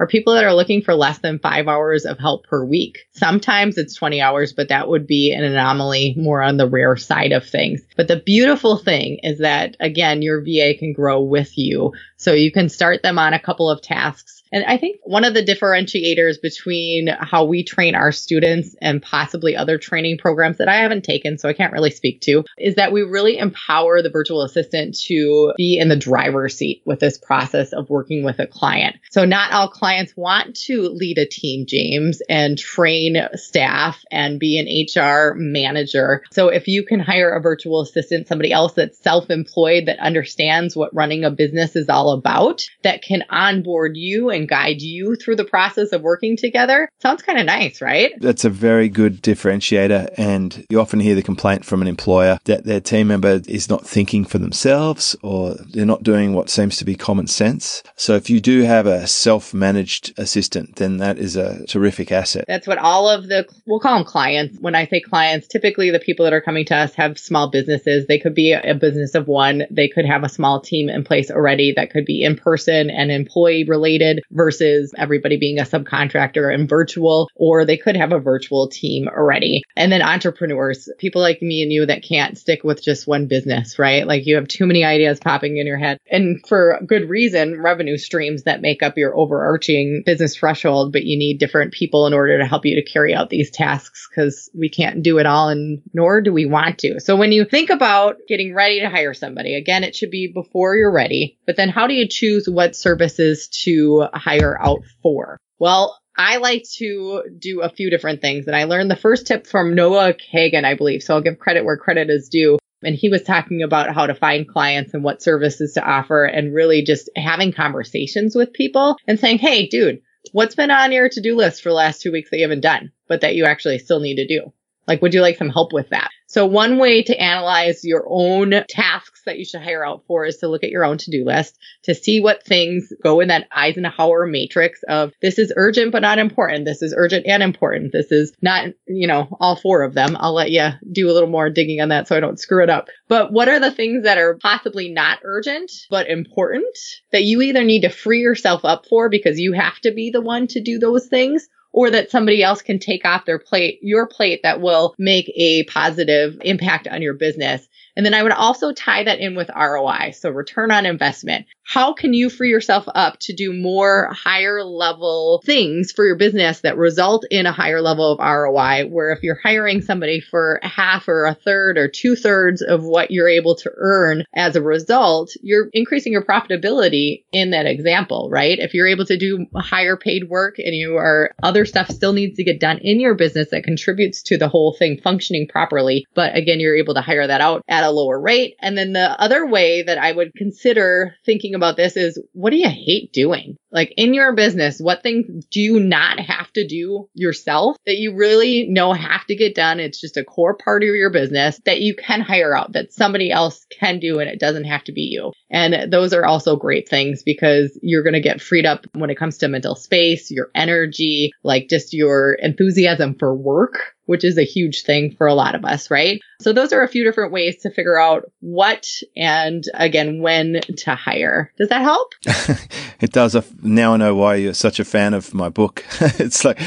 are 0.00 0.06
people 0.06 0.34
that 0.34 0.44
are 0.44 0.54
looking 0.54 0.82
for 0.82 0.94
less 0.94 1.18
than 1.18 1.38
five 1.38 1.68
hours 1.68 2.04
of 2.04 2.18
help 2.18 2.46
per 2.46 2.64
week. 2.64 2.98
Sometimes 3.12 3.78
it's 3.78 3.96
20 3.96 4.20
hours, 4.20 4.52
but 4.52 4.68
that 4.68 4.88
would 4.88 5.06
be 5.06 5.32
an 5.32 5.44
anomaly 5.44 6.14
more 6.16 6.42
on 6.42 6.56
the 6.56 6.68
rare 6.68 6.96
side 6.96 7.32
of 7.32 7.46
things. 7.46 7.80
But 7.96 8.08
the 8.08 8.20
beautiful 8.20 8.76
thing 8.76 9.18
is 9.22 9.38
that 9.38 9.76
again, 9.80 10.22
your 10.22 10.42
VA 10.42 10.74
can 10.78 10.92
grow 10.92 11.20
with 11.20 11.56
you. 11.58 11.92
So 12.16 12.32
you 12.32 12.52
can 12.52 12.68
start 12.68 13.02
them 13.02 13.18
on 13.18 13.32
a 13.32 13.40
couple 13.40 13.70
of 13.70 13.82
tasks 13.82 14.37
and 14.52 14.64
I 14.64 14.76
think 14.76 15.00
one 15.02 15.24
of 15.24 15.34
the 15.34 15.44
differentiators 15.44 16.40
between 16.40 17.08
how 17.08 17.44
we 17.44 17.64
train 17.64 17.94
our 17.94 18.12
students 18.12 18.74
and 18.80 19.02
possibly 19.02 19.56
other 19.56 19.78
training 19.78 20.18
programs 20.18 20.58
that 20.58 20.68
I 20.68 20.76
haven't 20.76 21.04
taken, 21.04 21.38
so 21.38 21.48
I 21.48 21.52
can't 21.52 21.72
really 21.72 21.90
speak 21.90 22.20
to, 22.22 22.44
is 22.56 22.76
that 22.76 22.92
we 22.92 23.02
really 23.02 23.38
empower 23.38 24.02
the 24.02 24.10
virtual 24.10 24.42
assistant 24.42 24.98
to 25.06 25.52
be 25.56 25.78
in 25.78 25.88
the 25.88 25.96
driver's 25.96 26.56
seat 26.56 26.82
with 26.84 27.00
this 27.00 27.18
process 27.18 27.72
of 27.72 27.90
working 27.90 28.24
with 28.24 28.38
a 28.38 28.46
client. 28.46 28.96
So 29.10 29.24
not 29.24 29.52
all 29.52 29.68
clients 29.68 30.16
want 30.16 30.56
to 30.66 30.82
lead 30.82 31.18
a 31.18 31.26
team, 31.26 31.66
James, 31.66 32.20
and 32.28 32.58
train 32.58 33.16
staff 33.34 34.02
and 34.10 34.38
be 34.38 34.58
an 34.58 34.66
HR 35.02 35.34
manager. 35.36 36.22
So 36.32 36.48
if 36.48 36.68
you 36.68 36.84
can 36.84 37.00
hire 37.00 37.30
a 37.30 37.40
virtual 37.40 37.80
assistant, 37.80 38.28
somebody 38.28 38.52
else 38.52 38.74
that's 38.74 38.98
self-employed 38.98 39.86
that 39.86 39.98
understands 39.98 40.76
what 40.76 40.94
running 40.94 41.24
a 41.24 41.30
business 41.30 41.76
is 41.76 41.88
all 41.88 42.12
about, 42.12 42.62
that 42.82 43.02
can 43.02 43.24
onboard 43.30 43.96
you 43.96 44.30
and 44.38 44.48
guide 44.48 44.80
you 44.80 45.16
through 45.16 45.36
the 45.36 45.44
process 45.44 45.92
of 45.92 46.02
working 46.02 46.36
together, 46.36 46.88
sounds 47.00 47.22
kind 47.22 47.38
of 47.38 47.46
nice, 47.46 47.82
right? 47.82 48.12
That's 48.20 48.44
a 48.44 48.50
very 48.50 48.88
good 48.88 49.22
differentiator. 49.22 50.14
And 50.16 50.64
you 50.70 50.80
often 50.80 51.00
hear 51.00 51.14
the 51.14 51.22
complaint 51.22 51.64
from 51.64 51.82
an 51.82 51.88
employer 51.88 52.38
that 52.44 52.64
their 52.64 52.80
team 52.80 53.08
member 53.08 53.40
is 53.46 53.68
not 53.68 53.86
thinking 53.86 54.24
for 54.24 54.38
themselves 54.38 55.16
or 55.22 55.56
they're 55.72 55.84
not 55.84 56.02
doing 56.02 56.32
what 56.32 56.50
seems 56.50 56.76
to 56.78 56.84
be 56.84 56.94
common 56.94 57.26
sense. 57.26 57.82
So 57.96 58.14
if 58.14 58.30
you 58.30 58.40
do 58.40 58.62
have 58.62 58.86
a 58.86 59.06
self 59.06 59.52
managed 59.52 60.18
assistant, 60.18 60.76
then 60.76 60.98
that 60.98 61.18
is 61.18 61.36
a 61.36 61.66
terrific 61.66 62.12
asset. 62.12 62.44
That's 62.46 62.66
what 62.66 62.78
all 62.78 63.08
of 63.08 63.28
the, 63.28 63.46
we'll 63.66 63.80
call 63.80 63.96
them 63.96 64.04
clients. 64.04 64.58
When 64.60 64.74
I 64.74 64.86
say 64.86 65.00
clients, 65.00 65.48
typically 65.48 65.90
the 65.90 65.98
people 65.98 66.24
that 66.24 66.32
are 66.32 66.40
coming 66.40 66.64
to 66.66 66.76
us 66.76 66.94
have 66.94 67.18
small 67.18 67.50
businesses. 67.50 68.06
They 68.06 68.18
could 68.18 68.34
be 68.34 68.52
a 68.52 68.74
business 68.74 69.14
of 69.14 69.26
one. 69.26 69.64
They 69.70 69.88
could 69.88 70.06
have 70.06 70.22
a 70.22 70.28
small 70.28 70.60
team 70.60 70.88
in 70.88 71.04
place 71.04 71.30
already 71.30 71.72
that 71.76 71.90
could 71.90 72.04
be 72.04 72.22
in 72.22 72.36
person 72.36 72.90
and 72.90 73.10
employee 73.10 73.64
related 73.64 74.22
versus 74.30 74.94
everybody 74.96 75.36
being 75.36 75.58
a 75.58 75.62
subcontractor 75.62 76.52
and 76.52 76.68
virtual, 76.68 77.28
or 77.34 77.64
they 77.64 77.76
could 77.76 77.96
have 77.96 78.12
a 78.12 78.18
virtual 78.18 78.68
team 78.68 79.08
already. 79.08 79.62
And 79.76 79.90
then 79.90 80.02
entrepreneurs, 80.02 80.88
people 80.98 81.22
like 81.22 81.40
me 81.42 81.62
and 81.62 81.72
you 81.72 81.86
that 81.86 82.02
can't 82.02 82.38
stick 82.38 82.64
with 82.64 82.82
just 82.82 83.06
one 83.06 83.26
business, 83.26 83.78
right? 83.78 84.06
Like 84.06 84.26
you 84.26 84.36
have 84.36 84.48
too 84.48 84.66
many 84.66 84.84
ideas 84.84 85.20
popping 85.20 85.56
in 85.56 85.66
your 85.66 85.78
head. 85.78 85.98
And 86.10 86.44
for 86.46 86.78
good 86.86 87.08
reason, 87.08 87.60
revenue 87.60 87.96
streams 87.96 88.44
that 88.44 88.62
make 88.62 88.82
up 88.82 88.96
your 88.96 89.16
overarching 89.16 90.02
business 90.04 90.36
threshold, 90.36 90.92
but 90.92 91.04
you 91.04 91.18
need 91.18 91.38
different 91.38 91.72
people 91.72 92.06
in 92.06 92.14
order 92.14 92.38
to 92.38 92.46
help 92.46 92.64
you 92.64 92.76
to 92.76 92.90
carry 92.90 93.14
out 93.14 93.30
these 93.30 93.50
tasks 93.50 94.08
because 94.10 94.50
we 94.58 94.68
can't 94.68 95.02
do 95.02 95.18
it 95.18 95.26
all 95.26 95.48
and 95.48 95.82
nor 95.92 96.20
do 96.20 96.32
we 96.32 96.46
want 96.46 96.78
to. 96.78 97.00
So 97.00 97.16
when 97.16 97.32
you 97.32 97.44
think 97.44 97.70
about 97.70 98.16
getting 98.28 98.54
ready 98.54 98.80
to 98.80 98.90
hire 98.90 99.14
somebody, 99.14 99.54
again, 99.54 99.84
it 99.84 99.96
should 99.96 100.10
be 100.10 100.30
before 100.32 100.76
you're 100.76 100.92
ready, 100.92 101.38
but 101.46 101.56
then 101.56 101.68
how 101.68 101.86
do 101.86 101.94
you 101.94 102.08
choose 102.08 102.48
what 102.48 102.76
services 102.76 103.48
to 103.64 104.06
hire 104.18 104.58
out 104.60 104.82
for? 105.02 105.38
Well, 105.58 105.98
I 106.16 106.38
like 106.38 106.64
to 106.78 107.22
do 107.38 107.62
a 107.62 107.70
few 107.70 107.90
different 107.90 108.20
things. 108.20 108.46
And 108.46 108.56
I 108.56 108.64
learned 108.64 108.90
the 108.90 108.96
first 108.96 109.26
tip 109.26 109.46
from 109.46 109.74
Noah 109.74 110.14
Kagan, 110.14 110.64
I 110.64 110.74
believe. 110.74 111.02
So 111.02 111.14
I'll 111.14 111.22
give 111.22 111.38
credit 111.38 111.64
where 111.64 111.76
credit 111.76 112.10
is 112.10 112.28
due. 112.28 112.58
And 112.82 112.94
he 112.94 113.08
was 113.08 113.22
talking 113.22 113.62
about 113.62 113.94
how 113.94 114.06
to 114.06 114.14
find 114.14 114.46
clients 114.46 114.94
and 114.94 115.02
what 115.02 115.22
services 115.22 115.74
to 115.74 115.84
offer 115.84 116.24
and 116.24 116.54
really 116.54 116.82
just 116.82 117.08
having 117.16 117.52
conversations 117.52 118.34
with 118.34 118.52
people 118.52 118.96
and 119.06 119.18
saying, 119.18 119.38
Hey, 119.38 119.66
dude, 119.66 120.00
what's 120.32 120.54
been 120.54 120.70
on 120.70 120.92
your 120.92 121.08
to 121.08 121.20
do 121.20 121.36
list 121.36 121.62
for 121.62 121.70
the 121.70 121.74
last 121.74 122.02
two 122.02 122.12
weeks 122.12 122.30
that 122.30 122.38
you 122.38 122.44
haven't 122.44 122.60
done, 122.60 122.92
but 123.08 123.20
that 123.22 123.34
you 123.34 123.44
actually 123.44 123.78
still 123.78 124.00
need 124.00 124.16
to 124.16 124.26
do? 124.26 124.52
Like, 124.86 125.02
would 125.02 125.14
you 125.14 125.22
like 125.22 125.36
some 125.36 125.50
help 125.50 125.72
with 125.72 125.90
that? 125.90 126.10
So 126.28 126.44
one 126.44 126.76
way 126.76 127.02
to 127.02 127.18
analyze 127.18 127.84
your 127.84 128.04
own 128.06 128.52
tasks 128.68 129.22
that 129.24 129.38
you 129.38 129.46
should 129.46 129.62
hire 129.62 129.84
out 129.84 130.04
for 130.06 130.26
is 130.26 130.36
to 130.38 130.48
look 130.48 130.62
at 130.62 130.68
your 130.68 130.84
own 130.84 130.98
to-do 130.98 131.24
list 131.24 131.58
to 131.84 131.94
see 131.94 132.20
what 132.20 132.44
things 132.44 132.92
go 133.02 133.20
in 133.20 133.28
that 133.28 133.48
Eisenhower 133.50 134.26
matrix 134.26 134.82
of 134.86 135.12
this 135.22 135.38
is 135.38 135.54
urgent 135.56 135.90
but 135.90 136.02
not 136.02 136.18
important. 136.18 136.66
This 136.66 136.82
is 136.82 136.94
urgent 136.94 137.26
and 137.26 137.42
important. 137.42 137.92
This 137.92 138.12
is 138.12 138.34
not, 138.42 138.66
you 138.86 139.06
know, 139.06 139.34
all 139.40 139.56
four 139.56 139.82
of 139.82 139.94
them. 139.94 140.18
I'll 140.20 140.34
let 140.34 140.50
you 140.50 140.68
do 140.92 141.10
a 141.10 141.14
little 141.14 141.30
more 141.30 141.48
digging 141.48 141.80
on 141.80 141.88
that 141.88 142.08
so 142.08 142.14
I 142.14 142.20
don't 142.20 142.38
screw 142.38 142.62
it 142.62 142.68
up. 142.68 142.88
But 143.08 143.32
what 143.32 143.48
are 143.48 143.58
the 143.58 143.72
things 143.72 144.04
that 144.04 144.18
are 144.18 144.36
possibly 144.36 144.90
not 144.90 145.20
urgent 145.24 145.72
but 145.88 146.08
important 146.08 146.76
that 147.10 147.24
you 147.24 147.40
either 147.40 147.64
need 147.64 147.82
to 147.82 147.88
free 147.88 148.20
yourself 148.20 148.66
up 148.66 148.84
for 148.84 149.08
because 149.08 149.40
you 149.40 149.54
have 149.54 149.78
to 149.80 149.92
be 149.92 150.10
the 150.10 150.20
one 150.20 150.46
to 150.48 150.60
do 150.60 150.78
those 150.78 151.06
things 151.06 151.48
or 151.78 151.92
that 151.92 152.10
somebody 152.10 152.42
else 152.42 152.60
can 152.60 152.80
take 152.80 153.04
off 153.04 153.24
their 153.24 153.38
plate, 153.38 153.78
your 153.82 154.04
plate 154.04 154.40
that 154.42 154.60
will 154.60 154.96
make 154.98 155.30
a 155.36 155.62
positive 155.66 156.36
impact 156.40 156.88
on 156.88 157.00
your 157.00 157.14
business. 157.14 157.68
And 157.98 158.06
then 158.06 158.14
I 158.14 158.22
would 158.22 158.30
also 158.30 158.72
tie 158.72 159.02
that 159.02 159.18
in 159.18 159.34
with 159.34 159.50
ROI. 159.50 160.12
So 160.12 160.30
return 160.30 160.70
on 160.70 160.86
investment. 160.86 161.46
How 161.64 161.92
can 161.92 162.14
you 162.14 162.30
free 162.30 162.48
yourself 162.48 162.84
up 162.94 163.18
to 163.22 163.34
do 163.34 163.52
more 163.52 164.10
higher 164.12 164.62
level 164.62 165.42
things 165.44 165.90
for 165.92 166.06
your 166.06 166.16
business 166.16 166.60
that 166.60 166.78
result 166.78 167.26
in 167.30 167.44
a 167.44 167.52
higher 167.52 167.82
level 167.82 168.12
of 168.12 168.20
ROI? 168.20 168.86
Where 168.88 169.10
if 169.10 169.24
you're 169.24 169.40
hiring 169.42 169.82
somebody 169.82 170.20
for 170.20 170.60
half 170.62 171.08
or 171.08 171.26
a 171.26 171.34
third 171.34 171.76
or 171.76 171.88
two 171.88 172.14
thirds 172.14 172.62
of 172.62 172.84
what 172.84 173.10
you're 173.10 173.28
able 173.28 173.56
to 173.56 173.70
earn 173.76 174.24
as 174.32 174.54
a 174.54 174.62
result, 174.62 175.32
you're 175.42 175.68
increasing 175.72 176.12
your 176.12 176.24
profitability 176.24 177.24
in 177.32 177.50
that 177.50 177.66
example, 177.66 178.28
right? 178.30 178.60
If 178.60 178.74
you're 178.74 178.86
able 178.86 179.06
to 179.06 179.18
do 179.18 179.44
higher 179.56 179.96
paid 179.96 180.30
work 180.30 180.58
and 180.58 180.74
you 180.74 180.96
are 180.96 181.32
other 181.42 181.66
stuff 181.66 181.90
still 181.90 182.12
needs 182.12 182.36
to 182.36 182.44
get 182.44 182.60
done 182.60 182.78
in 182.78 183.00
your 183.00 183.16
business 183.16 183.50
that 183.50 183.64
contributes 183.64 184.22
to 184.22 184.38
the 184.38 184.48
whole 184.48 184.74
thing 184.78 185.00
functioning 185.02 185.48
properly. 185.48 186.06
But 186.14 186.36
again, 186.36 186.60
you're 186.60 186.76
able 186.76 186.94
to 186.94 187.02
hire 187.02 187.26
that 187.26 187.40
out 187.40 187.62
at 187.68 187.84
a 187.84 187.87
lower 187.90 188.20
rate. 188.20 188.56
And 188.60 188.76
then 188.76 188.92
the 188.92 189.20
other 189.20 189.46
way 189.46 189.82
that 189.82 189.98
I 189.98 190.12
would 190.12 190.34
consider 190.34 191.14
thinking 191.24 191.54
about 191.54 191.76
this 191.76 191.96
is 191.96 192.20
what 192.32 192.50
do 192.50 192.56
you 192.56 192.68
hate 192.68 193.12
doing? 193.12 193.56
Like 193.70 193.92
in 193.96 194.14
your 194.14 194.34
business, 194.34 194.78
what 194.78 195.02
things 195.02 195.46
do 195.50 195.60
you 195.60 195.80
not 195.80 196.18
have 196.20 196.50
to 196.52 196.66
do 196.66 197.08
yourself 197.14 197.76
that 197.86 197.98
you 197.98 198.16
really 198.16 198.66
know 198.68 198.92
have 198.92 199.26
to 199.26 199.36
get 199.36 199.54
done? 199.54 199.80
It's 199.80 200.00
just 200.00 200.16
a 200.16 200.24
core 200.24 200.56
part 200.56 200.82
of 200.82 200.88
your 200.88 201.10
business 201.10 201.60
that 201.66 201.80
you 201.80 201.94
can 201.94 202.20
hire 202.20 202.56
out, 202.56 202.72
that 202.72 202.92
somebody 202.92 203.30
else 203.30 203.66
can 203.78 203.98
do, 203.98 204.20
and 204.20 204.28
it 204.28 204.40
doesn't 204.40 204.64
have 204.64 204.84
to 204.84 204.92
be 204.92 205.02
you. 205.02 205.32
And 205.50 205.92
those 205.92 206.12
are 206.14 206.24
also 206.24 206.56
great 206.56 206.88
things 206.88 207.22
because 207.22 207.78
you're 207.82 208.02
going 208.02 208.14
to 208.14 208.20
get 208.20 208.40
freed 208.40 208.66
up 208.66 208.86
when 208.94 209.10
it 209.10 209.18
comes 209.18 209.38
to 209.38 209.48
mental 209.48 209.74
space, 209.74 210.30
your 210.30 210.50
energy, 210.54 211.32
like 211.42 211.68
just 211.68 211.92
your 211.92 212.34
enthusiasm 212.34 213.16
for 213.18 213.34
work 213.34 213.78
which 214.08 214.24
is 214.24 214.38
a 214.38 214.42
huge 214.42 214.84
thing 214.84 215.14
for 215.18 215.26
a 215.26 215.34
lot 215.34 215.54
of 215.54 215.66
us, 215.66 215.90
right? 215.90 216.18
So 216.40 216.54
those 216.54 216.72
are 216.72 216.82
a 216.82 216.88
few 216.88 217.04
different 217.04 217.30
ways 217.30 217.58
to 217.58 217.70
figure 217.70 218.00
out 218.00 218.32
what 218.40 218.88
and 219.14 219.62
again, 219.74 220.22
when 220.22 220.60
to 220.78 220.94
hire. 220.94 221.52
Does 221.58 221.68
that 221.68 221.82
help? 221.82 222.14
it 223.00 223.12
does. 223.12 223.36
Now 223.62 223.92
I 223.92 223.96
know 223.98 224.14
why 224.14 224.36
you're 224.36 224.54
such 224.54 224.80
a 224.80 224.84
fan 224.86 225.12
of 225.12 225.34
my 225.34 225.50
book. 225.50 225.84
it's 226.00 226.42
like, 226.42 226.58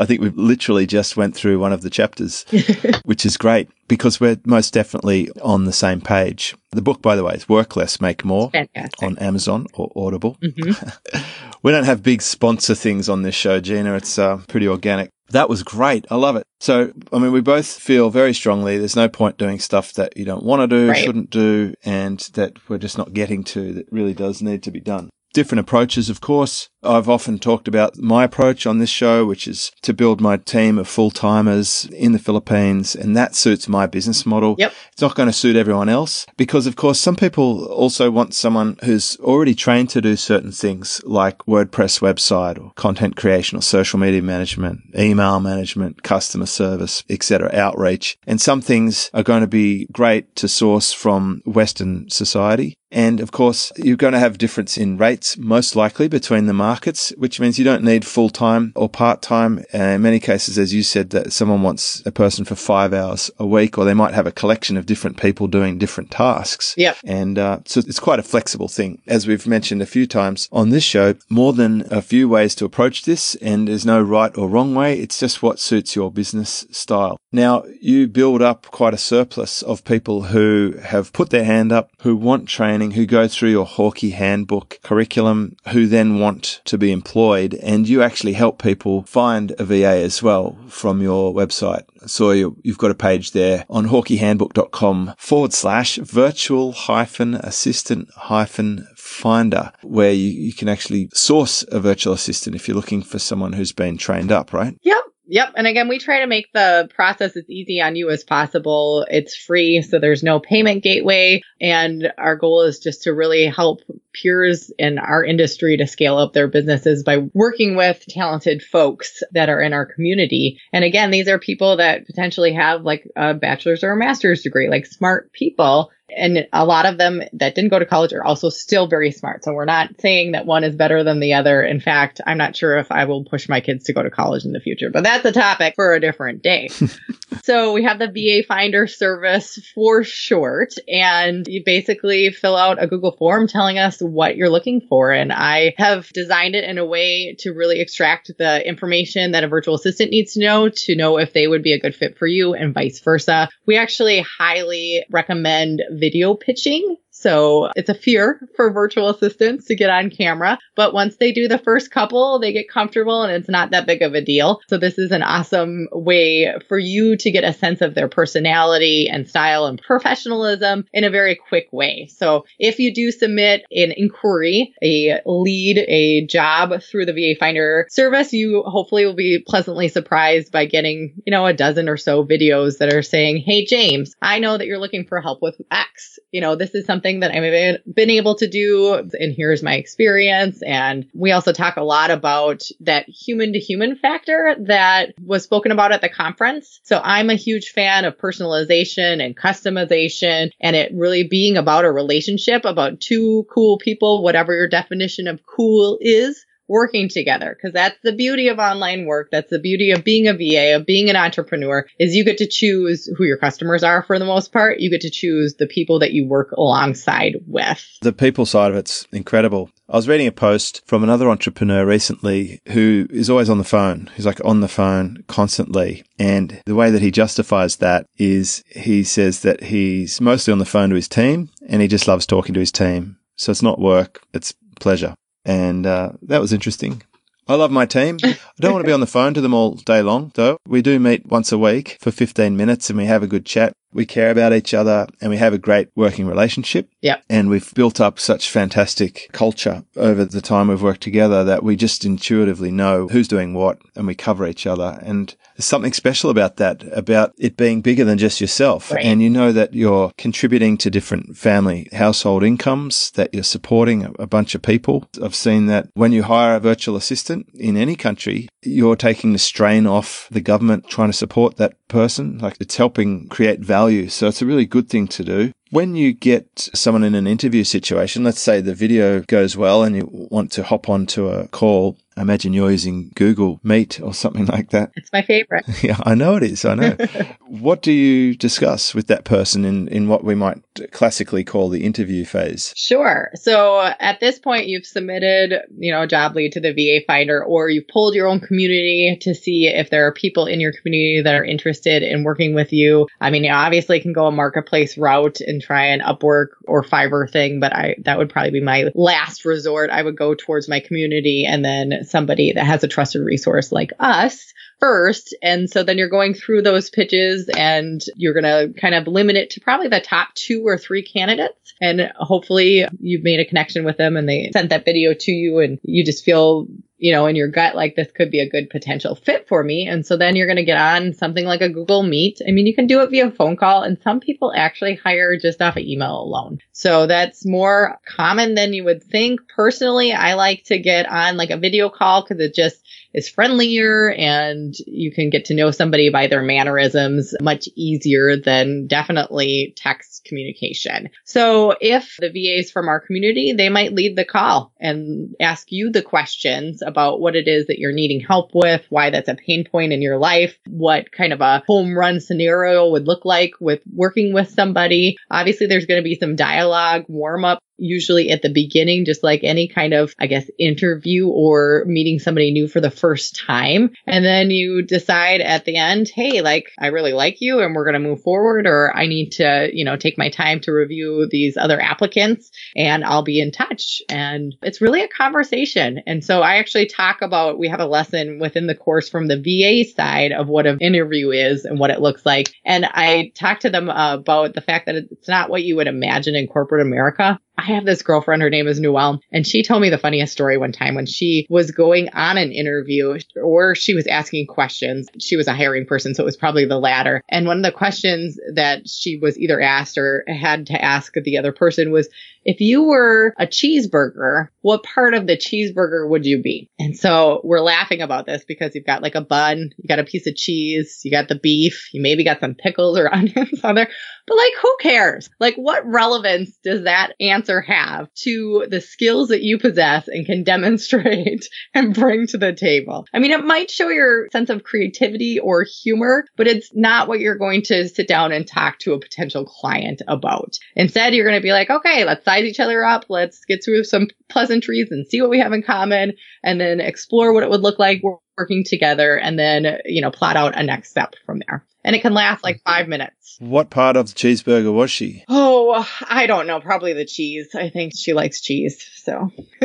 I 0.00 0.06
think 0.06 0.22
we 0.22 0.30
literally 0.30 0.86
just 0.86 1.18
went 1.18 1.36
through 1.36 1.58
one 1.58 1.74
of 1.74 1.82
the 1.82 1.90
chapters, 1.90 2.46
which 3.04 3.26
is 3.26 3.36
great 3.36 3.68
because 3.88 4.20
we're 4.20 4.38
most 4.44 4.72
definitely 4.72 5.30
on 5.42 5.64
the 5.64 5.72
same 5.72 6.00
page. 6.00 6.54
The 6.72 6.82
book, 6.82 7.02
by 7.02 7.16
the 7.16 7.24
way, 7.24 7.34
is 7.34 7.48
Work 7.48 7.76
Less, 7.76 8.00
Make 8.00 8.24
More 8.24 8.50
Fantastic. 8.50 9.02
on 9.02 9.18
Amazon 9.18 9.66
or 9.74 9.90
Audible. 9.96 10.36
Mm-hmm. 10.42 11.18
we 11.62 11.72
don't 11.72 11.84
have 11.84 12.02
big 12.02 12.22
sponsor 12.22 12.74
things 12.74 13.08
on 13.08 13.22
this 13.22 13.34
show, 13.34 13.60
Gina. 13.60 13.94
It's 13.94 14.18
uh, 14.18 14.38
pretty 14.48 14.68
organic. 14.68 15.10
That 15.30 15.48
was 15.48 15.62
great. 15.62 16.06
I 16.10 16.16
love 16.16 16.36
it. 16.36 16.44
So, 16.60 16.92
I 17.12 17.18
mean, 17.18 17.32
we 17.32 17.40
both 17.40 17.66
feel 17.66 18.10
very 18.10 18.32
strongly 18.32 18.78
there's 18.78 18.94
no 18.94 19.08
point 19.08 19.38
doing 19.38 19.58
stuff 19.58 19.92
that 19.94 20.16
you 20.16 20.24
don't 20.24 20.44
want 20.44 20.62
to 20.62 20.66
do, 20.68 20.88
right. 20.88 20.96
shouldn't 20.96 21.30
do, 21.30 21.74
and 21.84 22.20
that 22.34 22.68
we're 22.68 22.78
just 22.78 22.96
not 22.96 23.12
getting 23.12 23.42
to 23.44 23.72
that 23.72 23.90
really 23.90 24.14
does 24.14 24.40
need 24.40 24.62
to 24.62 24.70
be 24.70 24.80
done 24.80 25.10
different 25.36 25.60
approaches, 25.60 26.08
of 26.08 26.22
course. 26.22 26.70
I've 26.86 27.08
often 27.08 27.38
talked 27.38 27.68
about 27.68 27.98
my 27.98 28.24
approach 28.24 28.66
on 28.66 28.78
this 28.78 28.90
show, 28.90 29.26
which 29.26 29.46
is 29.48 29.72
to 29.82 29.92
build 29.92 30.20
my 30.20 30.36
team 30.36 30.78
of 30.78 30.88
full 30.88 31.10
timers 31.10 31.86
in 31.86 32.12
the 32.12 32.18
Philippines. 32.18 32.94
And 32.94 33.16
that 33.16 33.34
suits 33.34 33.68
my 33.68 33.86
business 33.86 34.24
model. 34.24 34.56
Yep. 34.58 34.72
It's 34.92 35.02
not 35.02 35.14
going 35.14 35.28
to 35.28 35.32
suit 35.32 35.56
everyone 35.56 35.88
else 35.88 36.26
because, 36.36 36.66
of 36.66 36.76
course, 36.76 37.00
some 37.00 37.16
people 37.16 37.66
also 37.66 38.10
want 38.10 38.34
someone 38.34 38.76
who's 38.84 39.16
already 39.20 39.54
trained 39.54 39.90
to 39.90 40.00
do 40.00 40.16
certain 40.16 40.52
things 40.52 41.00
like 41.04 41.38
WordPress 41.38 42.00
website 42.00 42.62
or 42.62 42.72
content 42.74 43.16
creation 43.16 43.58
or 43.58 43.62
social 43.62 43.98
media 43.98 44.22
management, 44.22 44.82
email 44.98 45.40
management, 45.40 46.02
customer 46.02 46.46
service, 46.46 47.02
etc., 47.10 47.50
outreach. 47.52 48.18
And 48.26 48.40
some 48.40 48.60
things 48.60 49.10
are 49.12 49.22
going 49.22 49.42
to 49.42 49.46
be 49.46 49.86
great 49.92 50.34
to 50.36 50.48
source 50.48 50.92
from 50.92 51.42
Western 51.44 52.08
society 52.08 52.78
and 52.96 53.20
of 53.20 53.32
course, 53.32 53.72
you're 53.76 53.96
going 53.96 54.12
to 54.12 54.18
have 54.18 54.38
difference 54.38 54.78
in 54.78 54.96
rates, 54.96 55.36
most 55.36 55.74
likely 55.74 56.08
between 56.08 56.46
the 56.46 56.52
markets, 56.52 56.75
which 57.16 57.40
means 57.40 57.58
you 57.58 57.64
don't 57.64 57.82
need 57.82 58.04
full 58.04 58.30
time 58.30 58.72
or 58.74 58.88
part 58.88 59.22
time. 59.22 59.64
in 59.72 60.02
many 60.02 60.20
cases, 60.20 60.58
as 60.58 60.74
you 60.74 60.82
said, 60.82 61.10
that 61.10 61.32
someone 61.32 61.62
wants 61.62 62.04
a 62.06 62.12
person 62.12 62.44
for 62.44 62.54
five 62.54 62.92
hours 62.92 63.30
a 63.38 63.46
week, 63.46 63.78
or 63.78 63.84
they 63.84 63.94
might 63.94 64.14
have 64.14 64.26
a 64.26 64.32
collection 64.32 64.76
of 64.76 64.86
different 64.86 65.16
people 65.16 65.46
doing 65.46 65.78
different 65.78 66.10
tasks. 66.10 66.74
Yeah. 66.76 66.94
And 67.04 67.38
uh, 67.38 67.60
so 67.64 67.80
it's 67.80 68.00
quite 68.00 68.18
a 68.18 68.24
flexible 68.24 68.68
thing. 68.68 69.02
As 69.06 69.26
we've 69.26 69.46
mentioned 69.46 69.82
a 69.82 69.86
few 69.86 70.06
times 70.06 70.48
on 70.52 70.70
this 70.70 70.84
show, 70.84 71.14
more 71.28 71.52
than 71.52 71.86
a 71.92 72.02
few 72.02 72.28
ways 72.28 72.54
to 72.56 72.64
approach 72.64 73.04
this, 73.04 73.34
and 73.36 73.68
there's 73.68 73.86
no 73.86 74.00
right 74.00 74.36
or 74.36 74.48
wrong 74.48 74.74
way. 74.74 74.98
It's 74.98 75.18
just 75.18 75.42
what 75.42 75.58
suits 75.58 75.96
your 75.96 76.10
business 76.10 76.66
style. 76.70 77.18
Now, 77.32 77.64
you 77.80 78.06
build 78.06 78.40
up 78.40 78.66
quite 78.70 78.94
a 78.94 78.98
surplus 78.98 79.62
of 79.62 79.84
people 79.84 80.22
who 80.22 80.74
have 80.82 81.12
put 81.12 81.30
their 81.30 81.44
hand 81.44 81.72
up, 81.72 81.90
who 82.00 82.16
want 82.16 82.48
training, 82.48 82.92
who 82.92 83.04
go 83.04 83.28
through 83.28 83.50
your 83.50 83.66
Horkey 83.66 84.12
handbook 84.12 84.78
curriculum, 84.82 85.56
who 85.68 85.86
then 85.86 86.18
want 86.18 86.60
to 86.66 86.78
be 86.78 86.92
employed, 86.92 87.54
and 87.54 87.88
you 87.88 88.02
actually 88.02 88.34
help 88.34 88.62
people 88.62 89.02
find 89.02 89.52
a 89.58 89.64
VA 89.64 90.02
as 90.02 90.22
well 90.22 90.58
from 90.68 91.02
your 91.02 91.32
website. 91.32 91.84
So 92.06 92.30
you, 92.30 92.56
have 92.64 92.78
got 92.78 92.90
a 92.90 92.94
page 92.94 93.32
there 93.32 93.64
on 93.68 93.88
horkeyhandbook.com 93.88 95.14
forward 95.18 95.52
slash 95.52 95.96
virtual 95.96 96.72
hyphen 96.72 97.34
assistant 97.34 98.08
hyphen 98.14 98.86
finder 98.96 99.72
where 99.82 100.12
you, 100.12 100.28
you 100.28 100.52
can 100.52 100.68
actually 100.68 101.08
source 101.12 101.64
a 101.70 101.80
virtual 101.80 102.12
assistant 102.12 102.56
if 102.56 102.68
you're 102.68 102.76
looking 102.76 103.02
for 103.02 103.18
someone 103.18 103.52
who's 103.52 103.72
been 103.72 103.96
trained 103.96 104.30
up, 104.30 104.52
right? 104.52 104.76
Yep. 104.82 105.02
Yep. 105.28 105.54
And 105.56 105.66
again, 105.66 105.88
we 105.88 105.98
try 105.98 106.20
to 106.20 106.26
make 106.26 106.52
the 106.52 106.88
process 106.94 107.36
as 107.36 107.48
easy 107.50 107.80
on 107.80 107.96
you 107.96 108.10
as 108.10 108.22
possible. 108.22 109.04
It's 109.10 109.36
free, 109.36 109.82
so 109.82 109.98
there's 109.98 110.22
no 110.22 110.38
payment 110.38 110.84
gateway. 110.84 111.42
And 111.60 112.12
our 112.16 112.36
goal 112.36 112.62
is 112.62 112.78
just 112.78 113.02
to 113.02 113.12
really 113.12 113.46
help 113.46 113.80
peers 114.20 114.70
in 114.78 114.98
our 114.98 115.24
industry 115.24 115.76
to 115.76 115.86
scale 115.86 116.18
up 116.18 116.32
their 116.32 116.48
businesses 116.48 117.02
by 117.02 117.18
working 117.34 117.76
with 117.76 118.04
talented 118.08 118.62
folks 118.62 119.22
that 119.32 119.48
are 119.48 119.60
in 119.60 119.72
our 119.72 119.86
community. 119.86 120.60
And 120.72 120.84
again, 120.84 121.10
these 121.10 121.28
are 121.28 121.38
people 121.38 121.76
that 121.76 122.06
potentially 122.06 122.52
have 122.54 122.82
like 122.82 123.08
a 123.16 123.34
bachelor's 123.34 123.84
or 123.84 123.92
a 123.92 123.96
master's 123.96 124.42
degree, 124.42 124.68
like 124.68 124.86
smart 124.86 125.32
people 125.32 125.90
and 126.14 126.46
a 126.52 126.64
lot 126.64 126.86
of 126.86 126.98
them 126.98 127.22
that 127.32 127.54
didn't 127.54 127.70
go 127.70 127.78
to 127.78 127.86
college 127.86 128.12
are 128.12 128.24
also 128.24 128.48
still 128.48 128.86
very 128.86 129.10
smart. 129.10 129.44
So 129.44 129.52
we're 129.52 129.64
not 129.64 130.00
saying 130.00 130.32
that 130.32 130.46
one 130.46 130.62
is 130.62 130.76
better 130.76 131.02
than 131.02 131.20
the 131.20 131.34
other. 131.34 131.62
In 131.62 131.80
fact, 131.80 132.20
I'm 132.26 132.38
not 132.38 132.54
sure 132.54 132.78
if 132.78 132.92
I 132.92 133.06
will 133.06 133.24
push 133.24 133.48
my 133.48 133.60
kids 133.60 133.84
to 133.84 133.92
go 133.92 134.02
to 134.02 134.10
college 134.10 134.44
in 134.44 134.52
the 134.52 134.60
future, 134.60 134.90
but 134.90 135.02
that's 135.02 135.24
a 135.24 135.32
topic 135.32 135.74
for 135.74 135.94
a 135.94 136.00
different 136.00 136.42
day. 136.42 136.68
so 137.42 137.72
we 137.72 137.84
have 137.84 137.98
the 137.98 138.08
VA 138.08 138.46
Finder 138.46 138.86
service 138.86 139.58
for 139.74 140.04
short, 140.04 140.74
and 140.86 141.46
you 141.48 141.62
basically 141.64 142.30
fill 142.30 142.56
out 142.56 142.82
a 142.82 142.86
Google 142.86 143.16
form 143.16 143.48
telling 143.48 143.78
us 143.78 144.00
what 144.06 144.36
you're 144.36 144.50
looking 144.50 144.80
for. 144.80 145.12
And 145.12 145.32
I 145.32 145.74
have 145.76 146.08
designed 146.10 146.54
it 146.54 146.64
in 146.64 146.78
a 146.78 146.84
way 146.84 147.36
to 147.40 147.52
really 147.52 147.80
extract 147.80 148.30
the 148.38 148.66
information 148.66 149.32
that 149.32 149.44
a 149.44 149.48
virtual 149.48 149.74
assistant 149.74 150.10
needs 150.10 150.34
to 150.34 150.40
know 150.40 150.68
to 150.68 150.96
know 150.96 151.18
if 151.18 151.32
they 151.32 151.46
would 151.46 151.62
be 151.62 151.72
a 151.72 151.80
good 151.80 151.94
fit 151.94 152.16
for 152.18 152.26
you 152.26 152.54
and 152.54 152.74
vice 152.74 153.00
versa. 153.00 153.48
We 153.66 153.76
actually 153.76 154.24
highly 154.38 155.04
recommend 155.10 155.82
video 155.90 156.34
pitching 156.34 156.96
so 157.26 157.70
it's 157.74 157.88
a 157.88 157.94
fear 157.94 158.40
for 158.54 158.72
virtual 158.72 159.08
assistants 159.08 159.64
to 159.66 159.74
get 159.74 159.90
on 159.90 160.10
camera. 160.10 160.58
But 160.76 160.94
once 160.94 161.16
they 161.16 161.32
do 161.32 161.48
the 161.48 161.58
first 161.58 161.90
couple, 161.90 162.38
they 162.38 162.52
get 162.52 162.68
comfortable 162.68 163.24
and 163.24 163.32
it's 163.32 163.48
not 163.48 163.72
that 163.72 163.84
big 163.84 164.02
of 164.02 164.14
a 164.14 164.20
deal. 164.20 164.60
So 164.68 164.78
this 164.78 164.96
is 164.96 165.10
an 165.10 165.24
awesome 165.24 165.88
way 165.90 166.54
for 166.68 166.78
you 166.78 167.16
to 167.16 167.30
get 167.32 167.42
a 167.42 167.52
sense 167.52 167.80
of 167.80 167.96
their 167.96 168.08
personality 168.08 169.08
and 169.10 169.28
style 169.28 169.66
and 169.66 169.82
professionalism 169.82 170.84
in 170.92 171.02
a 171.02 171.10
very 171.10 171.34
quick 171.34 171.66
way. 171.72 172.08
So 172.14 172.44
if 172.60 172.78
you 172.78 172.94
do 172.94 173.10
submit 173.10 173.64
an 173.72 173.92
inquiry, 173.96 174.72
a 174.80 175.20
lead, 175.26 175.78
a 175.78 176.26
job 176.26 176.80
through 176.80 177.06
the 177.06 177.12
VA 177.12 177.36
Finder 177.40 177.88
service, 177.90 178.32
you 178.32 178.62
hopefully 178.64 179.04
will 179.04 179.16
be 179.16 179.42
pleasantly 179.44 179.88
surprised 179.88 180.52
by 180.52 180.66
getting, 180.66 181.14
you 181.26 181.32
know, 181.32 181.46
a 181.46 181.52
dozen 181.52 181.88
or 181.88 181.96
so 181.96 182.24
videos 182.24 182.78
that 182.78 182.94
are 182.94 183.02
saying, 183.02 183.38
Hey, 183.38 183.64
James, 183.64 184.14
I 184.22 184.38
know 184.38 184.56
that 184.56 184.68
you're 184.68 184.78
looking 184.78 185.06
for 185.06 185.20
help 185.20 185.42
with 185.42 185.60
X. 185.72 186.20
You 186.30 186.40
know, 186.40 186.54
this 186.54 186.74
is 186.76 186.86
something 186.86 187.15
that 187.20 187.32
I've 187.32 187.94
been 187.94 188.10
able 188.10 188.36
to 188.36 188.48
do. 188.48 188.94
And 188.94 189.34
here's 189.34 189.62
my 189.62 189.74
experience. 189.74 190.62
And 190.62 191.06
we 191.14 191.32
also 191.32 191.52
talk 191.52 191.76
a 191.76 191.82
lot 191.82 192.10
about 192.10 192.62
that 192.80 193.08
human 193.08 193.52
to 193.52 193.58
human 193.58 193.96
factor 193.96 194.56
that 194.66 195.14
was 195.22 195.44
spoken 195.44 195.72
about 195.72 195.92
at 195.92 196.00
the 196.00 196.08
conference. 196.08 196.80
So 196.84 197.00
I'm 197.02 197.30
a 197.30 197.34
huge 197.34 197.68
fan 197.70 198.04
of 198.04 198.16
personalization 198.16 199.24
and 199.24 199.36
customization 199.36 200.50
and 200.60 200.76
it 200.76 200.92
really 200.94 201.24
being 201.24 201.56
about 201.56 201.84
a 201.84 201.92
relationship, 201.92 202.64
about 202.64 203.00
two 203.00 203.46
cool 203.52 203.78
people, 203.78 204.22
whatever 204.22 204.54
your 204.54 204.68
definition 204.68 205.28
of 205.28 205.44
cool 205.46 205.98
is 206.00 206.45
working 206.68 207.08
together 207.08 207.56
because 207.56 207.72
that's 207.72 207.98
the 208.02 208.12
beauty 208.12 208.48
of 208.48 208.58
online 208.58 209.06
work. 209.06 209.28
That's 209.30 209.50
the 209.50 209.58
beauty 209.58 209.90
of 209.90 210.04
being 210.04 210.26
a 210.26 210.34
VA, 210.34 210.76
of 210.76 210.86
being 210.86 211.10
an 211.10 211.16
entrepreneur 211.16 211.86
is 211.98 212.14
you 212.14 212.24
get 212.24 212.38
to 212.38 212.48
choose 212.48 213.08
who 213.16 213.24
your 213.24 213.38
customers 213.38 213.82
are 213.82 214.02
for 214.02 214.18
the 214.18 214.24
most 214.24 214.52
part. 214.52 214.80
You 214.80 214.90
get 214.90 215.02
to 215.02 215.10
choose 215.10 215.54
the 215.58 215.66
people 215.66 216.00
that 216.00 216.12
you 216.12 216.26
work 216.26 216.52
alongside 216.52 217.36
with. 217.46 217.84
The 218.02 218.12
people 218.12 218.46
side 218.46 218.70
of 218.70 218.76
it's 218.76 219.06
incredible. 219.12 219.70
I 219.88 219.96
was 219.96 220.08
reading 220.08 220.26
a 220.26 220.32
post 220.32 220.82
from 220.84 221.04
another 221.04 221.28
entrepreneur 221.28 221.86
recently 221.86 222.60
who 222.68 223.06
is 223.10 223.30
always 223.30 223.48
on 223.48 223.58
the 223.58 223.64
phone. 223.64 224.10
He's 224.16 224.26
like 224.26 224.44
on 224.44 224.60
the 224.60 224.68
phone 224.68 225.22
constantly. 225.28 226.04
And 226.18 226.60
the 226.66 226.74
way 226.74 226.90
that 226.90 227.02
he 227.02 227.12
justifies 227.12 227.76
that 227.76 228.06
is 228.18 228.64
he 228.68 229.04
says 229.04 229.42
that 229.42 229.62
he's 229.64 230.20
mostly 230.20 230.50
on 230.50 230.58
the 230.58 230.64
phone 230.64 230.90
to 230.90 230.96
his 230.96 231.08
team 231.08 231.50
and 231.68 231.80
he 231.80 231.88
just 231.88 232.08
loves 232.08 232.26
talking 232.26 232.54
to 232.54 232.60
his 232.60 232.72
team. 232.72 233.18
So 233.36 233.52
it's 233.52 233.62
not 233.62 233.78
work, 233.78 234.22
it's 234.32 234.54
pleasure. 234.80 235.14
And 235.46 235.86
uh, 235.86 236.12
that 236.22 236.40
was 236.40 236.52
interesting. 236.52 237.02
I 237.48 237.54
love 237.54 237.70
my 237.70 237.86
team. 237.86 238.18
I 238.24 238.36
don't 238.58 238.72
want 238.72 238.84
to 238.84 238.88
be 238.88 238.92
on 238.92 239.00
the 239.00 239.06
phone 239.06 239.32
to 239.34 239.40
them 239.40 239.54
all 239.54 239.76
day 239.76 240.02
long, 240.02 240.32
though. 240.34 240.58
We 240.66 240.82
do 240.82 240.98
meet 240.98 241.24
once 241.26 241.52
a 241.52 241.58
week 241.58 241.96
for 242.00 242.10
15 242.10 242.56
minutes 242.56 242.90
and 242.90 242.98
we 242.98 243.06
have 243.06 243.22
a 243.22 243.28
good 243.28 243.46
chat. 243.46 243.72
We 243.92 244.04
care 244.04 244.30
about 244.30 244.52
each 244.52 244.74
other 244.74 245.06
and 245.20 245.30
we 245.30 245.36
have 245.38 245.54
a 245.54 245.58
great 245.58 245.88
working 245.96 246.26
relationship. 246.26 246.90
Yep. 247.00 247.22
And 247.30 247.48
we've 247.48 247.72
built 247.74 248.00
up 248.00 248.18
such 248.18 248.50
fantastic 248.50 249.28
culture 249.32 249.84
over 249.96 250.24
the 250.24 250.42
time 250.42 250.68
we've 250.68 250.82
worked 250.82 251.00
together 251.02 251.44
that 251.44 251.62
we 251.62 251.76
just 251.76 252.04
intuitively 252.04 252.70
know 252.70 253.08
who's 253.08 253.28
doing 253.28 253.54
what 253.54 253.78
and 253.94 254.06
we 254.06 254.14
cover 254.14 254.46
each 254.46 254.66
other. 254.66 254.98
And 255.02 255.34
there's 255.56 255.64
something 255.64 255.94
special 255.94 256.28
about 256.28 256.56
that, 256.56 256.82
about 256.92 257.32
it 257.38 257.56
being 257.56 257.80
bigger 257.80 258.04
than 258.04 258.18
just 258.18 258.40
yourself. 258.40 258.90
Right. 258.92 259.04
And 259.04 259.22
you 259.22 259.30
know 259.30 259.52
that 259.52 259.72
you're 259.72 260.12
contributing 260.18 260.76
to 260.78 260.90
different 260.90 261.36
family 261.36 261.88
household 261.92 262.42
incomes, 262.44 263.10
that 263.12 263.32
you're 263.32 263.42
supporting 263.42 264.04
a- 264.04 264.12
a 264.18 264.26
bunch 264.26 264.54
of 264.54 264.60
people. 264.62 265.08
I've 265.22 265.34
seen 265.34 265.66
that 265.66 265.88
when 265.94 266.12
you 266.12 266.24
hire 266.24 266.56
a 266.56 266.60
virtual 266.60 266.96
assistant 266.96 267.46
in 267.54 267.76
any 267.76 267.96
country, 267.96 268.48
you're 268.62 268.96
taking 268.96 269.32
the 269.32 269.38
strain 269.38 269.86
off 269.86 270.28
the 270.30 270.40
government 270.40 270.88
trying 270.88 271.08
to 271.08 271.16
support 271.16 271.56
that 271.56 271.74
person. 271.88 272.38
Like 272.38 272.56
it's 272.60 272.76
helping 272.76 273.28
create 273.28 273.60
value. 273.60 273.85
So 274.08 274.28
it's 274.28 274.42
a 274.42 274.46
really 274.46 274.66
good 274.66 274.88
thing 274.88 275.08
to 275.08 275.24
do. 275.24 275.52
When 275.76 275.94
you 275.94 276.14
get 276.14 276.70
someone 276.72 277.04
in 277.04 277.14
an 277.14 277.26
interview 277.26 277.62
situation, 277.62 278.24
let's 278.24 278.40
say 278.40 278.62
the 278.62 278.74
video 278.74 279.20
goes 279.20 279.58
well 279.58 279.82
and 279.82 279.94
you 279.94 280.08
want 280.10 280.50
to 280.52 280.62
hop 280.62 280.88
onto 280.88 281.28
a 281.28 281.48
call. 281.48 281.98
I 282.16 282.22
imagine 282.22 282.54
you're 282.54 282.70
using 282.70 283.12
Google 283.14 283.60
Meet 283.62 284.00
or 284.00 284.14
something 284.14 284.46
like 284.46 284.70
that. 284.70 284.90
It's 284.96 285.12
my 285.12 285.20
favorite. 285.20 285.66
Yeah, 285.82 285.98
I 286.02 286.14
know 286.14 286.36
it 286.36 286.42
is. 286.42 286.64
I 286.64 286.74
know. 286.74 286.96
what 287.46 287.82
do 287.82 287.92
you 287.92 288.34
discuss 288.34 288.94
with 288.94 289.08
that 289.08 289.24
person 289.24 289.66
in, 289.66 289.88
in 289.88 290.08
what 290.08 290.24
we 290.24 290.34
might 290.34 290.62
classically 290.90 291.44
call 291.44 291.68
the 291.68 291.84
interview 291.84 292.24
phase? 292.24 292.72
Sure. 292.74 293.30
So 293.34 293.80
at 294.00 294.20
this 294.20 294.38
point, 294.38 294.66
you've 294.66 294.86
submitted, 294.86 295.60
you 295.76 295.92
know, 295.92 296.02
a 296.02 296.06
job 296.06 296.34
lead 296.34 296.52
to 296.52 296.60
the 296.60 296.72
VA 296.72 297.04
Finder, 297.06 297.44
or 297.44 297.68
you've 297.68 297.88
pulled 297.88 298.14
your 298.14 298.26
own 298.26 298.40
community 298.40 299.18
to 299.20 299.34
see 299.34 299.66
if 299.66 299.90
there 299.90 300.06
are 300.06 300.12
people 300.12 300.46
in 300.46 300.58
your 300.58 300.72
community 300.72 301.20
that 301.22 301.34
are 301.34 301.44
interested 301.44 302.02
in 302.02 302.24
working 302.24 302.54
with 302.54 302.72
you. 302.72 303.06
I 303.20 303.28
mean, 303.28 303.44
you 303.44 303.52
obviously 303.52 304.00
can 304.00 304.14
go 304.14 304.26
a 304.26 304.32
marketplace 304.32 304.96
route 304.96 305.40
and 305.40 305.62
try 305.66 305.86
an 305.86 306.00
Upwork 306.00 306.48
or 306.66 306.84
Fiverr 306.84 307.30
thing, 307.30 307.60
but 307.60 307.74
I 307.74 307.96
that 308.04 308.18
would 308.18 308.30
probably 308.30 308.52
be 308.52 308.62
my 308.62 308.90
last 308.94 309.44
resort. 309.44 309.90
I 309.90 310.02
would 310.02 310.16
go 310.16 310.34
towards 310.34 310.68
my 310.68 310.80
community 310.80 311.44
and 311.46 311.64
then 311.64 312.04
somebody 312.04 312.52
that 312.52 312.64
has 312.64 312.84
a 312.84 312.88
trusted 312.88 313.22
resource 313.22 313.72
like 313.72 313.92
us 313.98 314.52
first. 314.78 315.34
And 315.42 315.68
so 315.68 315.82
then 315.82 315.98
you're 315.98 316.08
going 316.08 316.34
through 316.34 316.62
those 316.62 316.90
pitches 316.90 317.48
and 317.48 318.00
you're 318.16 318.34
going 318.34 318.44
to 318.74 318.78
kind 318.78 318.94
of 318.94 319.06
limit 319.06 319.36
it 319.36 319.50
to 319.50 319.60
probably 319.60 319.88
the 319.88 320.00
top 320.00 320.34
two 320.34 320.66
or 320.66 320.78
three 320.78 321.02
candidates. 321.02 321.74
And 321.80 322.12
hopefully 322.16 322.86
you've 323.00 323.24
made 323.24 323.40
a 323.40 323.46
connection 323.46 323.84
with 323.84 323.96
them 323.96 324.16
and 324.16 324.28
they 324.28 324.50
sent 324.52 324.70
that 324.70 324.84
video 324.84 325.14
to 325.18 325.32
you 325.32 325.60
and 325.60 325.78
you 325.82 326.04
just 326.04 326.24
feel 326.24 326.66
you 326.98 327.12
know, 327.12 327.26
in 327.26 327.36
your 327.36 327.48
gut, 327.48 327.74
like 327.74 327.94
this 327.94 328.10
could 328.10 328.30
be 328.30 328.40
a 328.40 328.48
good 328.48 328.70
potential 328.70 329.14
fit 329.14 329.46
for 329.48 329.62
me. 329.62 329.86
And 329.86 330.06
so 330.06 330.16
then 330.16 330.34
you're 330.34 330.46
going 330.46 330.56
to 330.56 330.64
get 330.64 330.78
on 330.78 331.12
something 331.12 331.44
like 331.44 331.60
a 331.60 331.68
Google 331.68 332.02
Meet. 332.02 332.40
I 332.46 332.52
mean, 332.52 332.66
you 332.66 332.74
can 332.74 332.86
do 332.86 333.02
it 333.02 333.10
via 333.10 333.30
phone 333.30 333.56
call 333.56 333.82
and 333.82 334.00
some 334.00 334.20
people 334.20 334.52
actually 334.54 334.94
hire 334.94 335.36
just 335.36 335.60
off 335.60 335.76
of 335.76 335.82
email 335.82 336.20
alone. 336.20 336.58
So 336.72 337.06
that's 337.06 337.44
more 337.44 337.98
common 338.06 338.54
than 338.54 338.72
you 338.72 338.84
would 338.84 339.02
think. 339.02 339.40
Personally, 339.54 340.12
I 340.12 340.34
like 340.34 340.64
to 340.64 340.78
get 340.78 341.06
on 341.08 341.36
like 341.36 341.50
a 341.50 341.58
video 341.58 341.90
call 341.90 342.22
because 342.22 342.40
it 342.40 342.54
just 342.54 342.82
is 343.14 343.28
friendlier 343.28 344.10
and 344.10 344.74
you 344.86 345.12
can 345.12 345.30
get 345.30 345.46
to 345.46 345.54
know 345.54 345.70
somebody 345.70 346.10
by 346.10 346.26
their 346.26 346.42
mannerisms 346.42 347.34
much 347.40 347.68
easier 347.76 348.36
than 348.36 348.86
definitely 348.86 349.74
text 349.76 350.24
communication. 350.24 351.08
So 351.24 351.74
if 351.80 352.16
the 352.18 352.30
VAs 352.30 352.70
from 352.70 352.88
our 352.88 353.00
community, 353.00 353.52
they 353.52 353.68
might 353.68 353.92
lead 353.92 354.16
the 354.16 354.24
call 354.24 354.72
and 354.80 355.34
ask 355.40 355.66
you 355.70 355.90
the 355.90 356.02
questions 356.02 356.82
about 356.82 357.20
what 357.20 357.36
it 357.36 357.48
is 357.48 357.66
that 357.66 357.78
you're 357.78 357.92
needing 357.92 358.20
help 358.20 358.50
with, 358.54 358.84
why 358.90 359.10
that's 359.10 359.28
a 359.28 359.34
pain 359.34 359.64
point 359.64 359.92
in 359.92 360.02
your 360.02 360.18
life, 360.18 360.58
what 360.68 361.12
kind 361.12 361.32
of 361.32 361.40
a 361.40 361.62
home 361.66 361.96
run 361.96 362.20
scenario 362.20 362.90
would 362.90 363.06
look 363.06 363.24
like 363.24 363.52
with 363.60 363.80
working 363.92 364.32
with 364.32 364.48
somebody. 364.50 365.16
Obviously, 365.30 365.66
there's 365.66 365.86
going 365.86 366.00
to 366.00 366.04
be 366.04 366.18
some 366.18 366.36
dialogue, 366.36 367.04
warm 367.08 367.44
up 367.44 367.62
usually 367.78 368.30
at 368.30 368.42
the 368.42 368.52
beginning, 368.52 369.04
just 369.04 369.22
like 369.22 369.40
any 369.42 369.68
kind 369.68 369.94
of, 369.94 370.14
I 370.18 370.26
guess, 370.26 370.48
interview 370.58 371.28
or 371.28 371.84
meeting 371.86 372.18
somebody 372.18 372.50
new 372.52 372.68
for 372.68 372.80
the 372.80 372.90
first 372.90 373.42
time. 373.46 373.90
And 374.06 374.24
then 374.24 374.50
you 374.50 374.82
decide 374.82 375.40
at 375.40 375.64
the 375.64 375.76
end, 375.76 376.08
hey, 376.14 376.40
like, 376.40 376.72
I 376.78 376.88
really 376.88 377.12
like 377.12 377.40
you 377.40 377.60
and 377.60 377.74
we're 377.74 377.84
going 377.84 378.00
to 378.00 378.08
move 378.08 378.22
forward, 378.22 378.66
or 378.66 378.94
I 378.94 379.06
need 379.06 379.30
to, 379.32 379.68
you 379.72 379.84
know, 379.84 379.96
take 379.96 380.18
my 380.18 380.30
time 380.30 380.60
to 380.60 380.72
review 380.72 381.28
these 381.30 381.56
other 381.56 381.80
applicants 381.80 382.50
and 382.74 383.04
I'll 383.04 383.22
be 383.22 383.40
in 383.40 383.52
touch. 383.52 384.02
And 384.08 384.54
it's 384.62 384.80
really 384.80 385.02
a 385.02 385.08
conversation. 385.08 386.00
And 386.06 386.24
so 386.24 386.40
I 386.40 386.56
actually 386.56 386.86
talk 386.86 387.22
about, 387.22 387.58
we 387.58 387.68
have 387.68 387.80
a 387.80 387.86
lesson 387.86 388.38
within 388.38 388.66
the 388.66 388.74
course 388.74 389.08
from 389.08 389.26
the 389.26 389.36
VA 389.36 389.88
side 389.88 390.32
of 390.32 390.48
what 390.48 390.66
an 390.66 390.78
interview 390.80 391.30
is 391.30 391.64
and 391.64 391.78
what 391.78 391.90
it 391.90 392.00
looks 392.00 392.24
like. 392.24 392.52
And 392.64 392.84
I 392.84 393.32
talk 393.34 393.60
to 393.60 393.70
them 393.70 393.88
about 393.88 394.54
the 394.54 394.60
fact 394.60 394.86
that 394.86 394.96
it's 394.96 395.28
not 395.28 395.50
what 395.50 395.62
you 395.62 395.76
would 395.76 395.86
imagine 395.86 396.34
in 396.34 396.46
corporate 396.46 396.86
America. 396.86 397.38
I 397.58 397.72
have 397.72 397.84
this 397.86 398.02
girlfriend, 398.02 398.42
her 398.42 398.50
name 398.50 398.68
is 398.68 398.78
Newell, 398.78 399.20
and 399.32 399.46
she 399.46 399.62
told 399.62 399.80
me 399.80 399.88
the 399.88 399.98
funniest 399.98 400.32
story 400.32 400.58
one 400.58 400.72
time 400.72 400.94
when 400.94 401.06
she 401.06 401.46
was 401.48 401.70
going 401.70 402.10
on 402.10 402.36
an 402.36 402.52
interview 402.52 403.18
or 403.42 403.74
she 403.74 403.94
was 403.94 404.06
asking 404.06 404.46
questions. 404.46 405.08
She 405.18 405.36
was 405.36 405.48
a 405.48 405.54
hiring 405.54 405.86
person, 405.86 406.14
so 406.14 406.22
it 406.22 406.26
was 406.26 406.36
probably 406.36 406.66
the 406.66 406.78
latter. 406.78 407.22
And 407.30 407.46
one 407.46 407.56
of 407.58 407.62
the 407.62 407.72
questions 407.72 408.38
that 408.54 408.88
she 408.88 409.16
was 409.16 409.38
either 409.38 409.60
asked 409.60 409.96
or 409.96 410.24
had 410.28 410.66
to 410.66 410.80
ask 410.80 411.14
the 411.14 411.38
other 411.38 411.52
person 411.52 411.90
was, 411.92 412.08
if 412.46 412.60
you 412.60 412.84
were 412.84 413.34
a 413.38 413.46
cheeseburger, 413.46 414.48
what 414.62 414.84
part 414.84 415.14
of 415.14 415.26
the 415.26 415.36
cheeseburger 415.36 416.08
would 416.08 416.24
you 416.24 416.40
be? 416.40 416.70
And 416.78 416.96
so 416.96 417.40
we're 417.42 417.60
laughing 417.60 418.02
about 418.02 418.24
this 418.24 418.44
because 418.44 418.74
you've 418.74 418.86
got 418.86 419.02
like 419.02 419.16
a 419.16 419.20
bun, 419.20 419.70
you 419.76 419.88
got 419.88 419.98
a 419.98 420.04
piece 420.04 420.28
of 420.28 420.36
cheese, 420.36 421.00
you 421.04 421.10
got 421.10 421.26
the 421.26 421.40
beef, 421.40 421.88
you 421.92 422.00
maybe 422.00 422.24
got 422.24 422.38
some 422.38 422.54
pickles 422.54 422.98
or 422.98 423.08
onions 423.12 423.64
on 423.64 423.74
there. 423.74 423.88
But 424.28 424.36
like, 424.36 424.52
who 424.62 424.76
cares? 424.80 425.28
Like, 425.40 425.54
what 425.56 425.86
relevance 425.86 426.56
does 426.62 426.84
that 426.84 427.14
answer 427.20 427.60
have 427.60 428.12
to 428.22 428.66
the 428.68 428.80
skills 428.80 429.28
that 429.28 429.42
you 429.42 429.58
possess 429.58 430.08
and 430.08 430.24
can 430.24 430.42
demonstrate 430.44 431.48
and 431.74 431.94
bring 431.94 432.26
to 432.28 432.38
the 432.38 432.52
table? 432.52 433.06
I 433.12 433.18
mean, 433.18 433.32
it 433.32 433.44
might 433.44 433.70
show 433.70 433.88
your 433.88 434.28
sense 434.30 434.50
of 434.50 434.62
creativity 434.62 435.38
or 435.40 435.64
humor, 435.64 436.24
but 436.36 436.46
it's 436.46 436.70
not 436.74 437.08
what 437.08 437.20
you're 437.20 437.38
going 437.38 437.62
to 437.62 437.88
sit 437.88 438.06
down 438.06 438.30
and 438.30 438.46
talk 438.46 438.78
to 438.80 438.92
a 438.92 439.00
potential 439.00 439.44
client 439.44 440.02
about. 440.06 440.58
Instead, 440.74 441.14
you're 441.14 441.26
going 441.26 441.40
to 441.40 441.42
be 441.42 441.52
like, 441.52 441.70
okay, 441.70 442.04
let's 442.04 442.24
size 442.36 442.46
each 442.46 442.60
other 442.60 442.84
up. 442.84 443.04
Let's 443.08 443.44
get 443.44 443.64
through 443.64 443.84
some 443.84 444.08
pleasantries 444.28 444.90
and 444.90 445.06
see 445.06 445.20
what 445.20 445.30
we 445.30 445.40
have 445.40 445.52
in 445.52 445.62
common 445.62 446.12
and 446.42 446.60
then 446.60 446.80
explore 446.80 447.32
what 447.32 447.42
it 447.42 447.50
would 447.50 447.62
look 447.62 447.78
like 447.78 448.02
working 448.36 448.64
together 448.64 449.18
and 449.18 449.38
then, 449.38 449.78
you 449.84 450.00
know, 450.00 450.10
plot 450.10 450.36
out 450.36 450.58
a 450.58 450.62
next 450.62 450.90
step 450.90 451.14
from 451.24 451.40
there. 451.46 451.64
And 451.86 451.94
it 451.94 452.02
can 452.02 452.12
last 452.12 452.42
like 452.42 452.60
five 452.64 452.88
minutes. 452.88 453.36
What 453.38 453.70
part 453.70 453.96
of 453.96 454.08
the 454.08 454.14
cheeseburger 454.14 454.72
was 454.72 454.90
she? 454.90 455.24
Oh, 455.28 455.88
I 456.08 456.26
don't 456.26 456.48
know. 456.48 456.58
Probably 456.60 456.92
the 456.92 457.04
cheese. 457.04 457.54
I 457.54 457.68
think 457.68 457.92
she 457.94 458.12
likes 458.12 458.40
cheese. 458.40 458.84
So 458.96 459.30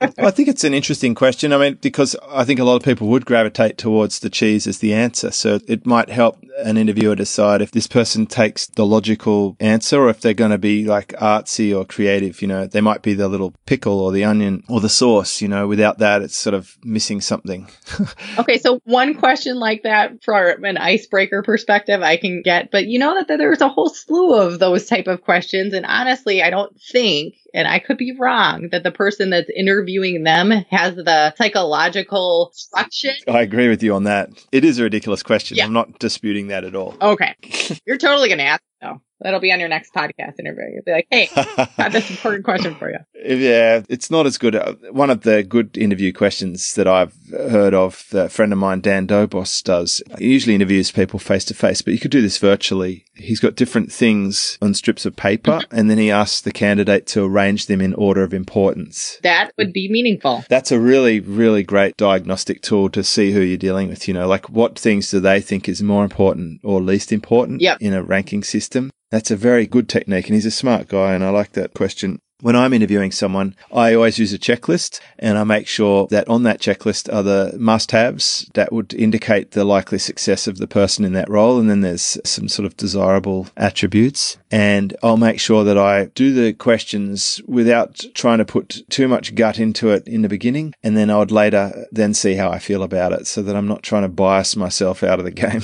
I 0.00 0.30
think 0.30 0.48
it's 0.48 0.64
an 0.64 0.72
interesting 0.72 1.14
question. 1.14 1.52
I 1.52 1.58
mean, 1.58 1.78
because 1.82 2.16
I 2.26 2.44
think 2.44 2.58
a 2.58 2.64
lot 2.64 2.76
of 2.76 2.82
people 2.82 3.08
would 3.08 3.26
gravitate 3.26 3.76
towards 3.76 4.20
the 4.20 4.30
cheese 4.30 4.66
as 4.66 4.78
the 4.78 4.94
answer. 4.94 5.30
So 5.30 5.60
it 5.68 5.84
might 5.84 6.08
help 6.08 6.42
an 6.58 6.78
interviewer 6.78 7.14
decide 7.14 7.60
if 7.60 7.70
this 7.72 7.86
person 7.86 8.26
takes 8.26 8.66
the 8.66 8.86
logical 8.86 9.56
answer 9.60 10.00
or 10.00 10.08
if 10.08 10.20
they're 10.20 10.32
going 10.32 10.50
to 10.50 10.58
be 10.58 10.84
like 10.84 11.08
artsy 11.20 11.76
or 11.76 11.84
creative. 11.84 12.40
You 12.40 12.48
know, 12.48 12.66
they 12.66 12.80
might 12.80 13.02
be 13.02 13.12
the 13.12 13.28
little 13.28 13.52
pickle 13.66 14.00
or 14.00 14.10
the 14.10 14.24
onion 14.24 14.62
or 14.68 14.80
the 14.80 14.88
sauce. 14.88 15.42
You 15.42 15.48
know, 15.48 15.66
without 15.66 15.98
that, 15.98 16.22
it's 16.22 16.36
sort 16.36 16.54
of 16.54 16.76
missing 16.82 17.20
something. 17.20 17.68
okay. 18.38 18.58
So 18.58 18.80
one 18.84 19.14
question 19.14 19.58
like 19.58 19.82
that 19.82 20.22
for 20.24 20.48
an 20.48 20.78
icebreaker 20.78 21.42
perspective, 21.58 22.02
I 22.02 22.16
can 22.16 22.42
get, 22.42 22.70
but 22.70 22.86
you 22.86 23.00
know 23.00 23.16
that 23.16 23.26
there's 23.36 23.60
a 23.60 23.68
whole 23.68 23.88
slew 23.88 24.34
of 24.34 24.60
those 24.60 24.86
type 24.86 25.08
of 25.08 25.22
questions. 25.22 25.74
And 25.74 25.84
honestly, 25.84 26.40
I 26.40 26.50
don't 26.50 26.72
think, 26.80 27.34
and 27.52 27.66
I 27.66 27.80
could 27.80 27.98
be 27.98 28.16
wrong, 28.16 28.68
that 28.70 28.84
the 28.84 28.92
person 28.92 29.30
that's 29.30 29.50
interviewing 29.50 30.22
them 30.22 30.52
has 30.70 30.94
the 30.94 31.34
psychological 31.34 32.52
structure. 32.54 33.10
Oh, 33.26 33.32
I 33.32 33.42
agree 33.42 33.68
with 33.68 33.82
you 33.82 33.92
on 33.94 34.04
that. 34.04 34.30
It 34.52 34.64
is 34.64 34.78
a 34.78 34.84
ridiculous 34.84 35.24
question. 35.24 35.56
Yeah. 35.56 35.64
I'm 35.64 35.72
not 35.72 35.98
disputing 35.98 36.46
that 36.48 36.62
at 36.62 36.76
all. 36.76 36.94
Okay. 37.02 37.34
You're 37.86 37.98
totally 37.98 38.28
going 38.28 38.38
to 38.38 38.44
ask 38.44 38.62
though. 38.80 39.00
That'll 39.20 39.40
be 39.40 39.52
on 39.52 39.58
your 39.58 39.68
next 39.68 39.92
podcast 39.92 40.38
interview. 40.38 40.64
You'll 40.74 40.84
be 40.84 40.92
like, 40.92 41.08
hey, 41.10 41.28
I 41.36 41.68
have 41.78 41.92
this 41.92 42.08
important 42.08 42.44
question 42.44 42.76
for 42.76 42.88
you. 42.88 42.98
Yeah, 43.14 43.82
it's 43.88 44.10
not 44.10 44.26
as 44.26 44.38
good. 44.38 44.54
One 44.92 45.10
of 45.10 45.22
the 45.22 45.42
good 45.42 45.76
interview 45.76 46.12
questions 46.12 46.74
that 46.74 46.86
I've 46.86 47.14
heard 47.30 47.74
of, 47.74 48.04
that 48.12 48.26
a 48.26 48.28
friend 48.28 48.52
of 48.52 48.58
mine, 48.58 48.80
Dan 48.80 49.08
Dobos, 49.08 49.62
does. 49.64 50.02
He 50.18 50.28
usually 50.28 50.54
interviews 50.54 50.92
people 50.92 51.18
face 51.18 51.44
to 51.46 51.54
face, 51.54 51.82
but 51.82 51.94
you 51.94 51.98
could 51.98 52.12
do 52.12 52.22
this 52.22 52.38
virtually. 52.38 53.06
He's 53.18 53.40
got 53.40 53.56
different 53.56 53.92
things 53.92 54.58
on 54.60 54.74
strips 54.74 55.06
of 55.06 55.16
paper 55.16 55.52
mm-hmm. 55.52 55.76
and 55.76 55.90
then 55.90 55.98
he 55.98 56.10
asks 56.10 56.40
the 56.40 56.52
candidate 56.52 57.06
to 57.08 57.24
arrange 57.24 57.66
them 57.66 57.80
in 57.80 57.94
order 57.94 58.22
of 58.22 58.34
importance. 58.34 59.18
That 59.22 59.52
would 59.58 59.72
be 59.72 59.90
meaningful. 59.90 60.44
That's 60.48 60.72
a 60.72 60.80
really, 60.80 61.20
really 61.20 61.62
great 61.62 61.96
diagnostic 61.96 62.62
tool 62.62 62.88
to 62.90 63.04
see 63.04 63.32
who 63.32 63.40
you're 63.40 63.56
dealing 63.56 63.88
with. 63.88 64.08
You 64.08 64.14
know, 64.14 64.28
like 64.28 64.48
what 64.48 64.78
things 64.78 65.10
do 65.10 65.20
they 65.20 65.40
think 65.40 65.68
is 65.68 65.82
more 65.82 66.04
important 66.04 66.60
or 66.64 66.80
least 66.80 67.12
important 67.12 67.60
Yep. 67.60 67.78
in 67.80 67.92
a 67.92 68.02
ranking 68.02 68.42
system? 68.42 68.90
That's 69.10 69.30
a 69.30 69.36
very 69.36 69.66
good 69.66 69.88
technique. 69.88 70.26
And 70.26 70.34
he's 70.34 70.46
a 70.46 70.50
smart 70.50 70.88
guy. 70.88 71.14
And 71.14 71.24
I 71.24 71.30
like 71.30 71.52
that 71.52 71.74
question. 71.74 72.20
When 72.40 72.54
I'm 72.54 72.72
interviewing 72.72 73.10
someone, 73.10 73.56
I 73.72 73.94
always 73.94 74.20
use 74.20 74.32
a 74.32 74.38
checklist 74.38 75.00
and 75.18 75.36
I 75.36 75.42
make 75.42 75.66
sure 75.66 76.06
that 76.10 76.28
on 76.28 76.44
that 76.44 76.60
checklist 76.60 77.12
are 77.12 77.24
the 77.24 77.56
must 77.58 77.90
haves 77.90 78.48
that 78.54 78.72
would 78.72 78.94
indicate 78.94 79.50
the 79.50 79.64
likely 79.64 79.98
success 79.98 80.46
of 80.46 80.58
the 80.58 80.68
person 80.68 81.04
in 81.04 81.14
that 81.14 81.28
role. 81.28 81.58
And 81.58 81.68
then 81.68 81.80
there's 81.80 82.16
some 82.24 82.48
sort 82.48 82.64
of 82.64 82.76
desirable 82.76 83.48
attributes. 83.56 84.38
And 84.52 84.96
I'll 85.02 85.16
make 85.16 85.40
sure 85.40 85.64
that 85.64 85.76
I 85.76 86.06
do 86.14 86.32
the 86.32 86.52
questions 86.52 87.40
without 87.48 88.04
trying 88.14 88.38
to 88.38 88.44
put 88.44 88.82
too 88.88 89.08
much 89.08 89.34
gut 89.34 89.58
into 89.58 89.90
it 89.90 90.06
in 90.06 90.22
the 90.22 90.28
beginning. 90.28 90.74
And 90.84 90.96
then 90.96 91.10
I 91.10 91.18
would 91.18 91.32
later 91.32 91.86
then 91.90 92.14
see 92.14 92.34
how 92.34 92.50
I 92.50 92.60
feel 92.60 92.84
about 92.84 93.12
it 93.12 93.26
so 93.26 93.42
that 93.42 93.56
I'm 93.56 93.66
not 93.66 93.82
trying 93.82 94.02
to 94.02 94.08
bias 94.08 94.54
myself 94.54 95.02
out 95.02 95.18
of 95.18 95.24
the 95.24 95.30
game. 95.32 95.62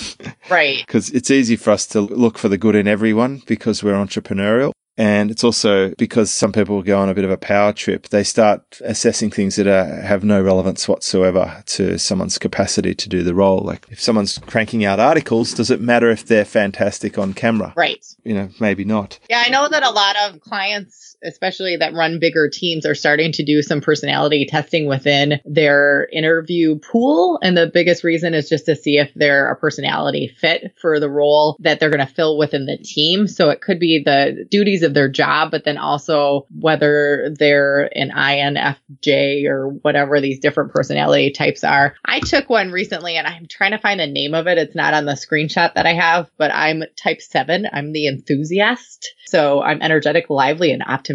Right. 0.50 0.84
because 0.84 1.10
it's 1.10 1.30
easy 1.30 1.54
for 1.54 1.70
us 1.70 1.86
to 1.86 2.00
look 2.00 2.36
for 2.36 2.48
the 2.48 2.58
good 2.58 2.74
in 2.74 2.88
everyone 2.88 3.42
because 3.46 3.84
we're 3.84 3.94
entrepreneurial. 3.94 4.72
And 4.96 5.30
it's 5.30 5.42
also 5.42 5.92
because 5.96 6.30
some 6.30 6.52
people 6.52 6.82
go 6.82 6.98
on 6.98 7.08
a 7.08 7.14
bit 7.14 7.24
of 7.24 7.30
a 7.30 7.36
power 7.36 7.72
trip. 7.72 8.08
They 8.08 8.22
start 8.22 8.80
assessing 8.84 9.30
things 9.30 9.56
that 9.56 9.66
are, 9.66 10.02
have 10.02 10.22
no 10.22 10.40
relevance 10.40 10.88
whatsoever 10.88 11.62
to 11.66 11.98
someone's 11.98 12.38
capacity 12.38 12.94
to 12.94 13.08
do 13.08 13.22
the 13.22 13.34
role. 13.34 13.60
Like 13.60 13.86
if 13.90 14.00
someone's 14.00 14.38
cranking 14.38 14.84
out 14.84 15.00
articles, 15.00 15.52
does 15.52 15.70
it 15.70 15.80
matter 15.80 16.10
if 16.10 16.26
they're 16.26 16.44
fantastic 16.44 17.18
on 17.18 17.34
camera? 17.34 17.72
Right. 17.76 18.04
You 18.22 18.34
know, 18.34 18.48
maybe 18.60 18.84
not. 18.84 19.18
Yeah, 19.28 19.42
I 19.44 19.50
know 19.50 19.68
that 19.68 19.82
a 19.82 19.90
lot 19.90 20.16
of 20.16 20.40
clients, 20.40 21.13
especially 21.24 21.76
that 21.76 21.94
run 21.94 22.18
bigger 22.18 22.48
teams, 22.48 22.86
are 22.86 22.94
starting 22.94 23.32
to 23.32 23.44
do 23.44 23.62
some 23.62 23.80
personality 23.80 24.46
testing 24.48 24.86
within 24.86 25.40
their 25.44 26.08
interview 26.12 26.78
pool. 26.78 27.38
And 27.42 27.56
the 27.56 27.70
biggest 27.72 28.04
reason 28.04 28.34
is 28.34 28.48
just 28.48 28.66
to 28.66 28.76
see 28.76 28.98
if 28.98 29.12
they're 29.14 29.50
a 29.50 29.56
personality 29.56 30.34
fit 30.38 30.74
for 30.80 31.00
the 31.00 31.10
role 31.10 31.56
that 31.60 31.80
they're 31.80 31.90
going 31.90 32.06
to 32.06 32.12
fill 32.12 32.38
within 32.38 32.66
the 32.66 32.78
team. 32.78 33.26
So 33.26 33.50
it 33.50 33.60
could 33.60 33.78
be 33.78 34.02
the 34.04 34.46
duties 34.50 34.82
of 34.82 34.94
their 34.94 35.08
job, 35.08 35.50
but 35.50 35.64
then 35.64 35.78
also 35.78 36.46
whether 36.50 37.34
they're 37.38 37.90
an 37.96 38.10
INFJ 38.10 39.46
or 39.46 39.68
whatever 39.68 40.20
these 40.20 40.40
different 40.40 40.72
personality 40.72 41.30
types 41.30 41.64
are. 41.64 41.94
I 42.04 42.20
took 42.20 42.48
one 42.48 42.70
recently 42.70 43.16
and 43.16 43.26
I'm 43.26 43.46
trying 43.46 43.72
to 43.72 43.78
find 43.78 44.00
the 44.00 44.06
name 44.06 44.34
of 44.34 44.46
it. 44.46 44.58
It's 44.58 44.74
not 44.74 44.94
on 44.94 45.04
the 45.04 45.12
screenshot 45.12 45.74
that 45.74 45.86
I 45.86 45.94
have, 45.94 46.30
but 46.36 46.52
I'm 46.52 46.82
type 46.96 47.20
seven. 47.20 47.66
I'm 47.72 47.92
the 47.92 48.08
enthusiast. 48.08 49.14
So 49.26 49.62
I'm 49.62 49.82
energetic, 49.82 50.30
lively, 50.30 50.70
and 50.70 50.82
optimistic, 50.82 51.13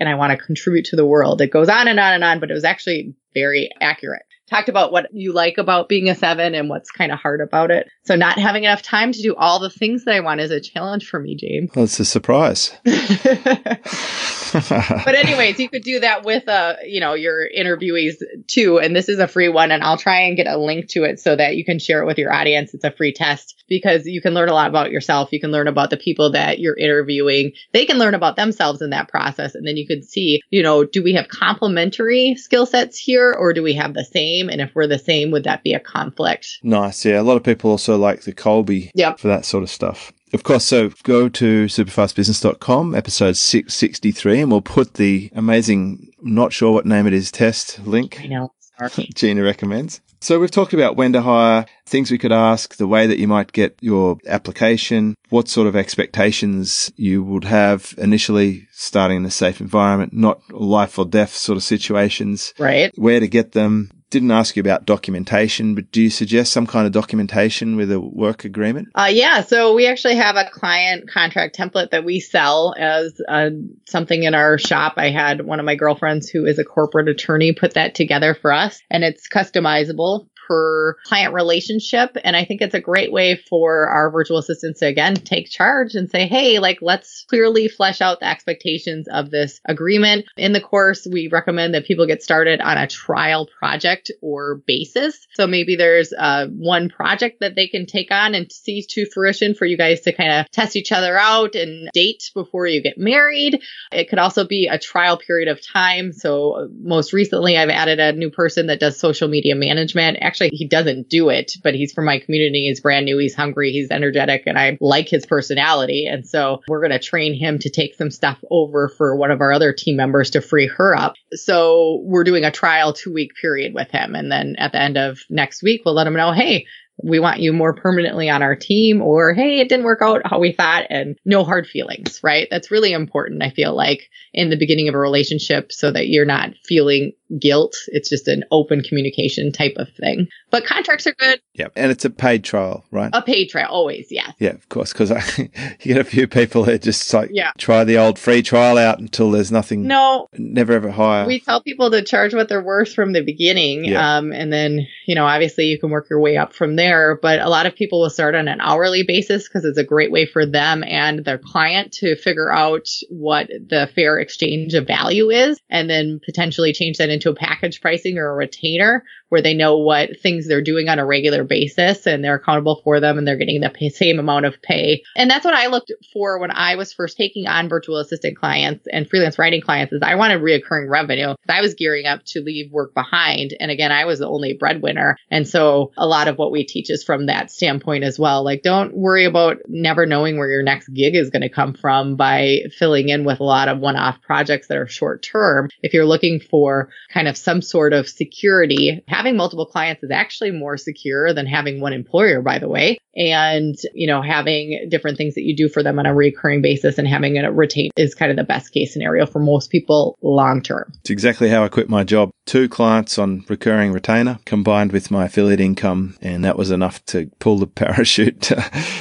and 0.00 0.08
I 0.08 0.14
want 0.14 0.30
to 0.32 0.44
contribute 0.44 0.86
to 0.86 0.96
the 0.96 1.06
world. 1.06 1.40
It 1.40 1.50
goes 1.50 1.68
on 1.68 1.88
and 1.88 2.00
on 2.00 2.14
and 2.14 2.24
on, 2.24 2.40
but 2.40 2.50
it 2.50 2.54
was 2.54 2.64
actually 2.64 3.14
very 3.34 3.70
accurate. 3.80 4.22
Talked 4.48 4.68
about 4.68 4.92
what 4.92 5.06
you 5.12 5.32
like 5.32 5.56
about 5.56 5.88
being 5.88 6.10
a 6.10 6.14
seven 6.14 6.54
and 6.54 6.68
what's 6.68 6.90
kind 6.90 7.10
of 7.10 7.18
hard 7.18 7.40
about 7.40 7.70
it. 7.70 7.88
So 8.04 8.14
not 8.14 8.38
having 8.38 8.64
enough 8.64 8.82
time 8.82 9.12
to 9.12 9.22
do 9.22 9.34
all 9.34 9.58
the 9.58 9.70
things 9.70 10.04
that 10.04 10.14
I 10.14 10.20
want 10.20 10.40
is 10.42 10.50
a 10.50 10.60
challenge 10.60 11.08
for 11.08 11.18
me, 11.18 11.34
James. 11.34 11.70
Well, 11.74 11.86
it's 11.86 11.98
a 11.98 12.04
surprise. 12.04 12.76
but 14.54 15.14
anyways, 15.14 15.58
you 15.58 15.70
could 15.70 15.82
do 15.82 16.00
that 16.00 16.24
with 16.24 16.46
uh, 16.46 16.74
you 16.86 17.00
know, 17.00 17.14
your 17.14 17.48
interviewees 17.48 18.16
too. 18.46 18.78
And 18.78 18.94
this 18.94 19.08
is 19.08 19.18
a 19.18 19.26
free 19.26 19.48
one, 19.48 19.70
and 19.70 19.82
I'll 19.82 19.96
try 19.96 20.20
and 20.22 20.36
get 20.36 20.46
a 20.46 20.58
link 20.58 20.88
to 20.90 21.04
it 21.04 21.20
so 21.20 21.34
that 21.34 21.56
you 21.56 21.64
can 21.64 21.78
share 21.78 22.02
it 22.02 22.06
with 22.06 22.18
your 22.18 22.32
audience. 22.32 22.74
It's 22.74 22.84
a 22.84 22.90
free 22.90 23.12
test 23.12 23.64
because 23.68 24.04
you 24.04 24.20
can 24.20 24.34
learn 24.34 24.50
a 24.50 24.54
lot 24.54 24.68
about 24.68 24.90
yourself. 24.90 25.32
You 25.32 25.40
can 25.40 25.50
learn 25.50 25.68
about 25.68 25.88
the 25.88 25.96
people 25.96 26.32
that 26.32 26.58
you're 26.58 26.76
interviewing. 26.76 27.52
They 27.72 27.86
can 27.86 27.98
learn 27.98 28.14
about 28.14 28.36
themselves 28.36 28.82
in 28.82 28.90
that 28.90 29.08
process, 29.08 29.54
and 29.54 29.66
then 29.66 29.78
you 29.78 29.86
can 29.86 30.02
see, 30.02 30.42
you 30.50 30.62
know, 30.62 30.84
do 30.84 31.02
we 31.02 31.14
have 31.14 31.28
complementary 31.28 32.36
skill 32.36 32.66
sets 32.66 32.98
here, 32.98 33.32
or 33.32 33.54
do 33.54 33.62
we 33.62 33.72
have 33.72 33.94
the 33.94 34.04
same? 34.04 34.33
And 34.50 34.60
if 34.60 34.70
we're 34.74 34.86
the 34.86 34.98
same, 34.98 35.30
would 35.30 35.44
that 35.44 35.62
be 35.62 35.72
a 35.74 35.80
conflict? 35.80 36.46
nice. 36.62 37.04
Yeah. 37.04 37.20
A 37.20 37.22
lot 37.22 37.36
of 37.36 37.42
people 37.42 37.70
also 37.70 37.96
like 37.96 38.22
the 38.22 38.32
Kolbe 38.32 38.90
Yep. 38.94 39.18
for 39.18 39.28
that 39.28 39.44
sort 39.44 39.62
of 39.62 39.70
stuff. 39.70 40.12
Of 40.32 40.42
course, 40.42 40.64
so 40.64 40.90
go 41.04 41.28
to 41.28 41.66
superfastbusiness.com, 41.66 42.94
episode 42.94 43.36
663, 43.36 44.40
and 44.40 44.50
we'll 44.50 44.60
put 44.62 44.94
the 44.94 45.30
amazing, 45.34 46.10
not 46.22 46.52
sure 46.52 46.72
what 46.72 46.86
name 46.86 47.06
it 47.06 47.12
is, 47.12 47.30
test 47.30 47.78
link 47.86 48.20
I 48.20 48.26
know. 48.26 48.52
Gina 49.14 49.42
recommends. 49.42 50.00
So 50.20 50.40
we've 50.40 50.50
talked 50.50 50.72
about 50.72 50.96
when 50.96 51.12
to 51.12 51.20
hire, 51.22 51.66
things 51.86 52.10
we 52.10 52.18
could 52.18 52.32
ask, 52.32 52.76
the 52.76 52.86
way 52.88 53.06
that 53.06 53.18
you 53.18 53.28
might 53.28 53.52
get 53.52 53.76
your 53.80 54.16
application, 54.26 55.14
what 55.28 55.48
sort 55.48 55.66
of 55.68 55.76
expectations 55.76 56.90
you 56.96 57.22
would 57.22 57.44
have 57.44 57.94
initially 57.98 58.66
starting 58.72 59.18
in 59.18 59.24
a 59.26 59.30
safe 59.30 59.60
environment, 59.60 60.12
not 60.14 60.40
life 60.52 60.98
or 60.98 61.04
death 61.04 61.34
sort 61.36 61.56
of 61.58 61.62
situations, 61.62 62.54
Right. 62.58 62.90
where 62.96 63.20
to 63.20 63.28
get 63.28 63.52
them. 63.52 63.90
Didn't 64.14 64.30
ask 64.30 64.54
you 64.54 64.60
about 64.60 64.86
documentation, 64.86 65.74
but 65.74 65.90
do 65.90 66.00
you 66.00 66.08
suggest 66.08 66.52
some 66.52 66.68
kind 66.68 66.86
of 66.86 66.92
documentation 66.92 67.74
with 67.74 67.90
a 67.90 67.98
work 67.98 68.44
agreement? 68.44 68.86
Uh, 68.94 69.10
yeah, 69.10 69.40
so 69.40 69.74
we 69.74 69.88
actually 69.88 70.14
have 70.14 70.36
a 70.36 70.48
client 70.48 71.10
contract 71.10 71.58
template 71.58 71.90
that 71.90 72.04
we 72.04 72.20
sell 72.20 72.76
as 72.78 73.20
uh, 73.28 73.50
something 73.88 74.22
in 74.22 74.32
our 74.32 74.56
shop. 74.56 74.92
I 74.98 75.10
had 75.10 75.44
one 75.44 75.58
of 75.58 75.66
my 75.66 75.74
girlfriends 75.74 76.28
who 76.28 76.46
is 76.46 76.60
a 76.60 76.64
corporate 76.64 77.08
attorney 77.08 77.52
put 77.54 77.74
that 77.74 77.96
together 77.96 78.36
for 78.40 78.52
us, 78.52 78.80
and 78.88 79.02
it's 79.02 79.28
customizable 79.28 80.28
per 80.46 80.96
client 81.04 81.34
relationship. 81.34 82.16
And 82.22 82.36
I 82.36 82.44
think 82.44 82.60
it's 82.60 82.74
a 82.74 82.80
great 82.80 83.12
way 83.12 83.36
for 83.36 83.88
our 83.88 84.10
virtual 84.10 84.38
assistants 84.38 84.80
to 84.80 84.86
again 84.86 85.14
take 85.14 85.50
charge 85.50 85.94
and 85.94 86.10
say, 86.10 86.26
hey, 86.26 86.58
like 86.58 86.78
let's 86.82 87.24
clearly 87.28 87.68
flesh 87.68 88.00
out 88.00 88.20
the 88.20 88.28
expectations 88.28 89.08
of 89.08 89.30
this 89.30 89.60
agreement. 89.66 90.26
In 90.36 90.52
the 90.52 90.60
course, 90.60 91.06
we 91.10 91.28
recommend 91.28 91.74
that 91.74 91.86
people 91.86 92.06
get 92.06 92.22
started 92.22 92.60
on 92.60 92.78
a 92.78 92.86
trial 92.86 93.46
project 93.58 94.10
or 94.20 94.62
basis. 94.66 95.26
So 95.34 95.46
maybe 95.46 95.76
there's 95.76 96.12
uh, 96.12 96.46
one 96.48 96.88
project 96.88 97.40
that 97.40 97.54
they 97.54 97.68
can 97.68 97.86
take 97.86 98.10
on 98.10 98.34
and 98.34 98.50
see 98.50 98.84
to 98.90 99.06
fruition 99.06 99.54
for 99.54 99.64
you 99.64 99.76
guys 99.76 100.02
to 100.02 100.12
kind 100.12 100.32
of 100.32 100.50
test 100.50 100.76
each 100.76 100.92
other 100.92 101.18
out 101.18 101.54
and 101.54 101.88
date 101.92 102.30
before 102.34 102.66
you 102.66 102.82
get 102.82 102.98
married. 102.98 103.62
It 103.92 104.08
could 104.08 104.18
also 104.18 104.46
be 104.46 104.68
a 104.70 104.78
trial 104.78 105.16
period 105.16 105.48
of 105.48 105.60
time. 105.66 106.12
So 106.12 106.52
uh, 106.52 106.66
most 106.80 107.12
recently, 107.12 107.56
I've 107.56 107.68
added 107.68 108.00
a 108.00 108.12
new 108.12 108.30
person 108.30 108.66
that 108.66 108.80
does 108.80 108.98
social 108.98 109.28
media 109.28 109.54
management. 109.54 110.18
Actually, 110.20 110.33
he 110.38 110.66
doesn't 110.66 111.08
do 111.08 111.28
it, 111.28 111.52
but 111.62 111.74
he's 111.74 111.92
from 111.92 112.04
my 112.04 112.18
community. 112.18 112.66
He's 112.68 112.80
brand 112.80 113.04
new. 113.06 113.18
He's 113.18 113.34
hungry. 113.34 113.72
He's 113.72 113.90
energetic 113.90 114.42
and 114.46 114.58
I 114.58 114.78
like 114.80 115.08
his 115.08 115.26
personality. 115.26 116.06
And 116.06 116.26
so 116.26 116.60
we're 116.68 116.80
going 116.80 116.98
to 116.98 116.98
train 116.98 117.34
him 117.34 117.58
to 117.60 117.70
take 117.70 117.94
some 117.94 118.10
stuff 118.10 118.38
over 118.50 118.88
for 118.88 119.16
one 119.16 119.30
of 119.30 119.40
our 119.40 119.52
other 119.52 119.72
team 119.72 119.96
members 119.96 120.30
to 120.30 120.40
free 120.40 120.66
her 120.66 120.96
up. 120.96 121.14
So 121.32 122.00
we're 122.04 122.24
doing 122.24 122.44
a 122.44 122.50
trial 122.50 122.92
two 122.92 123.12
week 123.12 123.32
period 123.40 123.74
with 123.74 123.90
him. 123.90 124.14
And 124.14 124.30
then 124.30 124.56
at 124.58 124.72
the 124.72 124.80
end 124.80 124.96
of 124.96 125.20
next 125.30 125.62
week, 125.62 125.82
we'll 125.84 125.94
let 125.94 126.06
him 126.06 126.14
know, 126.14 126.32
Hey, 126.32 126.66
we 127.02 127.18
want 127.18 127.40
you 127.40 127.52
more 127.52 127.74
permanently 127.74 128.30
on 128.30 128.42
our 128.42 128.54
team 128.54 129.02
or 129.02 129.34
hey 129.34 129.58
it 129.60 129.68
didn't 129.68 129.84
work 129.84 130.00
out 130.02 130.22
how 130.24 130.38
we 130.38 130.52
thought 130.52 130.84
and 130.90 131.16
no 131.24 131.42
hard 131.44 131.66
feelings 131.66 132.20
right 132.22 132.46
that's 132.50 132.70
really 132.70 132.92
important 132.92 133.42
i 133.42 133.50
feel 133.50 133.74
like 133.74 134.08
in 134.32 134.48
the 134.50 134.56
beginning 134.56 134.88
of 134.88 134.94
a 134.94 134.98
relationship 134.98 135.72
so 135.72 135.90
that 135.90 136.06
you're 136.08 136.24
not 136.24 136.50
feeling 136.64 137.12
guilt 137.40 137.74
it's 137.88 138.08
just 138.10 138.28
an 138.28 138.44
open 138.52 138.80
communication 138.82 139.50
type 139.50 139.74
of 139.76 139.88
thing 140.00 140.28
but 140.50 140.64
contracts 140.64 141.04
are 141.08 141.14
good 141.18 141.40
Yeah. 141.54 141.66
And 141.74 141.90
it's 141.90 142.04
a 142.04 142.10
paid 142.10 142.44
trial, 142.44 142.84
right? 142.92 143.10
a 143.12 143.22
paid 143.22 143.48
trial 143.48 143.68
always 143.70 144.06
yes 144.10 144.32
Yeah, 144.38 144.50
of 144.50 144.68
course, 144.68 144.92
because 144.92 145.10
you 145.38 145.48
get 145.82 145.96
a 145.98 146.04
few 146.04 146.28
people 146.28 146.62
that 146.64 146.82
just 146.82 147.12
like 147.12 147.30
Yeah. 147.32 147.50
try 147.58 147.82
the 147.82 147.98
old 147.98 148.20
free 148.20 148.42
trial 148.42 148.78
out 148.78 149.00
until 149.00 149.32
there's 149.32 149.50
nothing, 149.50 149.84
no 149.88 150.28
never 150.38 150.74
ever 150.74 150.90
hire. 150.92 151.26
we 151.26 151.40
tell 151.40 151.60
people 151.60 151.90
to 151.90 152.02
charge 152.02 152.34
what 152.34 152.48
they're 152.48 152.62
worth 152.62 152.92
from 152.94 153.12
the 153.14 153.22
beginning 153.24 153.84
Yeah. 153.86 154.18
um, 154.18 154.32
and 154.32 154.52
then 154.52 154.86
you 155.06 155.16
know 155.16 155.24
obviously 155.26 155.64
you 155.64 155.78
can 155.80 155.90
work 155.90 156.08
your 156.08 156.20
way 156.20 156.36
up 156.36 156.52
from 156.52 156.76
there 156.76 156.83
but 157.20 157.40
a 157.40 157.48
lot 157.48 157.66
of 157.66 157.74
people 157.74 158.00
will 158.00 158.10
start 158.10 158.34
on 158.34 158.48
an 158.48 158.60
hourly 158.60 159.04
basis 159.06 159.48
because 159.48 159.64
it's 159.64 159.78
a 159.78 159.84
great 159.84 160.10
way 160.10 160.26
for 160.26 160.46
them 160.46 160.82
and 160.84 161.24
their 161.24 161.38
client 161.38 161.92
to 161.92 162.16
figure 162.16 162.52
out 162.52 162.88
what 163.08 163.48
the 163.48 163.88
fair 163.94 164.18
exchange 164.18 164.74
of 164.74 164.86
value 164.86 165.30
is 165.30 165.58
and 165.70 165.88
then 165.88 166.20
potentially 166.24 166.72
change 166.72 166.98
that 166.98 167.10
into 167.10 167.30
a 167.30 167.34
package 167.34 167.80
pricing 167.80 168.18
or 168.18 168.30
a 168.30 168.34
retainer 168.34 169.04
where 169.34 169.42
they 169.42 169.54
know 169.54 169.78
what 169.78 170.20
things 170.20 170.46
they're 170.46 170.62
doing 170.62 170.88
on 170.88 171.00
a 171.00 171.04
regular 171.04 171.42
basis 171.42 172.06
and 172.06 172.22
they're 172.22 172.36
accountable 172.36 172.80
for 172.84 173.00
them 173.00 173.18
and 173.18 173.26
they're 173.26 173.36
getting 173.36 173.60
the 173.60 173.68
pay, 173.68 173.88
same 173.88 174.20
amount 174.20 174.46
of 174.46 174.60
pay. 174.62 175.02
And 175.16 175.28
that's 175.28 175.44
what 175.44 175.54
I 175.54 175.66
looked 175.66 175.90
for 176.12 176.38
when 176.38 176.52
I 176.52 176.76
was 176.76 176.92
first 176.92 177.16
taking 177.16 177.48
on 177.48 177.68
virtual 177.68 177.98
assistant 177.98 178.38
clients 178.38 178.86
and 178.92 179.10
freelance 179.10 179.36
writing 179.36 179.60
clients 179.60 179.92
is 179.92 180.02
I 180.04 180.14
wanted 180.14 180.40
reoccurring 180.40 180.88
revenue. 180.88 181.34
I 181.48 181.62
was 181.62 181.74
gearing 181.74 182.06
up 182.06 182.20
to 182.26 182.42
leave 182.42 182.70
work 182.70 182.94
behind. 182.94 183.56
And 183.58 183.72
again, 183.72 183.90
I 183.90 184.04
was 184.04 184.20
the 184.20 184.28
only 184.28 184.52
breadwinner. 184.52 185.16
And 185.30 185.48
so 185.48 185.90
a 185.96 186.06
lot 186.06 186.28
of 186.28 186.38
what 186.38 186.52
we 186.52 186.64
teaches 186.74 187.04
from 187.04 187.26
that 187.26 187.50
standpoint 187.50 188.04
as 188.04 188.18
well. 188.18 188.44
Like, 188.44 188.62
don't 188.62 188.94
worry 188.94 189.24
about 189.24 189.58
never 189.68 190.04
knowing 190.04 190.36
where 190.36 190.50
your 190.50 190.62
next 190.62 190.88
gig 190.88 191.14
is 191.14 191.30
going 191.30 191.42
to 191.42 191.48
come 191.48 191.72
from 191.72 192.16
by 192.16 192.58
filling 192.76 193.08
in 193.08 193.24
with 193.24 193.40
a 193.40 193.44
lot 193.44 193.68
of 193.68 193.78
one 193.78 193.96
off 193.96 194.20
projects 194.20 194.66
that 194.66 194.76
are 194.76 194.88
short 194.88 195.22
term. 195.22 195.68
If 195.82 195.94
you're 195.94 196.04
looking 196.04 196.40
for 196.40 196.90
kind 197.12 197.28
of 197.28 197.36
some 197.36 197.62
sort 197.62 197.92
of 197.92 198.08
security, 198.08 199.02
having 199.06 199.36
multiple 199.36 199.66
clients 199.66 200.02
is 200.02 200.10
actually 200.10 200.50
more 200.50 200.76
secure 200.76 201.32
than 201.32 201.46
having 201.46 201.80
one 201.80 201.92
employer, 201.92 202.42
by 202.42 202.58
the 202.58 202.68
way. 202.68 202.98
And, 203.16 203.76
you 203.94 204.08
know, 204.08 204.22
having 204.22 204.88
different 204.90 205.16
things 205.16 205.36
that 205.36 205.44
you 205.44 205.56
do 205.56 205.68
for 205.68 205.84
them 205.84 206.00
on 206.00 206.06
a 206.06 206.12
recurring 206.12 206.62
basis 206.62 206.98
and 206.98 207.06
having 207.06 207.36
it 207.36 207.46
retained 207.52 207.92
is 207.96 208.12
kind 208.12 208.32
of 208.32 208.36
the 208.36 208.42
best 208.42 208.72
case 208.72 208.92
scenario 208.92 209.24
for 209.24 209.38
most 209.38 209.70
people 209.70 210.18
long 210.20 210.60
term. 210.60 210.92
It's 211.02 211.10
exactly 211.10 211.48
how 211.48 211.62
I 211.62 211.68
quit 211.68 211.88
my 211.88 212.02
job. 212.02 212.30
Two 212.44 212.68
clients 212.68 213.16
on 213.16 213.44
recurring 213.48 213.92
retainer 213.92 214.40
combined 214.44 214.90
with 214.90 215.12
my 215.12 215.26
affiliate 215.26 215.60
income, 215.60 216.16
and 216.20 216.44
that 216.44 216.58
was 216.58 216.63
enough 216.70 217.04
to 217.06 217.30
pull 217.38 217.58
the 217.58 217.66
parachute. 217.84 218.52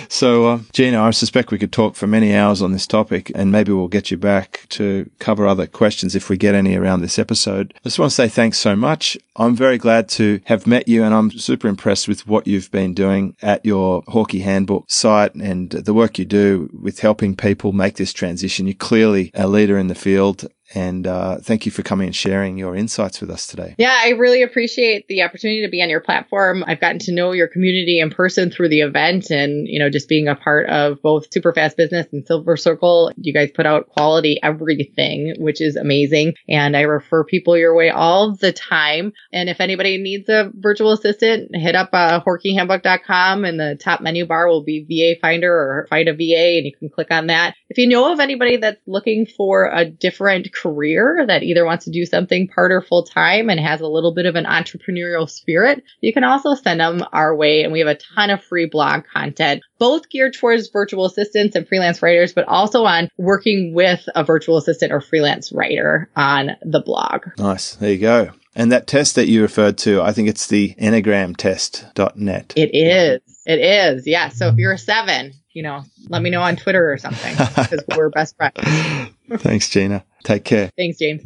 so, 0.09 0.47
uh, 0.47 0.59
Gina, 0.72 1.01
I 1.01 1.11
suspect 1.11 1.51
we 1.51 1.57
could 1.59 1.72
talk 1.72 1.95
for 1.95 2.07
many 2.07 2.36
hours 2.36 2.61
on 2.61 2.72
this 2.72 2.88
topic, 2.88 3.32
and 3.36 3.51
maybe 3.51 3.72
we'll 3.72 3.88
get 3.88 4.11
you 4.11 4.18
back 4.18 4.66
to 4.70 5.09
cover 5.20 5.47
other 5.47 5.68
questions 5.68 6.16
if 6.16 6.30
we 6.30 6.38
get 6.38 6.55
any 6.55 6.76
around 6.76 7.01
this 7.01 7.20
episode. 7.20 7.74
I 7.78 7.89
just 7.89 7.99
want 7.99 8.11
to 8.11 8.16
say 8.16 8.28
thanks 8.28 8.57
so 8.57 8.76
much. 8.76 9.18
I'm 9.36 9.55
very 9.55 9.78
glad 9.78 10.09
to 10.09 10.39
have 10.45 10.68
met 10.68 10.88
you, 10.88 11.03
and 11.03 11.14
I'm 11.14 11.32
super 11.32 11.68
impressed 11.68 12.07
with 12.07 12.28
what 12.28 12.47
you've 12.47 12.72
been 12.72 12.93
doing 12.93 13.36
at 13.41 13.66
your 13.66 14.03
Horkey 14.03 14.41
Handbook 14.41 14.89
site 14.89 15.34
and 15.36 15.70
the 15.72 15.93
work 15.93 16.20
you 16.20 16.26
do 16.26 16.70
with 16.80 16.99
helping 16.99 17.36
people 17.36 17.72
make 17.72 17.95
this 17.95 18.14
transition. 18.14 18.68
You're 18.68 18.76
clearly 18.76 19.32
a 19.34 19.47
leader 19.47 19.78
in 19.78 19.88
the 19.88 19.95
field 19.95 20.45
and 20.74 21.05
uh, 21.07 21.38
thank 21.38 21.65
you 21.65 21.71
for 21.71 21.84
coming 21.84 22.07
and 22.07 22.15
sharing 22.15 22.57
your 22.57 22.76
insights 22.76 23.21
with 23.21 23.30
us 23.30 23.47
today. 23.47 23.76
Yeah, 23.78 23.95
I 23.97 24.09
really 24.09 24.43
appreciate 24.43 25.07
the 25.07 25.21
opportunity 25.21 25.63
to 25.63 25.69
be 25.69 25.82
on 25.82 25.89
your 25.89 26.01
platform. 26.01 26.63
I've 26.65 26.80
gotten 26.80 26.99
to 26.99 27.13
know 27.13 27.32
your 27.32 27.47
community 27.47 27.99
in 27.99 28.09
person 28.09 28.49
through 28.49 28.69
the 28.69 28.82
event 28.82 29.30
and, 29.30 29.67
you 29.67 29.80
know, 29.80 29.89
just 29.89 30.09
being 30.09 30.28
a 30.28 30.36
part 30.36 30.69
of 30.69 31.01
both 31.01 31.30
Superfast 31.30 31.76
Business 31.76 32.07
and 32.11 32.26
Silver 32.26 32.57
Circle. 32.57 33.11
You 33.17 33.34
guys 33.34 33.51
put 33.53 33.65
out 33.65 33.88
quality 33.88 34.39
everything, 34.41 35.36
which 35.38 35.61
is 35.61 35.76
amazing. 35.76 36.34
And 36.47 36.76
I 36.76 36.82
refer 36.82 37.24
people 37.24 37.57
your 37.57 37.76
way 37.76 37.89
all 37.89 38.36
the 38.36 38.51
time. 38.51 39.13
And 39.32 39.49
if 39.49 39.61
anybody 39.61 39.97
needs 39.97 40.30
a 40.30 40.51
virtual 40.53 40.91
assistant, 40.91 41.55
hit 41.55 41.76
up 41.76 41.89
uh, 41.93 42.21
and 42.26 43.59
the 43.59 43.78
top 43.80 44.01
menu 44.01 44.26
bar 44.26 44.47
will 44.47 44.63
be 44.63 44.86
VA 44.88 45.19
Finder 45.19 45.53
or 45.53 45.88
Find 45.89 46.07
a 46.07 46.13
VA 46.13 46.57
and 46.57 46.65
you 46.65 46.71
can 46.78 46.89
click 46.89 47.11
on 47.11 47.28
that. 47.28 47.55
If 47.69 47.78
you 47.78 47.88
know 47.88 48.11
of 48.11 48.19
anybody 48.19 48.57
that's 48.57 48.82
looking 48.88 49.26
for 49.26 49.69
a 49.71 49.86
different 49.86 50.51
career 50.64 51.26
that 51.28 51.43
either 51.43 51.66
wants 51.66 51.86
to 51.86 51.91
do 51.91 52.05
something 52.05 52.47
part 52.47 52.72
or 52.72 52.82
full 52.82 53.03
time 53.03 53.49
and 53.49 53.59
has 53.59 53.82
a 53.82 53.88
little 53.88 54.14
bit 54.14 54.26
of 54.26 54.36
an 54.36 54.45
entrepreneurial 54.45 55.30
spirit, 55.30 55.84
you 56.01 56.14
can 56.14 56.24
also 56.24 56.55
send 56.55 56.80
them 56.80 57.03
our 57.11 57.36
way. 57.36 57.64
And 57.64 57.74
we 57.74 57.80
have 57.80 57.89
a 57.89 57.99
ton 58.16 58.30
of 58.30 58.43
free 58.43 58.66
blog 58.66 59.03
content, 59.14 59.61
both 59.78 60.09
geared 60.09 60.34
towards 60.34 60.70
virtual 60.70 61.05
assistants 61.05 61.55
and 61.55 61.68
freelance 61.68 62.01
writers, 62.01 62.34
but 62.34 62.47
also 62.47 62.86
on 62.86 63.09
working 63.18 63.74
with 63.76 64.07
a 64.16 64.24
virtual 64.24 64.57
assistant 64.57 64.93
or 64.93 65.01
freelance 65.01 65.51
writer 65.51 66.09
on 66.16 66.51
the 66.61 66.82
blog. 66.82 67.28
Nice. 67.38 67.76
There 67.76 67.91
you 67.91 67.99
go. 67.99 68.32
And 68.55 68.72
that 68.72 68.88
test 68.88 69.16
that 69.16 69.28
you 69.28 69.41
referred 69.41 69.78
to, 69.80 70.01
I 70.01 70.14
think 70.14 70.30
it's 70.30 70.47
the 70.47 70.76
enneagramtest.net. 70.76 72.53
It 72.55 72.70
is. 72.74 73.22
It 73.45 73.59
is. 73.59 74.07
Yeah. 74.07 74.30
So 74.30 74.47
if 74.47 74.55
you're 74.57 74.74
a 74.74 74.78
seven, 74.78 75.34
you 75.53 75.64
know, 75.64 75.84
let 76.09 76.22
me 76.22 76.30
know 76.30 76.41
on 76.41 76.55
Twitter 76.55 76.91
or 76.91 76.97
something 76.97 77.36
because 77.36 77.84
we're 77.95 78.09
best 78.09 78.36
friends. 78.38 78.55
Thanks, 79.38 79.70
Gina. 79.70 80.05
Take 80.24 80.45
care. 80.45 80.71
Thanks, 80.78 80.97
James. 80.97 81.21